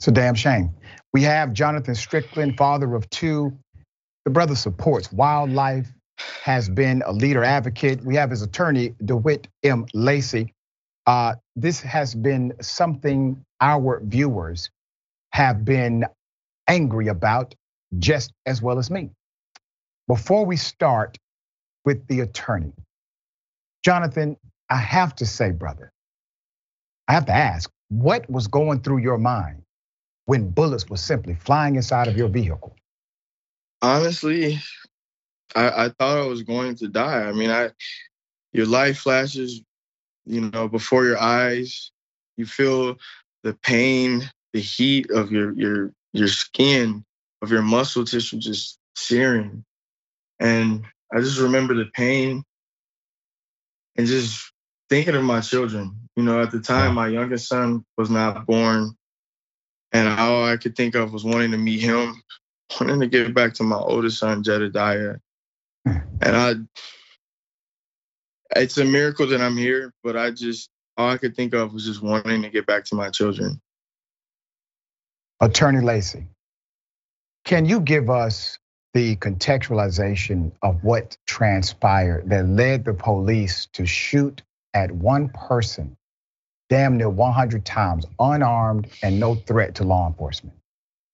A 0.10 0.12
damn 0.12 0.36
shame. 0.36 0.72
We 1.14 1.24
have 1.24 1.54
Jonathan 1.54 1.96
Strickland, 1.96 2.58
father 2.58 2.96
of 2.96 3.10
two. 3.10 3.58
The 4.26 4.32
brother 4.32 4.56
supports 4.56 5.12
wildlife, 5.14 5.88
has 6.44 6.68
been 6.68 7.02
a 7.06 7.14
leader 7.14 7.44
advocate. 7.44 8.04
We 8.04 8.16
have 8.16 8.30
his 8.32 8.42
attorney, 8.42 8.96
DeWitt 9.06 9.48
M. 9.64 9.86
Lacey. 9.94 10.54
Uh, 11.08 11.36
this 11.56 11.80
has 11.82 12.14
been 12.14 12.54
something 12.60 13.44
our 13.62 14.02
viewers 14.04 14.70
have 15.32 15.64
been 15.64 16.06
angry 16.68 17.08
about 17.08 17.56
just 17.98 18.34
as 18.46 18.62
well 18.62 18.80
as 18.80 18.92
me. 18.92 19.12
Before 20.08 20.46
we 20.46 20.58
start 20.58 21.18
with 21.86 22.06
the 22.08 22.22
attorney, 22.22 22.74
Jonathan, 23.86 24.38
I 24.70 24.78
have 24.78 25.16
to 25.16 25.26
say, 25.26 25.52
brother, 25.52 25.92
I 27.08 27.14
have 27.14 27.26
to 27.28 27.34
ask, 27.34 27.70
what 27.90 28.30
was 28.30 28.48
going 28.48 28.82
through 28.82 29.00
your 29.00 29.18
mind 29.18 29.64
when 30.30 30.48
bullets 30.48 30.88
were 30.88 30.96
simply 30.96 31.34
flying 31.34 31.76
inside 31.76 32.08
of 32.08 32.16
your 32.16 32.28
vehicle? 32.28 32.76
Honestly, 33.82 34.60
I, 35.56 35.86
I 35.86 35.90
thought 35.90 36.20
I 36.20 36.28
was 36.28 36.44
going 36.44 36.76
to 36.76 36.88
die. 36.88 37.24
I 37.24 37.32
mean, 37.32 37.50
I 37.50 37.72
your 38.54 38.68
life 38.68 39.00
flashes, 39.00 39.64
you 40.26 40.42
know, 40.42 40.68
before 40.68 41.06
your 41.06 41.20
eyes. 41.20 41.92
You 42.38 42.46
feel 42.46 42.98
the 43.42 43.56
pain, 43.56 44.30
the 44.54 44.60
heat 44.60 45.10
of 45.10 45.32
your 45.32 45.52
your 45.54 45.94
your 46.14 46.28
skin, 46.28 47.04
of 47.42 47.50
your 47.50 47.64
muscle 47.64 48.06
tissue 48.06 48.38
just 48.38 48.78
searing. 48.96 49.66
And 50.40 50.86
I 51.12 51.22
just 51.22 51.40
remember 51.40 51.74
the 51.74 51.90
pain 51.96 52.44
and 53.98 54.06
just 54.06 54.54
thinking 54.92 55.16
of 55.16 55.24
my 55.24 55.42
children. 55.42 56.08
You 56.16 56.22
know, 56.22 56.40
at 56.40 56.52
the 56.52 56.60
time, 56.60 56.94
my 56.94 57.08
youngest 57.08 57.48
son 57.48 57.84
was 57.98 58.12
not 58.12 58.46
born. 58.46 58.96
And 59.92 60.08
all 60.08 60.46
I 60.46 60.58
could 60.58 60.76
think 60.76 60.96
of 60.96 61.14
was 61.14 61.24
wanting 61.24 61.52
to 61.52 61.58
meet 61.58 61.82
him, 61.82 62.22
wanting 62.80 63.00
to 63.00 63.08
get 63.08 63.34
back 63.34 63.54
to 63.56 63.64
my 63.64 63.78
oldest 63.78 64.20
son, 64.20 64.44
Jedediah. 64.44 65.16
Hmm. 65.86 65.98
And 66.22 66.36
I, 66.36 66.54
it's 68.60 68.78
a 68.78 68.86
miracle 68.86 69.28
that 69.28 69.42
I'm 69.42 69.58
here, 69.58 69.94
but 70.04 70.16
I 70.16 70.32
just, 70.32 70.70
all 70.98 71.10
I 71.10 71.18
could 71.18 71.36
think 71.36 71.54
of 71.54 71.74
was 71.74 71.86
just 71.86 72.04
wanting 72.04 72.42
to 72.44 72.50
get 72.50 72.66
back 72.66 72.86
to 72.86 72.96
my 72.96 73.10
children. 73.10 73.62
Attorney 75.40 75.82
Lacey, 75.82 76.28
can 77.46 77.66
you 77.66 77.80
give 77.80 78.10
us 78.10 78.60
the 78.94 79.16
contextualization 79.18 80.52
of 80.62 80.84
what 80.84 81.18
transpired 81.26 82.30
that 82.30 82.48
led 82.48 82.86
the 82.86 82.94
police 82.94 83.68
to 83.74 83.86
shoot 83.86 84.42
at 84.74 84.92
one 84.92 85.30
person 85.30 85.96
damn 86.70 86.98
near 86.98 87.10
100 87.10 87.66
times, 87.66 88.06
unarmed 88.20 88.88
and 89.04 89.20
no 89.20 89.36
threat 89.36 89.76
to 89.76 89.84
law 89.84 90.08
enforcement. 90.08 90.56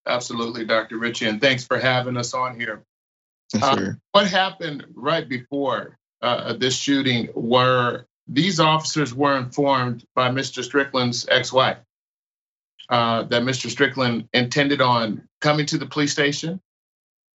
Absolutely, 0.08 0.66
Dr. 0.66 0.98
Richey, 0.98 1.28
and 1.28 1.42
thanks 1.42 1.66
for 1.66 1.80
having 1.80 2.18
us 2.18 2.34
on 2.34 2.60
here. 2.60 2.84
Uh, 3.62 3.92
what 4.12 4.28
happened 4.28 4.86
right 4.96 5.28
before 5.28 5.98
uh, 6.22 6.54
this 6.54 6.76
shooting 6.76 7.30
were 7.36 8.06
these 8.28 8.60
officers 8.60 9.14
were 9.14 9.38
informed 9.38 10.04
by 10.16 10.30
Mr. 10.30 10.64
Strickland's 10.64 11.28
ex-wife. 11.30 11.78
uh, 12.90 13.24
that 13.24 13.44
Mr. 13.44 13.70
Strickland 13.70 14.28
intended 14.34 14.82
on 14.82 15.28
coming 15.42 15.66
to 15.68 15.78
the 15.78 15.86
police 15.86 16.12
station 16.12 16.60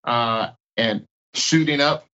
uh, 0.03 0.49
and 0.77 1.05
shooting 1.33 1.81
up 1.81 2.05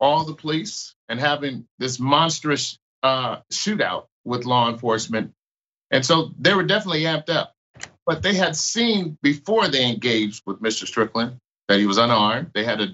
all 0.00 0.24
the 0.24 0.34
police 0.34 0.94
and 1.08 1.20
having 1.20 1.66
this 1.78 1.98
monstrous 1.98 2.78
uh, 3.02 3.38
shootout 3.52 4.06
with 4.24 4.44
law 4.44 4.70
enforcement. 4.70 5.32
And 5.90 6.04
so 6.04 6.32
they 6.38 6.54
were 6.54 6.64
definitely 6.64 7.02
amped 7.02 7.30
up. 7.30 7.54
But 8.04 8.22
they 8.22 8.34
had 8.34 8.56
seen 8.56 9.18
before 9.22 9.68
they 9.68 9.88
engaged 9.88 10.42
with 10.46 10.60
Mr. 10.60 10.86
Strickland 10.86 11.38
that 11.68 11.78
he 11.78 11.86
was 11.86 11.98
unarmed. 11.98 12.52
They 12.54 12.64
had 12.64 12.80
a, 12.80 12.88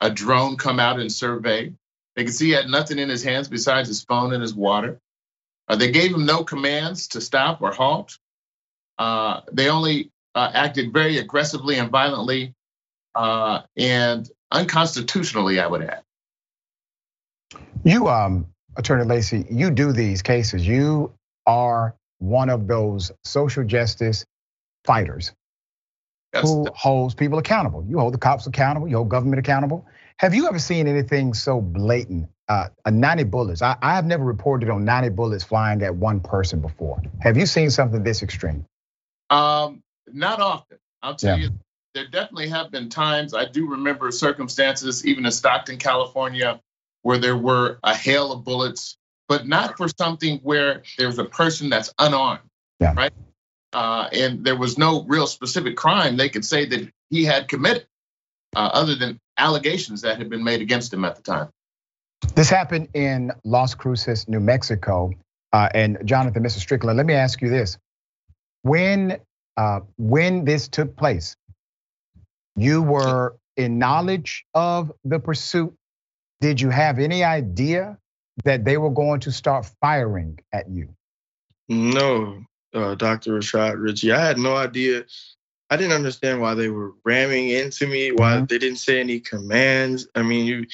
a 0.00 0.10
drone 0.10 0.56
come 0.56 0.80
out 0.80 0.98
and 0.98 1.10
survey. 1.10 1.72
They 2.14 2.24
could 2.24 2.34
see 2.34 2.46
he 2.46 2.52
had 2.52 2.68
nothing 2.68 2.98
in 2.98 3.08
his 3.08 3.22
hands 3.22 3.48
besides 3.48 3.88
his 3.88 4.02
phone 4.02 4.32
and 4.32 4.42
his 4.42 4.54
water. 4.54 5.00
Uh, 5.68 5.76
they 5.76 5.90
gave 5.90 6.12
him 6.12 6.26
no 6.26 6.44
commands 6.44 7.08
to 7.08 7.20
stop 7.20 7.62
or 7.62 7.72
halt. 7.72 8.18
Uh, 8.98 9.40
they 9.52 9.68
only 9.68 10.10
uh, 10.34 10.50
acted 10.54 10.92
very 10.92 11.18
aggressively 11.18 11.78
and 11.78 11.90
violently 11.90 12.54
uh, 13.16 13.62
and 13.76 14.30
unconstitutionally, 14.52 15.58
I 15.58 15.66
would 15.66 15.82
add. 15.82 16.02
You, 17.84 18.08
um, 18.08 18.46
Attorney 18.76 19.04
Lacey, 19.04 19.46
you 19.50 19.70
do 19.70 19.92
these 19.92 20.22
cases. 20.22 20.66
You 20.66 21.12
are 21.46 21.94
one 22.18 22.50
of 22.50 22.66
those 22.66 23.12
social 23.24 23.64
justice 23.64 24.24
fighters 24.84 25.32
who 26.42 26.66
holds 26.74 27.14
people 27.14 27.38
accountable. 27.38 27.84
You 27.88 27.98
hold 27.98 28.14
the 28.14 28.18
cops 28.18 28.46
accountable. 28.46 28.88
You 28.88 28.96
hold 28.96 29.08
government 29.08 29.38
accountable. 29.38 29.86
Have 30.18 30.34
you 30.34 30.46
ever 30.48 30.58
seen 30.58 30.86
anything 30.86 31.34
so 31.34 31.60
blatant? 31.60 32.28
Uh, 32.48 32.68
90 32.88 33.24
bullets. 33.24 33.60
I, 33.60 33.76
I 33.82 33.96
have 33.96 34.06
never 34.06 34.22
reported 34.22 34.70
on 34.70 34.84
90 34.84 35.08
bullets 35.10 35.42
flying 35.42 35.82
at 35.82 35.94
one 35.94 36.20
person 36.20 36.60
before. 36.60 37.02
Have 37.20 37.36
you 37.36 37.44
seen 37.44 37.70
something 37.70 38.04
this 38.04 38.22
extreme? 38.22 38.64
Um, 39.30 39.82
not 40.12 40.40
often. 40.40 40.78
I'll 41.02 41.16
tell 41.16 41.36
yeah. 41.38 41.46
you, 41.46 41.50
there 41.94 42.06
definitely 42.06 42.48
have 42.48 42.70
been 42.70 42.88
times. 42.88 43.34
I 43.34 43.46
do 43.46 43.66
remember 43.70 44.12
circumstances, 44.12 45.04
even 45.04 45.26
in 45.26 45.32
Stockton, 45.32 45.78
California, 45.78 46.60
where 47.02 47.18
there 47.18 47.36
were 47.36 47.78
a 47.82 47.94
hail 47.94 48.30
of 48.30 48.44
bullets, 48.44 48.96
but 49.28 49.46
not 49.46 49.76
for 49.76 49.88
something 49.88 50.38
where 50.38 50.82
there's 50.98 51.18
a 51.18 51.24
person 51.24 51.68
that's 51.68 51.92
unarmed, 51.98 52.42
yeah. 52.80 52.94
right? 52.96 53.12
Uh, 53.72 54.08
and 54.12 54.44
there 54.44 54.56
was 54.56 54.78
no 54.78 55.04
real 55.04 55.26
specific 55.26 55.76
crime 55.76 56.16
they 56.16 56.28
could 56.28 56.44
say 56.44 56.64
that 56.66 56.88
he 57.10 57.24
had 57.24 57.48
committed, 57.48 57.86
uh, 58.54 58.70
other 58.72 58.94
than 58.94 59.18
allegations 59.38 60.02
that 60.02 60.18
had 60.18 60.30
been 60.30 60.44
made 60.44 60.60
against 60.60 60.92
him 60.92 61.04
at 61.04 61.16
the 61.16 61.22
time. 61.22 61.48
This 62.34 62.48
happened 62.48 62.88
in 62.94 63.32
Las 63.44 63.74
Cruces, 63.74 64.28
New 64.28 64.40
Mexico. 64.40 65.10
Uh, 65.52 65.68
and 65.74 65.98
Jonathan, 66.04 66.42
Mr. 66.42 66.58
Strickland, 66.58 66.96
let 66.96 67.06
me 67.06 67.14
ask 67.14 67.40
you 67.40 67.48
this: 67.48 67.78
When 68.62 69.18
uh, 69.56 69.80
when 69.96 70.44
this 70.44 70.68
took 70.68 70.96
place, 70.96 71.36
you 72.56 72.82
were 72.82 73.36
in 73.56 73.78
knowledge 73.78 74.44
of 74.54 74.92
the 75.04 75.18
pursuit. 75.18 75.74
Did 76.40 76.60
you 76.60 76.68
have 76.68 76.98
any 76.98 77.24
idea 77.24 77.96
that 78.44 78.64
they 78.64 78.76
were 78.76 78.90
going 78.90 79.20
to 79.20 79.32
start 79.32 79.70
firing 79.80 80.38
at 80.52 80.68
you? 80.68 80.88
No, 81.68 82.42
uh, 82.74 82.94
Dr. 82.94 83.38
Rashad 83.38 83.80
Richey. 83.80 84.12
I 84.12 84.24
had 84.24 84.38
no 84.38 84.56
idea. 84.56 85.04
I 85.68 85.76
didn't 85.76 85.94
understand 85.94 86.40
why 86.40 86.54
they 86.54 86.68
were 86.68 86.92
ramming 87.04 87.48
into 87.48 87.86
me, 87.86 88.12
why 88.12 88.34
mm-hmm. 88.34 88.44
they 88.44 88.58
didn't 88.58 88.78
say 88.78 89.00
any 89.00 89.18
commands. 89.18 90.06
I 90.14 90.22
mean, 90.22 90.46
you 90.46 90.66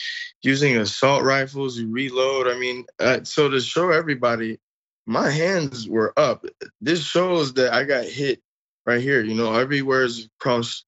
using 0.43 0.77
assault 0.77 1.23
rifles, 1.23 1.79
you 1.79 1.89
reload. 1.91 2.47
I 2.47 2.59
mean, 2.59 2.85
uh, 2.99 3.21
so 3.25 3.49
to 3.49 3.61
show 3.61 3.91
everybody, 3.91 4.59
my 5.07 5.31
hands 5.31 5.89
were 5.89 6.13
up. 6.19 6.45
This 6.81 7.03
shows 7.03 7.55
that 7.55 7.73
I 7.73 7.85
got 7.85 8.05
hit 8.05 8.43
right 8.85 9.01
here. 9.01 9.23
You 9.23 9.35
know, 9.35 9.55
everywhere's 9.55 10.29
across 10.39 10.85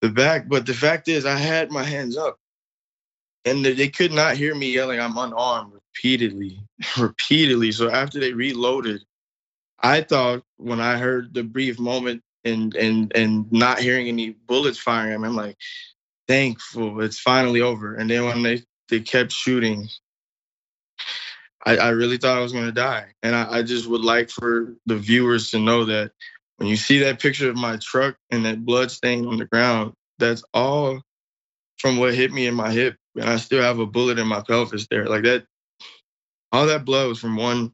the 0.00 0.08
back. 0.08 0.48
But 0.48 0.66
the 0.66 0.74
fact 0.74 1.08
is, 1.08 1.26
I 1.26 1.36
had 1.36 1.72
my 1.72 1.82
hands 1.82 2.16
up, 2.16 2.38
and 3.44 3.64
they 3.64 3.88
could 3.88 4.12
not 4.12 4.36
hear 4.36 4.54
me 4.54 4.72
yelling, 4.72 5.00
"I'm 5.00 5.16
unarmed" 5.16 5.72
repeatedly, 5.72 6.60
repeatedly. 6.98 7.72
So 7.72 7.90
after 7.90 8.20
they 8.20 8.32
reloaded, 8.32 9.02
I 9.80 10.02
thought 10.02 10.44
when 10.56 10.80
I 10.80 10.98
heard 10.98 11.34
the 11.34 11.42
brief 11.42 11.78
moment 11.78 12.22
and 12.44 12.74
and 12.74 13.12
and 13.14 13.50
not 13.52 13.80
hearing 13.80 14.08
any 14.08 14.30
bullets 14.30 14.78
firing 14.78 15.24
I'm 15.24 15.36
like, 15.36 15.56
thankful 16.28 17.00
it's 17.02 17.18
finally 17.20 17.60
over. 17.60 17.94
And 17.94 18.08
then 18.08 18.24
when 18.24 18.42
they 18.42 18.62
they 18.88 19.00
kept 19.00 19.32
shooting, 19.32 19.88
I, 21.64 21.76
I 21.76 21.88
really 21.90 22.18
thought 22.18 22.38
I 22.38 22.42
was 22.42 22.52
gonna 22.52 22.72
die. 22.72 23.06
And 23.22 23.34
I, 23.34 23.58
I 23.58 23.62
just 23.62 23.88
would 23.88 24.02
like 24.02 24.30
for 24.30 24.74
the 24.86 24.96
viewers 24.96 25.50
to 25.50 25.58
know 25.58 25.84
that 25.86 26.12
when 26.56 26.68
you 26.68 26.76
see 26.76 27.00
that 27.00 27.20
picture 27.20 27.50
of 27.50 27.56
my 27.56 27.78
truck 27.80 28.16
and 28.30 28.44
that 28.44 28.64
blood 28.64 28.90
stain 28.90 29.26
on 29.26 29.38
the 29.38 29.46
ground, 29.46 29.94
that's 30.18 30.44
all 30.54 31.00
from 31.78 31.96
what 31.96 32.14
hit 32.14 32.32
me 32.32 32.46
in 32.46 32.54
my 32.54 32.70
hip. 32.70 32.96
And 33.16 33.24
I 33.28 33.36
still 33.36 33.62
have 33.62 33.78
a 33.78 33.86
bullet 33.86 34.18
in 34.18 34.26
my 34.26 34.42
pelvis 34.46 34.86
there. 34.90 35.06
Like 35.06 35.24
that, 35.24 35.44
all 36.50 36.66
that 36.66 36.84
blood 36.84 37.08
was 37.08 37.18
from 37.18 37.36
one, 37.36 37.72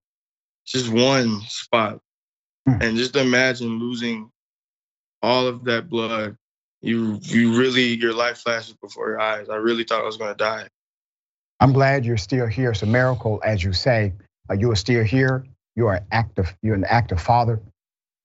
just 0.67 0.89
one 0.89 1.41
spot. 1.43 2.01
Hmm. 2.67 2.83
And 2.83 2.97
just 2.97 3.17
imagine 3.17 3.79
losing 3.79 4.31
all 5.23 5.47
of 5.47 5.65
that 5.65 5.89
blood. 5.89 6.37
You 6.81 7.19
you 7.23 7.59
really 7.59 7.95
your 7.95 8.13
life 8.13 8.39
flashes 8.39 8.77
before 8.81 9.09
your 9.09 9.21
eyes. 9.21 9.49
I 9.49 9.57
really 9.57 9.85
thought 9.85 10.03
I 10.03 10.07
was 10.07 10.17
gonna 10.17 10.35
die. 10.35 10.69
I'm 11.61 11.73
glad 11.73 12.05
you're 12.05 12.17
still 12.17 12.47
here. 12.47 12.71
It's 12.71 12.83
a 12.83 12.87
miracle, 12.87 13.41
as 13.45 13.65
you 13.65 13.73
say. 13.73 14.13
Uh, 14.49 14.55
you 14.55 14.71
are 14.71 14.77
still 14.77 15.03
here. 15.03 15.45
You 15.75 15.89
are 15.89 15.97
an 15.97 16.07
active. 16.13 16.57
You're 16.63 16.77
an 16.77 16.85
active 16.85 17.21
father. 17.21 17.61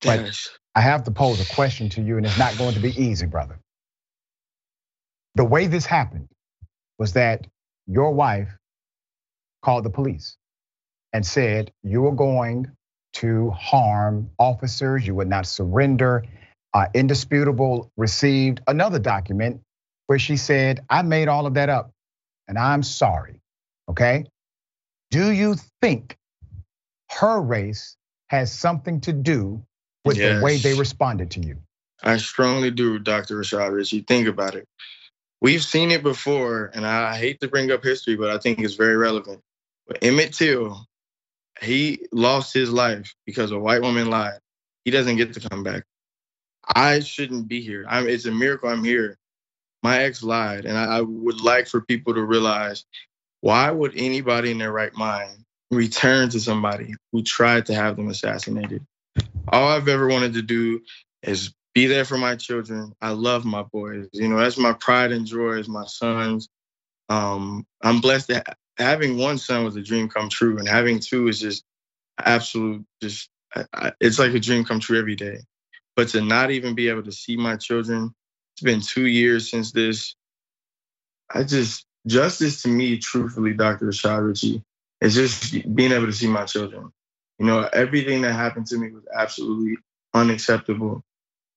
But 0.01 0.19
yes. 0.19 0.49
I 0.75 0.81
have 0.81 1.03
to 1.05 1.11
pose 1.11 1.39
a 1.39 1.53
question 1.53 1.89
to 1.89 2.01
you, 2.01 2.17
and 2.17 2.25
it's 2.25 2.37
not 2.37 2.57
going 2.57 2.73
to 2.75 2.79
be 2.79 2.89
easy, 2.89 3.25
brother. 3.25 3.59
The 5.35 5.45
way 5.45 5.65
this 5.65 5.85
happened 5.85 6.29
was 6.99 7.13
that 7.13 7.47
your 7.87 8.11
wife 8.11 8.49
called 9.61 9.85
the 9.85 9.89
police 9.89 10.37
and 11.11 11.25
said 11.25 11.71
you 11.83 12.01
were 12.01 12.11
going 12.11 12.71
to 13.13 13.51
harm 13.51 14.29
officers, 14.39 15.05
you 15.05 15.15
would 15.15 15.29
not 15.29 15.45
surrender. 15.45 16.25
Uh, 16.73 16.87
Indisputable 16.93 17.91
received 17.97 18.61
another 18.67 18.99
document 18.99 19.61
where 20.07 20.19
she 20.19 20.37
said, 20.37 20.83
I 20.89 21.03
made 21.03 21.27
all 21.27 21.45
of 21.45 21.53
that 21.53 21.69
up 21.69 21.91
and 22.47 22.57
I'm 22.57 22.83
sorry. 22.83 23.39
Okay. 23.89 24.25
Do 25.11 25.31
you 25.31 25.55
think 25.81 26.17
her 27.11 27.39
race 27.39 27.95
has 28.27 28.51
something 28.51 29.01
to 29.01 29.13
do 29.13 29.63
with 30.03 30.17
yes. 30.17 30.39
the 30.39 30.43
way 30.43 30.57
they 30.57 30.73
responded 30.73 31.31
to 31.31 31.41
you? 31.41 31.57
I 32.01 32.17
strongly 32.17 32.71
do, 32.71 32.99
Dr. 32.99 33.37
Rashad 33.37 33.71
Richey. 33.71 34.01
Think 34.01 34.27
about 34.27 34.55
it. 34.55 34.67
We've 35.43 35.63
seen 35.63 35.91
it 35.91 36.03
before, 36.03 36.71
and 36.73 36.87
I 36.87 37.17
hate 37.17 37.41
to 37.41 37.49
bring 37.49 37.69
up 37.69 37.83
history, 37.83 38.15
but 38.15 38.29
I 38.29 38.37
think 38.37 38.59
it's 38.59 38.75
very 38.75 38.95
relevant. 38.95 39.41
But 39.85 40.01
Emmett 40.01 40.33
Till, 40.33 40.87
he 41.61 42.07
lost 42.13 42.53
his 42.53 42.71
life 42.71 43.13
because 43.25 43.51
a 43.51 43.59
white 43.59 43.81
woman 43.81 44.09
lied. 44.09 44.39
He 44.85 44.91
doesn't 44.91 45.17
get 45.17 45.33
to 45.33 45.49
come 45.49 45.61
back. 45.61 45.83
I 46.73 47.01
shouldn't 47.01 47.49
be 47.49 47.59
here. 47.59 47.85
I'm, 47.89 48.07
it's 48.07 48.25
a 48.25 48.31
miracle 48.31 48.69
I'm 48.69 48.85
here. 48.85 49.17
My 49.83 50.03
ex 50.03 50.23
lied, 50.23 50.63
and 50.63 50.77
I, 50.77 50.85
I 50.85 51.01
would 51.01 51.41
like 51.41 51.67
for 51.67 51.81
people 51.81 52.13
to 52.13 52.23
realize 52.23 52.85
why 53.41 53.69
would 53.69 53.91
anybody 53.97 54.51
in 54.51 54.59
their 54.59 54.71
right 54.71 54.93
mind 54.93 55.43
return 55.69 56.29
to 56.29 56.39
somebody 56.39 56.95
who 57.11 57.21
tried 57.21 57.65
to 57.65 57.75
have 57.75 57.97
them 57.97 58.07
assassinated? 58.07 58.85
all 59.49 59.67
I've 59.67 59.89
ever 59.89 60.07
wanted 60.07 60.33
to 60.33 60.41
do 60.41 60.81
is 61.21 61.53
be 61.73 61.87
there 61.87 62.05
for 62.05 62.17
my 62.17 62.35
children. 62.35 62.93
I 63.01 63.11
love 63.11 63.45
my 63.45 63.63
boys. 63.63 64.07
You 64.13 64.27
know, 64.27 64.37
that's 64.37 64.57
my 64.57 64.73
pride 64.73 65.11
and 65.11 65.25
joy 65.25 65.53
is 65.53 65.67
my 65.67 65.85
sons. 65.85 66.49
Um, 67.09 67.65
I'm 67.81 67.99
blessed 68.01 68.29
that 68.29 68.57
having 68.77 69.17
one 69.17 69.37
son 69.37 69.63
was 69.63 69.75
a 69.75 69.81
dream 69.81 70.09
come 70.09 70.29
true, 70.29 70.57
and 70.57 70.67
having 70.67 70.99
two 70.99 71.27
is 71.27 71.39
just 71.39 71.63
absolute. 72.19 72.85
Just 73.01 73.29
it's 73.99 74.19
like 74.19 74.33
a 74.33 74.39
dream 74.39 74.63
come 74.63 74.79
true 74.79 74.99
every 74.99 75.15
day. 75.15 75.39
But 75.95 76.09
to 76.09 76.21
not 76.21 76.51
even 76.51 76.73
be 76.75 76.89
able 76.89 77.03
to 77.03 77.11
see 77.11 77.37
my 77.37 77.55
children, 77.55 78.13
it's 78.55 78.63
been 78.63 78.81
two 78.81 79.05
years 79.05 79.49
since 79.49 79.71
this. 79.71 80.15
I 81.29 81.43
just 81.43 81.85
justice 82.07 82.61
to 82.63 82.67
me, 82.67 82.97
truthfully, 82.97 83.53
Dr. 83.53 83.87
Rashad 83.87 84.27
Richey, 84.27 84.63
is 85.01 85.15
just 85.15 85.75
being 85.75 85.91
able 85.91 86.07
to 86.07 86.13
see 86.13 86.27
my 86.27 86.45
children. 86.45 86.91
You 87.39 87.45
know, 87.45 87.67
everything 87.73 88.21
that 88.21 88.33
happened 88.33 88.67
to 88.67 88.77
me 88.77 88.91
was 88.91 89.03
absolutely 89.13 89.77
unacceptable. 90.13 91.03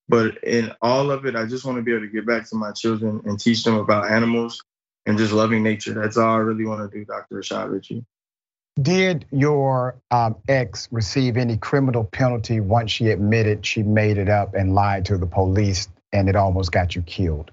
But 0.08 0.42
in 0.44 0.72
all 0.80 1.10
of 1.10 1.26
it, 1.26 1.34
I 1.34 1.46
just 1.46 1.64
want 1.64 1.78
to 1.78 1.82
be 1.82 1.92
able 1.92 2.02
to 2.02 2.12
get 2.12 2.26
back 2.26 2.48
to 2.50 2.56
my 2.56 2.72
children 2.72 3.22
and 3.24 3.40
teach 3.40 3.64
them 3.64 3.74
about 3.74 4.10
animals 4.10 4.62
and 5.04 5.18
just 5.18 5.32
loving 5.32 5.62
nature. 5.62 5.94
That's 5.94 6.16
all 6.16 6.34
I 6.34 6.38
really 6.38 6.64
want 6.64 6.90
to 6.90 6.98
do, 6.98 7.04
Dr. 7.04 7.36
Rashad 7.36 7.70
Richey. 7.70 8.04
Did 8.80 9.24
your 9.32 9.96
um, 10.10 10.36
ex 10.48 10.88
receive 10.92 11.36
any 11.36 11.56
criminal 11.56 12.04
penalty 12.04 12.60
once 12.60 12.90
she 12.90 13.08
admitted 13.08 13.64
she 13.64 13.82
made 13.82 14.18
it 14.18 14.28
up 14.28 14.54
and 14.54 14.74
lied 14.74 15.06
to 15.06 15.16
the 15.16 15.26
police 15.26 15.88
and 16.12 16.28
it 16.28 16.36
almost 16.36 16.72
got 16.72 16.94
you 16.94 17.02
killed? 17.02 17.50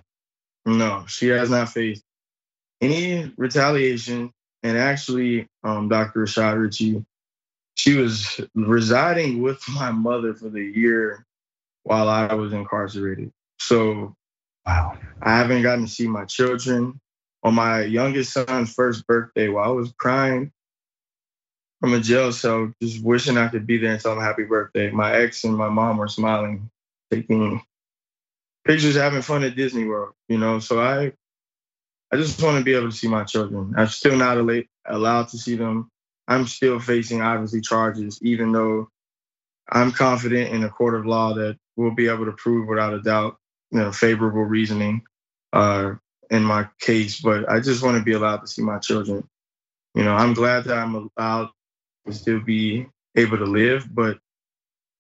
No, 0.65 1.05
she 1.07 1.29
has 1.29 1.49
not 1.49 1.69
faced 1.69 2.03
any 2.81 3.31
retaliation. 3.37 4.31
And 4.63 4.77
actually, 4.77 5.47
um, 5.63 5.89
Dr. 5.89 6.25
Rashad 6.25 6.61
Richey, 6.61 7.03
she 7.75 7.97
was 7.97 8.39
residing 8.53 9.41
with 9.41 9.61
my 9.69 9.91
mother 9.91 10.33
for 10.33 10.49
the 10.49 10.63
year 10.63 11.25
while 11.83 12.09
I 12.09 12.33
was 12.33 12.53
incarcerated. 12.53 13.31
So 13.59 14.15
wow. 14.65 14.97
I 15.21 15.37
haven't 15.37 15.61
gotten 15.61 15.85
to 15.85 15.91
see 15.91 16.07
my 16.07 16.25
children. 16.25 16.99
On 17.43 17.53
my 17.53 17.81
youngest 17.81 18.31
son's 18.31 18.73
first 18.73 19.05
birthday, 19.05 19.49
while 19.49 19.65
I 19.65 19.73
was 19.73 19.93
crying 19.97 20.53
from 21.81 21.93
a 21.93 21.99
jail 21.99 22.31
cell, 22.31 22.71
just 22.81 23.03
wishing 23.03 23.37
I 23.37 23.49
could 23.49 23.67
be 23.67 23.77
there 23.77 23.91
and 23.91 24.01
tell 24.01 24.13
him 24.13 24.21
happy 24.21 24.43
birthday. 24.43 24.89
My 24.91 25.13
ex 25.13 25.43
and 25.43 25.57
my 25.57 25.67
mom 25.67 25.97
were 25.97 26.07
smiling, 26.07 26.69
taking 27.11 27.61
pictures, 28.65 28.95
having 28.95 29.21
fun 29.21 29.43
at 29.43 29.57
Disney 29.57 29.83
World, 29.83 30.13
you 30.29 30.37
know. 30.37 30.59
So 30.59 30.79
I 30.79 31.11
I 32.13 32.15
just 32.15 32.41
want 32.41 32.59
to 32.59 32.63
be 32.63 32.75
able 32.75 32.89
to 32.89 32.95
see 32.95 33.07
my 33.09 33.23
children. 33.23 33.73
I'm 33.75 33.87
still 33.87 34.15
not 34.15 34.37
allowed 34.85 35.27
to 35.29 35.37
see 35.37 35.55
them. 35.55 35.89
I'm 36.27 36.47
still 36.47 36.79
facing 36.79 37.21
obviously 37.21 37.59
charges, 37.59 38.19
even 38.21 38.53
though 38.53 38.87
I'm 39.73 39.91
confident 39.91 40.53
in 40.53 40.63
a 40.63 40.69
court 40.69 40.93
of 40.93 41.05
law 41.05 41.33
that 41.33 41.57
we'll 41.75 41.95
be 41.95 42.07
able 42.07 42.25
to 42.25 42.31
prove 42.33 42.67
without 42.67 42.93
a 42.93 43.01
doubt, 43.01 43.37
you 43.71 43.79
know, 43.79 43.91
favorable 43.91 44.43
reasoning 44.43 45.01
uh, 45.51 45.93
in 46.29 46.43
my 46.43 46.67
case. 46.79 47.19
But 47.19 47.49
I 47.49 47.59
just 47.59 47.83
want 47.83 47.97
to 47.97 48.03
be 48.03 48.13
allowed 48.13 48.41
to 48.41 48.47
see 48.47 48.61
my 48.61 48.77
children. 48.77 49.27
You 49.95 50.03
know, 50.03 50.13
I'm 50.13 50.33
glad 50.33 50.65
that 50.65 50.77
I'm 50.77 51.09
allowed 51.17 51.49
to 52.05 52.13
still 52.13 52.39
be 52.39 52.87
able 53.15 53.37
to 53.39 53.45
live, 53.45 53.87
but 53.93 54.19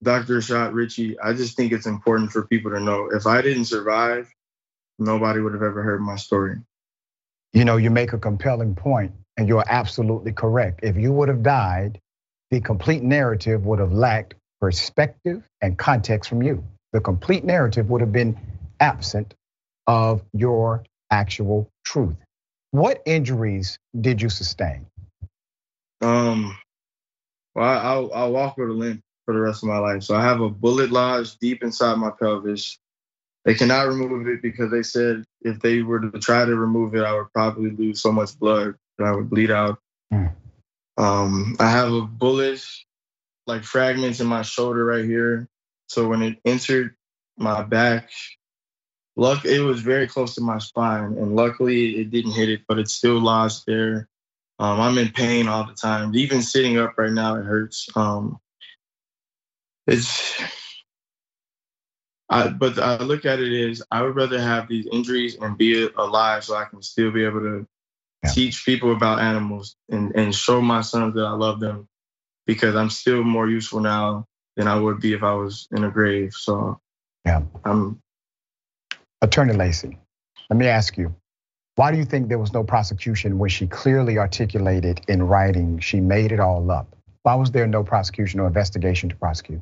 Dr. 0.03 0.39
Rashad 0.39 0.73
Richey, 0.73 1.17
I 1.19 1.33
just 1.33 1.55
think 1.55 1.71
it's 1.71 1.85
important 1.85 2.31
for 2.31 2.45
people 2.47 2.71
to 2.71 2.79
know 2.79 3.09
if 3.13 3.25
I 3.25 3.41
didn't 3.41 3.65
survive, 3.65 4.29
nobody 4.99 5.39
would 5.39 5.53
have 5.53 5.63
ever 5.63 5.81
heard 5.81 6.01
my 6.01 6.17
story. 6.17 6.57
You 7.53 7.63
know, 7.63 7.77
you 7.77 7.89
make 7.89 8.13
a 8.13 8.17
compelling 8.17 8.75
point, 8.75 9.13
and 9.37 9.47
you're 9.47 9.63
absolutely 9.67 10.33
correct. 10.33 10.81
If 10.83 10.97
you 10.97 11.13
would 11.13 11.29
have 11.29 11.43
died, 11.43 12.01
the 12.51 12.59
complete 12.59 13.03
narrative 13.03 13.65
would 13.65 13.79
have 13.79 13.93
lacked 13.93 14.35
perspective 14.63 15.43
and 15.59 15.77
context 15.77 16.29
from 16.29 16.41
you. 16.41 16.63
The 16.93 17.01
complete 17.01 17.43
narrative 17.43 17.89
would 17.89 17.99
have 17.99 18.13
been 18.13 18.39
absent 18.79 19.33
of 19.87 20.23
your 20.31 20.85
actual 21.11 21.69
truth. 21.83 22.15
What 22.71 23.03
injuries 23.05 23.77
did 23.99 24.21
you 24.21 24.29
sustain? 24.29 24.85
Um, 25.99 26.57
well, 27.53 27.77
I'll, 27.77 28.13
I'll 28.13 28.31
walk 28.31 28.57
with 28.57 28.69
a 28.69 28.71
limp 28.71 29.01
for 29.25 29.33
the 29.33 29.41
rest 29.41 29.63
of 29.63 29.67
my 29.67 29.79
life. 29.79 30.03
So 30.03 30.15
I 30.15 30.23
have 30.23 30.39
a 30.39 30.49
bullet 30.49 30.91
lodged 30.91 31.41
deep 31.41 31.61
inside 31.61 31.95
my 31.95 32.11
pelvis. 32.17 32.77
They 33.43 33.55
cannot 33.55 33.89
remove 33.89 34.29
it 34.29 34.41
because 34.41 34.71
they 34.71 34.83
said 34.83 35.25
if 35.41 35.59
they 35.59 35.81
were 35.81 35.99
to 35.99 36.19
try 36.19 36.45
to 36.45 36.55
remove 36.55 36.95
it, 36.95 37.03
I 37.03 37.13
would 37.13 37.33
probably 37.33 37.71
lose 37.71 38.01
so 38.01 38.13
much 38.13 38.39
blood 38.39 38.75
that 38.97 39.07
I 39.07 39.11
would 39.11 39.29
bleed 39.29 39.51
out. 39.51 39.79
Mm. 40.13 40.31
Um, 40.97 41.57
I 41.59 41.69
have 41.69 41.91
a 41.91 42.03
bullet 42.03 42.65
like 43.47 43.63
fragments 43.63 44.19
in 44.19 44.27
my 44.27 44.41
shoulder 44.41 44.83
right 44.83 45.05
here. 45.05 45.47
So 45.87 46.07
when 46.07 46.21
it 46.21 46.39
entered 46.45 46.95
my 47.37 47.63
back, 47.63 48.09
luck 49.15 49.45
it 49.45 49.61
was 49.61 49.81
very 49.81 50.07
close 50.07 50.35
to 50.35 50.41
my 50.41 50.59
spine, 50.59 51.17
and 51.17 51.35
luckily 51.35 51.99
it 51.99 52.09
didn't 52.09 52.31
hit 52.31 52.49
it, 52.49 52.61
but 52.67 52.79
it 52.79 52.89
still 52.89 53.19
lodged 53.19 53.63
there. 53.67 54.07
Um, 54.59 54.79
I'm 54.79 54.97
in 54.97 55.09
pain 55.09 55.47
all 55.47 55.65
the 55.65 55.73
time. 55.73 56.15
Even 56.15 56.41
sitting 56.41 56.77
up 56.77 56.93
right 56.97 57.11
now, 57.11 57.35
it 57.35 57.43
hurts. 57.43 57.89
Um, 57.95 58.37
it's, 59.87 60.41
I, 62.29 62.49
but 62.49 62.79
I 62.79 62.97
look 62.97 63.25
at 63.25 63.39
it 63.39 63.71
as 63.71 63.83
I 63.91 64.01
would 64.01 64.15
rather 64.15 64.39
have 64.39 64.67
these 64.67 64.87
injuries 64.91 65.35
and 65.35 65.57
be 65.57 65.89
alive 65.95 66.43
so 66.43 66.55
I 66.55 66.65
can 66.65 66.81
still 66.81 67.11
be 67.11 67.25
able 67.25 67.41
to 67.41 67.67
yeah. 68.23 68.29
teach 68.29 68.63
people 68.65 68.93
about 68.93 69.19
animals 69.19 69.75
and, 69.89 70.15
and 70.15 70.33
show 70.33 70.61
my 70.61 70.81
sons 70.81 71.15
that 71.15 71.25
I 71.25 71.33
love 71.33 71.59
them 71.59 71.89
because 72.45 72.75
I'm 72.75 72.89
still 72.89 73.23
more 73.23 73.47
useful 73.49 73.79
now 73.79 74.25
than 74.55 74.67
I 74.67 74.79
would 74.79 74.99
be 74.99 75.13
if 75.13 75.23
I 75.23 75.33
was 75.33 75.67
in 75.71 75.83
a 75.83 75.89
grave. 75.89 76.33
So 76.33 76.79
yeah, 77.25 77.41
I'm 77.65 77.99
Attorney 79.21 79.53
Lacy. 79.53 79.97
Let 80.49 80.57
me 80.57 80.67
ask 80.67 80.97
you, 80.97 81.15
why 81.75 81.91
do 81.91 81.97
you 81.97 82.05
think 82.05 82.29
there 82.29 82.37
was 82.37 82.53
no 82.53 82.63
prosecution 82.63 83.39
when 83.39 83.49
she 83.49 83.67
clearly 83.67 84.17
articulated 84.17 85.01
in 85.07 85.23
writing 85.23 85.79
she 85.79 85.99
made 85.99 86.31
it 86.31 86.39
all 86.39 86.69
up? 86.69 86.95
Why 87.23 87.35
was 87.35 87.51
there 87.51 87.65
no 87.65 87.83
prosecution 87.83 88.39
or 88.39 88.47
investigation 88.47 89.09
to 89.09 89.15
prosecute? 89.15 89.61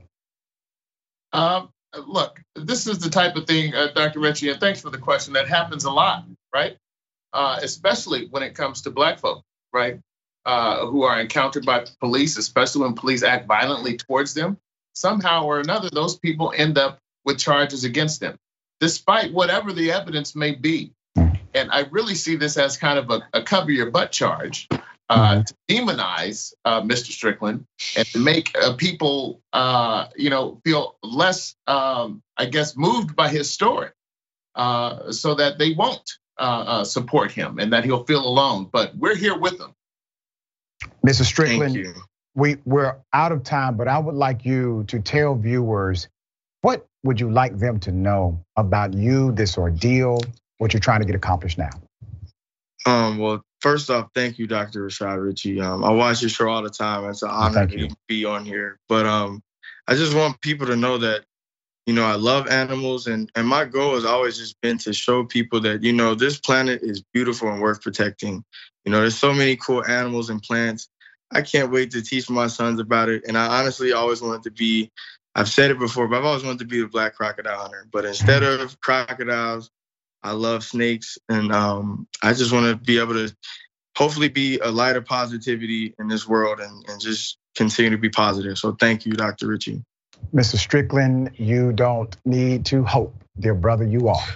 Um, 1.31 1.69
look, 1.95 2.41
this 2.55 2.87
is 2.87 2.99
the 2.99 3.09
type 3.09 3.35
of 3.35 3.45
thing, 3.45 3.73
uh, 3.73 3.87
Dr. 3.93 4.19
Richey, 4.19 4.49
and 4.49 4.59
thanks 4.59 4.81
for 4.81 4.89
the 4.89 4.97
question. 4.97 5.33
That 5.33 5.47
happens 5.47 5.85
a 5.85 5.91
lot, 5.91 6.25
right? 6.53 6.75
Uh, 7.31 7.59
especially 7.61 8.27
when 8.29 8.43
it 8.43 8.55
comes 8.55 8.81
to 8.81 8.91
black 8.91 9.19
folk, 9.19 9.43
right? 9.71 9.99
Uh, 10.43 10.87
who 10.87 11.03
are 11.03 11.21
encountered 11.21 11.63
by 11.63 11.85
police, 11.99 12.35
especially 12.35 12.81
when 12.81 12.93
police 12.93 13.21
act 13.21 13.47
violently 13.47 13.95
towards 13.95 14.33
them, 14.33 14.57
somehow 14.93 15.43
or 15.43 15.59
another, 15.59 15.87
those 15.91 16.17
people 16.17 16.51
end 16.55 16.79
up 16.79 16.97
with 17.25 17.37
charges 17.37 17.83
against 17.83 18.19
them, 18.19 18.35
despite 18.79 19.31
whatever 19.33 19.71
the 19.71 19.91
evidence 19.91 20.35
may 20.35 20.55
be. 20.55 20.91
And 21.53 21.69
I 21.71 21.81
really 21.91 22.15
see 22.15 22.37
this 22.37 22.57
as 22.57 22.75
kind 22.75 22.97
of 22.97 23.11
a, 23.11 23.21
a 23.33 23.43
cover 23.43 23.69
your 23.69 23.91
butt 23.91 24.11
charge 24.11 24.67
uh, 25.09 25.43
to 25.43 25.53
demonize 25.69 26.53
uh, 26.63 26.81
Mr. 26.81 27.11
Strickland 27.11 27.65
and 27.97 28.07
to 28.07 28.17
make 28.17 28.57
uh, 28.57 28.73
people, 28.73 29.41
uh, 29.53 30.07
you 30.15 30.29
know, 30.29 30.59
feel 30.63 30.95
less, 31.03 31.55
um, 31.67 32.21
I 32.37 32.45
guess, 32.45 32.77
moved 32.77 33.15
by 33.15 33.27
his 33.27 33.51
story, 33.51 33.89
uh, 34.55 35.11
so 35.11 35.35
that 35.35 35.59
they 35.59 35.73
won't 35.73 36.17
uh, 36.37 36.83
support 36.83 37.31
him 37.31 37.59
and 37.59 37.73
that 37.73 37.83
he'll 37.83 38.05
feel 38.05 38.25
alone. 38.25 38.69
But 38.71 38.95
we're 38.95 39.15
here 39.15 39.37
with 39.37 39.59
him. 39.59 39.75
Mrs. 41.05 41.25
Strickland, 41.25 41.95
we, 42.35 42.57
we're 42.65 42.95
out 43.13 43.31
of 43.31 43.43
time, 43.43 43.75
but 43.75 43.87
I 43.87 43.99
would 43.99 44.15
like 44.15 44.45
you 44.45 44.83
to 44.87 44.99
tell 44.99 45.35
viewers 45.35 46.07
what 46.61 46.85
would 47.03 47.19
you 47.19 47.31
like 47.31 47.57
them 47.57 47.79
to 47.81 47.91
know 47.91 48.43
about 48.55 48.93
you, 48.93 49.31
this 49.31 49.57
ordeal, 49.57 50.21
what 50.59 50.73
you're 50.73 50.79
trying 50.79 50.99
to 50.99 51.05
get 51.05 51.15
accomplished 51.15 51.57
now? 51.57 51.71
Um, 52.85 53.17
well, 53.17 53.43
first 53.59 53.89
off, 53.89 54.09
thank 54.13 54.37
you, 54.37 54.47
Dr. 54.47 54.85
Rashad 54.85 55.23
Richey. 55.23 55.59
Um, 55.59 55.83
I 55.83 55.91
watch 55.91 56.21
your 56.21 56.29
show 56.29 56.49
all 56.49 56.61
the 56.61 56.69
time. 56.69 57.09
It's 57.09 57.23
an 57.23 57.29
honor 57.29 57.67
to 57.67 57.89
be 58.07 58.25
on 58.25 58.45
here. 58.45 58.77
But 58.87 59.05
um, 59.05 59.41
I 59.87 59.95
just 59.95 60.15
want 60.15 60.39
people 60.41 60.67
to 60.67 60.75
know 60.75 60.97
that, 60.99 61.23
you 61.87 61.93
know, 61.93 62.05
I 62.05 62.15
love 62.15 62.47
animals 62.47 63.07
and, 63.07 63.31
and 63.35 63.47
my 63.47 63.65
goal 63.65 63.95
has 63.95 64.05
always 64.05 64.37
just 64.37 64.59
been 64.61 64.77
to 64.79 64.93
show 64.93 65.23
people 65.23 65.59
that, 65.61 65.83
you 65.83 65.93
know, 65.93 66.15
this 66.15 66.39
planet 66.39 66.81
is 66.83 67.03
beautiful 67.13 67.49
and 67.49 67.61
worth 67.61 67.81
protecting. 67.81 68.43
You 68.85 68.91
know, 68.91 69.01
there's 69.01 69.17
so 69.17 69.33
many 69.33 69.55
cool 69.55 69.85
animals 69.85 70.29
and 70.29 70.41
plants. 70.41 70.89
I 71.31 71.41
can't 71.41 71.71
wait 71.71 71.91
to 71.91 72.01
teach 72.01 72.29
my 72.29 72.47
sons 72.47 72.79
about 72.79 73.09
it. 73.09 73.23
And 73.27 73.37
I 73.37 73.59
honestly 73.59 73.93
always 73.93 74.21
wanted 74.21 74.43
to 74.43 74.51
be, 74.51 74.91
I've 75.35 75.49
said 75.49 75.71
it 75.71 75.79
before, 75.79 76.07
but 76.07 76.17
I've 76.17 76.25
always 76.25 76.43
wanted 76.43 76.59
to 76.59 76.65
be 76.65 76.81
the 76.81 76.87
black 76.87 77.15
crocodile 77.15 77.59
hunter. 77.59 77.87
But 77.91 78.05
instead 78.05 78.43
of 78.43 78.79
crocodiles, 78.81 79.69
I 80.23 80.31
love 80.31 80.63
snakes. 80.63 81.17
And 81.29 81.51
um, 81.51 82.07
I 82.21 82.33
just 82.33 82.51
want 82.51 82.65
to 82.65 82.75
be 82.75 82.99
able 82.99 83.13
to 83.13 83.33
hopefully 83.97 84.29
be 84.29 84.59
a 84.59 84.69
light 84.69 84.95
of 84.95 85.05
positivity 85.05 85.93
in 85.99 86.07
this 86.07 86.27
world 86.27 86.59
and, 86.59 86.85
and 86.89 86.99
just 86.99 87.37
continue 87.55 87.91
to 87.91 87.97
be 87.97 88.09
positive. 88.09 88.57
So 88.57 88.75
thank 88.79 89.05
you, 89.05 89.13
Dr. 89.13 89.47
Richey. 89.47 89.83
Mr. 90.33 90.57
Strickland, 90.57 91.31
you 91.35 91.71
don't 91.73 92.15
need 92.25 92.65
to 92.67 92.83
hope, 92.83 93.15
dear 93.39 93.55
brother. 93.55 93.85
You 93.85 94.07
are 94.07 94.27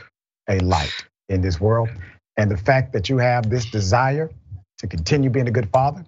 a 0.49 0.59
light 0.59 0.93
in 1.29 1.41
this 1.41 1.59
world. 1.59 1.89
And 2.37 2.51
the 2.51 2.57
fact 2.57 2.93
that 2.93 3.09
you 3.09 3.17
have 3.17 3.49
this 3.49 3.65
desire 3.65 4.29
to 4.79 4.87
continue 4.87 5.29
being 5.29 5.47
a 5.47 5.51
good 5.51 5.69
father. 5.69 6.05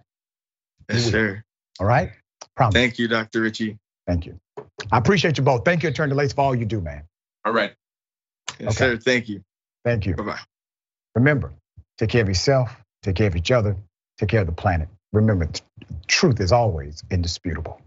Yes, 0.89 1.05
sir. 1.05 1.43
All 1.79 1.87
right. 1.87 2.11
Promise. 2.55 2.73
Thank 2.73 2.99
you, 2.99 3.07
Dr. 3.07 3.41
Richey. 3.41 3.77
Thank 4.05 4.25
you. 4.25 4.39
I 4.91 4.97
appreciate 4.97 5.37
you 5.37 5.43
both. 5.43 5.63
Thank 5.63 5.83
you, 5.83 5.89
Attorney 5.89 6.13
Lace, 6.13 6.33
for 6.33 6.41
all 6.41 6.55
you 6.55 6.65
do, 6.65 6.81
man. 6.81 7.03
All 7.45 7.53
right. 7.53 7.73
Yes, 8.59 8.69
okay. 8.69 8.95
sir. 8.95 8.97
Thank 8.97 9.29
you. 9.29 9.43
Thank 9.85 10.05
you. 10.05 10.15
Bye 10.15 10.23
bye. 10.23 10.39
Remember, 11.15 11.53
take 11.97 12.09
care 12.09 12.21
of 12.21 12.27
yourself, 12.27 12.75
take 13.03 13.15
care 13.15 13.27
of 13.27 13.35
each 13.35 13.51
other, 13.51 13.75
take 14.17 14.29
care 14.29 14.41
of 14.41 14.47
the 14.47 14.53
planet. 14.53 14.89
Remember, 15.13 15.47
truth 16.07 16.39
is 16.39 16.51
always 16.51 17.03
indisputable. 17.09 17.81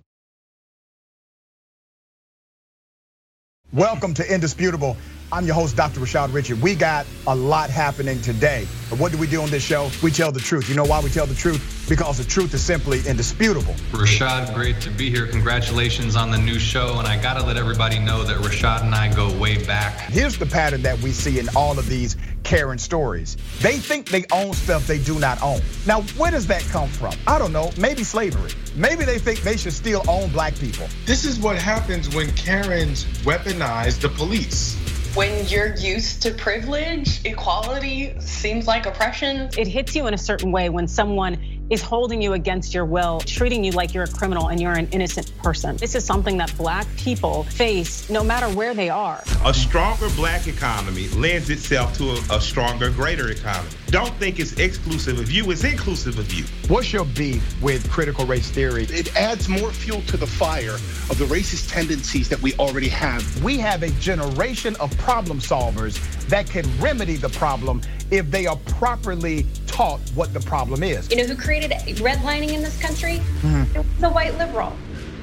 Welcome 3.73 4.15
to 4.15 4.35
Indisputable. 4.35 4.97
I'm 5.33 5.47
your 5.47 5.55
host, 5.55 5.77
Dr. 5.77 6.01
Rashad 6.01 6.33
Richey. 6.33 6.55
We 6.55 6.75
got 6.75 7.07
a 7.29 7.35
lot 7.35 7.71
happening 7.71 8.21
today. 8.21 8.67
But 8.89 8.99
what 8.99 9.13
do 9.13 9.19
we 9.19 9.29
do 9.29 9.41
on 9.43 9.49
this 9.49 9.63
show? 9.63 9.89
We 10.03 10.11
tell 10.11 10.33
the 10.33 10.41
truth. 10.41 10.69
You 10.69 10.75
know 10.75 10.85
why 10.85 11.01
we 11.01 11.09
tell 11.09 11.27
the 11.27 11.37
truth? 11.37 11.87
Because 11.89 12.19
the 12.19 12.25
truth 12.25 12.53
is 12.53 12.65
simply 12.65 13.01
indisputable. 13.07 13.75
Rashad, 13.93 14.53
great 14.55 14.81
to 14.81 14.91
be 14.91 15.09
here. 15.09 15.29
Congratulations 15.29 16.17
on 16.17 16.33
the 16.33 16.39
new 16.39 16.59
show. 16.59 16.99
And 16.99 17.07
I 17.07 17.21
got 17.23 17.35
to 17.39 17.47
let 17.47 17.57
everybody 17.57 18.01
know 18.01 18.25
that 18.25 18.39
Rashad 18.39 18.83
and 18.83 18.93
I 18.93 19.15
go 19.15 19.33
way 19.39 19.65
back. 19.65 20.01
Here's 20.11 20.37
the 20.37 20.47
pattern 20.47 20.83
that 20.83 20.99
we 20.99 21.13
see 21.13 21.39
in 21.39 21.49
all 21.55 21.79
of 21.79 21.89
these 21.89 22.17
Karen 22.43 22.79
stories. 22.79 23.37
They 23.61 23.77
think 23.77 24.09
they 24.09 24.25
own 24.33 24.53
stuff 24.55 24.89
they 24.89 24.99
do 24.99 25.21
not 25.21 25.41
own. 25.43 25.61
Now, 25.87 26.03
where 26.17 26.33
does 26.33 26.49
that 26.49 26.63
come 26.63 26.89
from? 26.89 27.15
I 27.29 27.39
don't 27.39 27.53
know. 27.53 27.71
Maybe 27.79 28.03
slavery. 28.03 28.51
Maybe 28.75 29.05
they 29.05 29.21
think 29.21 29.43
they 29.43 29.57
should 29.57 29.75
still 29.75 30.03
own 30.09 30.31
black 30.31 30.57
people. 30.57 30.89
This 31.07 31.25
is 31.25 31.39
what 31.39 31.57
happens 31.57 32.13
when 32.13 32.33
Karens 32.33 33.05
weaponize 33.23 34.01
the 34.01 34.09
police. 34.09 34.77
When 35.15 35.45
you're 35.49 35.75
used 35.75 36.23
to 36.23 36.31
privilege, 36.31 37.25
equality 37.25 38.15
seems 38.21 38.69
like 38.69 38.87
oppression. 38.87 39.51
It 39.59 39.67
hits 39.67 39.97
you 39.97 40.07
in 40.07 40.15
a 40.15 40.19
certain 40.19 40.53
way 40.53 40.69
when 40.69 40.87
someone 40.87 41.60
is 41.71 41.81
holding 41.81 42.21
you 42.21 42.33
against 42.33 42.75
your 42.75 42.85
will, 42.85 43.21
treating 43.21 43.63
you 43.63 43.71
like 43.71 43.95
you're 43.95 44.05
a 44.05 44.11
criminal 44.11 44.49
and 44.49 44.61
you're 44.61 44.73
an 44.73 44.89
innocent 44.91 45.33
person. 45.39 45.77
This 45.77 45.95
is 45.95 46.05
something 46.05 46.37
that 46.39 46.55
black 46.57 46.87
people 46.97 47.45
face 47.45 48.11
no 48.11 48.25
matter 48.25 48.49
where 48.55 48.75
they 48.75 48.91
are. 48.91 49.23
A 49.45 49.55
stronger 49.55 50.09
black 50.17 50.49
economy 50.49 51.09
lends 51.11 51.49
itself 51.49 51.97
to 51.99 52.11
a, 52.11 52.37
a 52.37 52.41
stronger, 52.41 52.91
greater 52.91 53.31
economy. 53.31 53.71
Don't 53.87 54.13
think 54.15 54.41
it's 54.41 54.59
exclusive 54.59 55.21
of 55.21 55.31
you, 55.31 55.49
it's 55.51 55.65
inclusive 55.65 56.19
of 56.19 56.33
you. 56.33 56.45
What's 56.69 56.93
your 56.93 57.05
beef 57.05 57.63
with 57.63 57.89
critical 57.89 58.27
race 58.27 58.51
theory? 58.51 58.85
It 58.91 59.17
adds 59.17 59.49
more 59.49 59.71
fuel 59.71 60.03
to 60.03 60.17
the 60.17 60.27
fire 60.27 60.75
of 60.75 61.19
the 61.19 61.25
racist 61.27 61.71
tendencies 61.71 62.29
that 62.29 62.43
we 62.43 62.55
already 62.55 62.89
have. 62.89 63.45
We 63.45 63.59
have 63.59 63.85
a 63.85 63.91
generation 64.01 64.75
of 64.77 64.97
problem 64.99 65.39
solvers 65.39 66.01
that 66.27 66.49
can 66.49 66.67
remedy 66.81 67.17
the 67.17 67.29
problem 67.31 67.81
if 68.11 68.31
they 68.31 68.47
are 68.47 68.57
properly 68.67 69.47
taught 69.67 70.01
what 70.15 70.33
the 70.33 70.41
problem 70.41 70.83
is. 70.83 71.09
You 71.11 71.17
know 71.17 71.25
who 71.25 71.37
created 71.37 71.60
redlining 71.69 72.53
in 72.53 72.63
this 72.63 72.81
country? 72.81 73.21
Mhm. 73.43 73.71
It 73.75 73.79
was 73.79 73.87
the 74.01 74.09
white 74.11 74.37
liberal. 74.39 74.73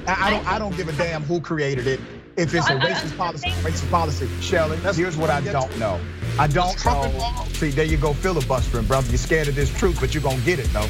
I, 0.08 0.28
I 0.28 0.30
don't. 0.30 0.48
I 0.48 0.60
don't 0.60 0.78
give 0.78 0.88
a 0.88 0.94
damn 0.94 1.24
who 1.24 1.42
created 1.42 1.88
it. 1.88 2.00
If 2.38 2.54
it's 2.54 2.70
a 2.70 2.76
No, 2.76 2.82
I- 2.82 2.90
I- 2.90 2.92
racist 2.92 3.18
policy, 3.18 3.50
racist 3.50 3.90
policy. 3.90 4.30
Shelley, 4.42 4.78
here's 4.96 5.18
what 5.18 5.30
I 5.32 5.42
don't 5.42 5.76
know. 5.80 6.00
I 6.40 6.46
don't 6.48 6.84
know. 6.86 7.12
See, 7.54 7.72
there 7.72 7.84
you 7.86 7.98
go, 7.98 8.14
filibustering, 8.14 8.86
brother. 8.86 9.08
You're 9.10 9.18
scared 9.18 9.48
of 9.48 9.56
this 9.56 9.74
truth, 9.74 9.98
but 10.00 10.14
you're 10.14 10.22
gonna 10.24 10.38
get 10.42 10.60
it 10.60 10.72
though. 10.72 10.88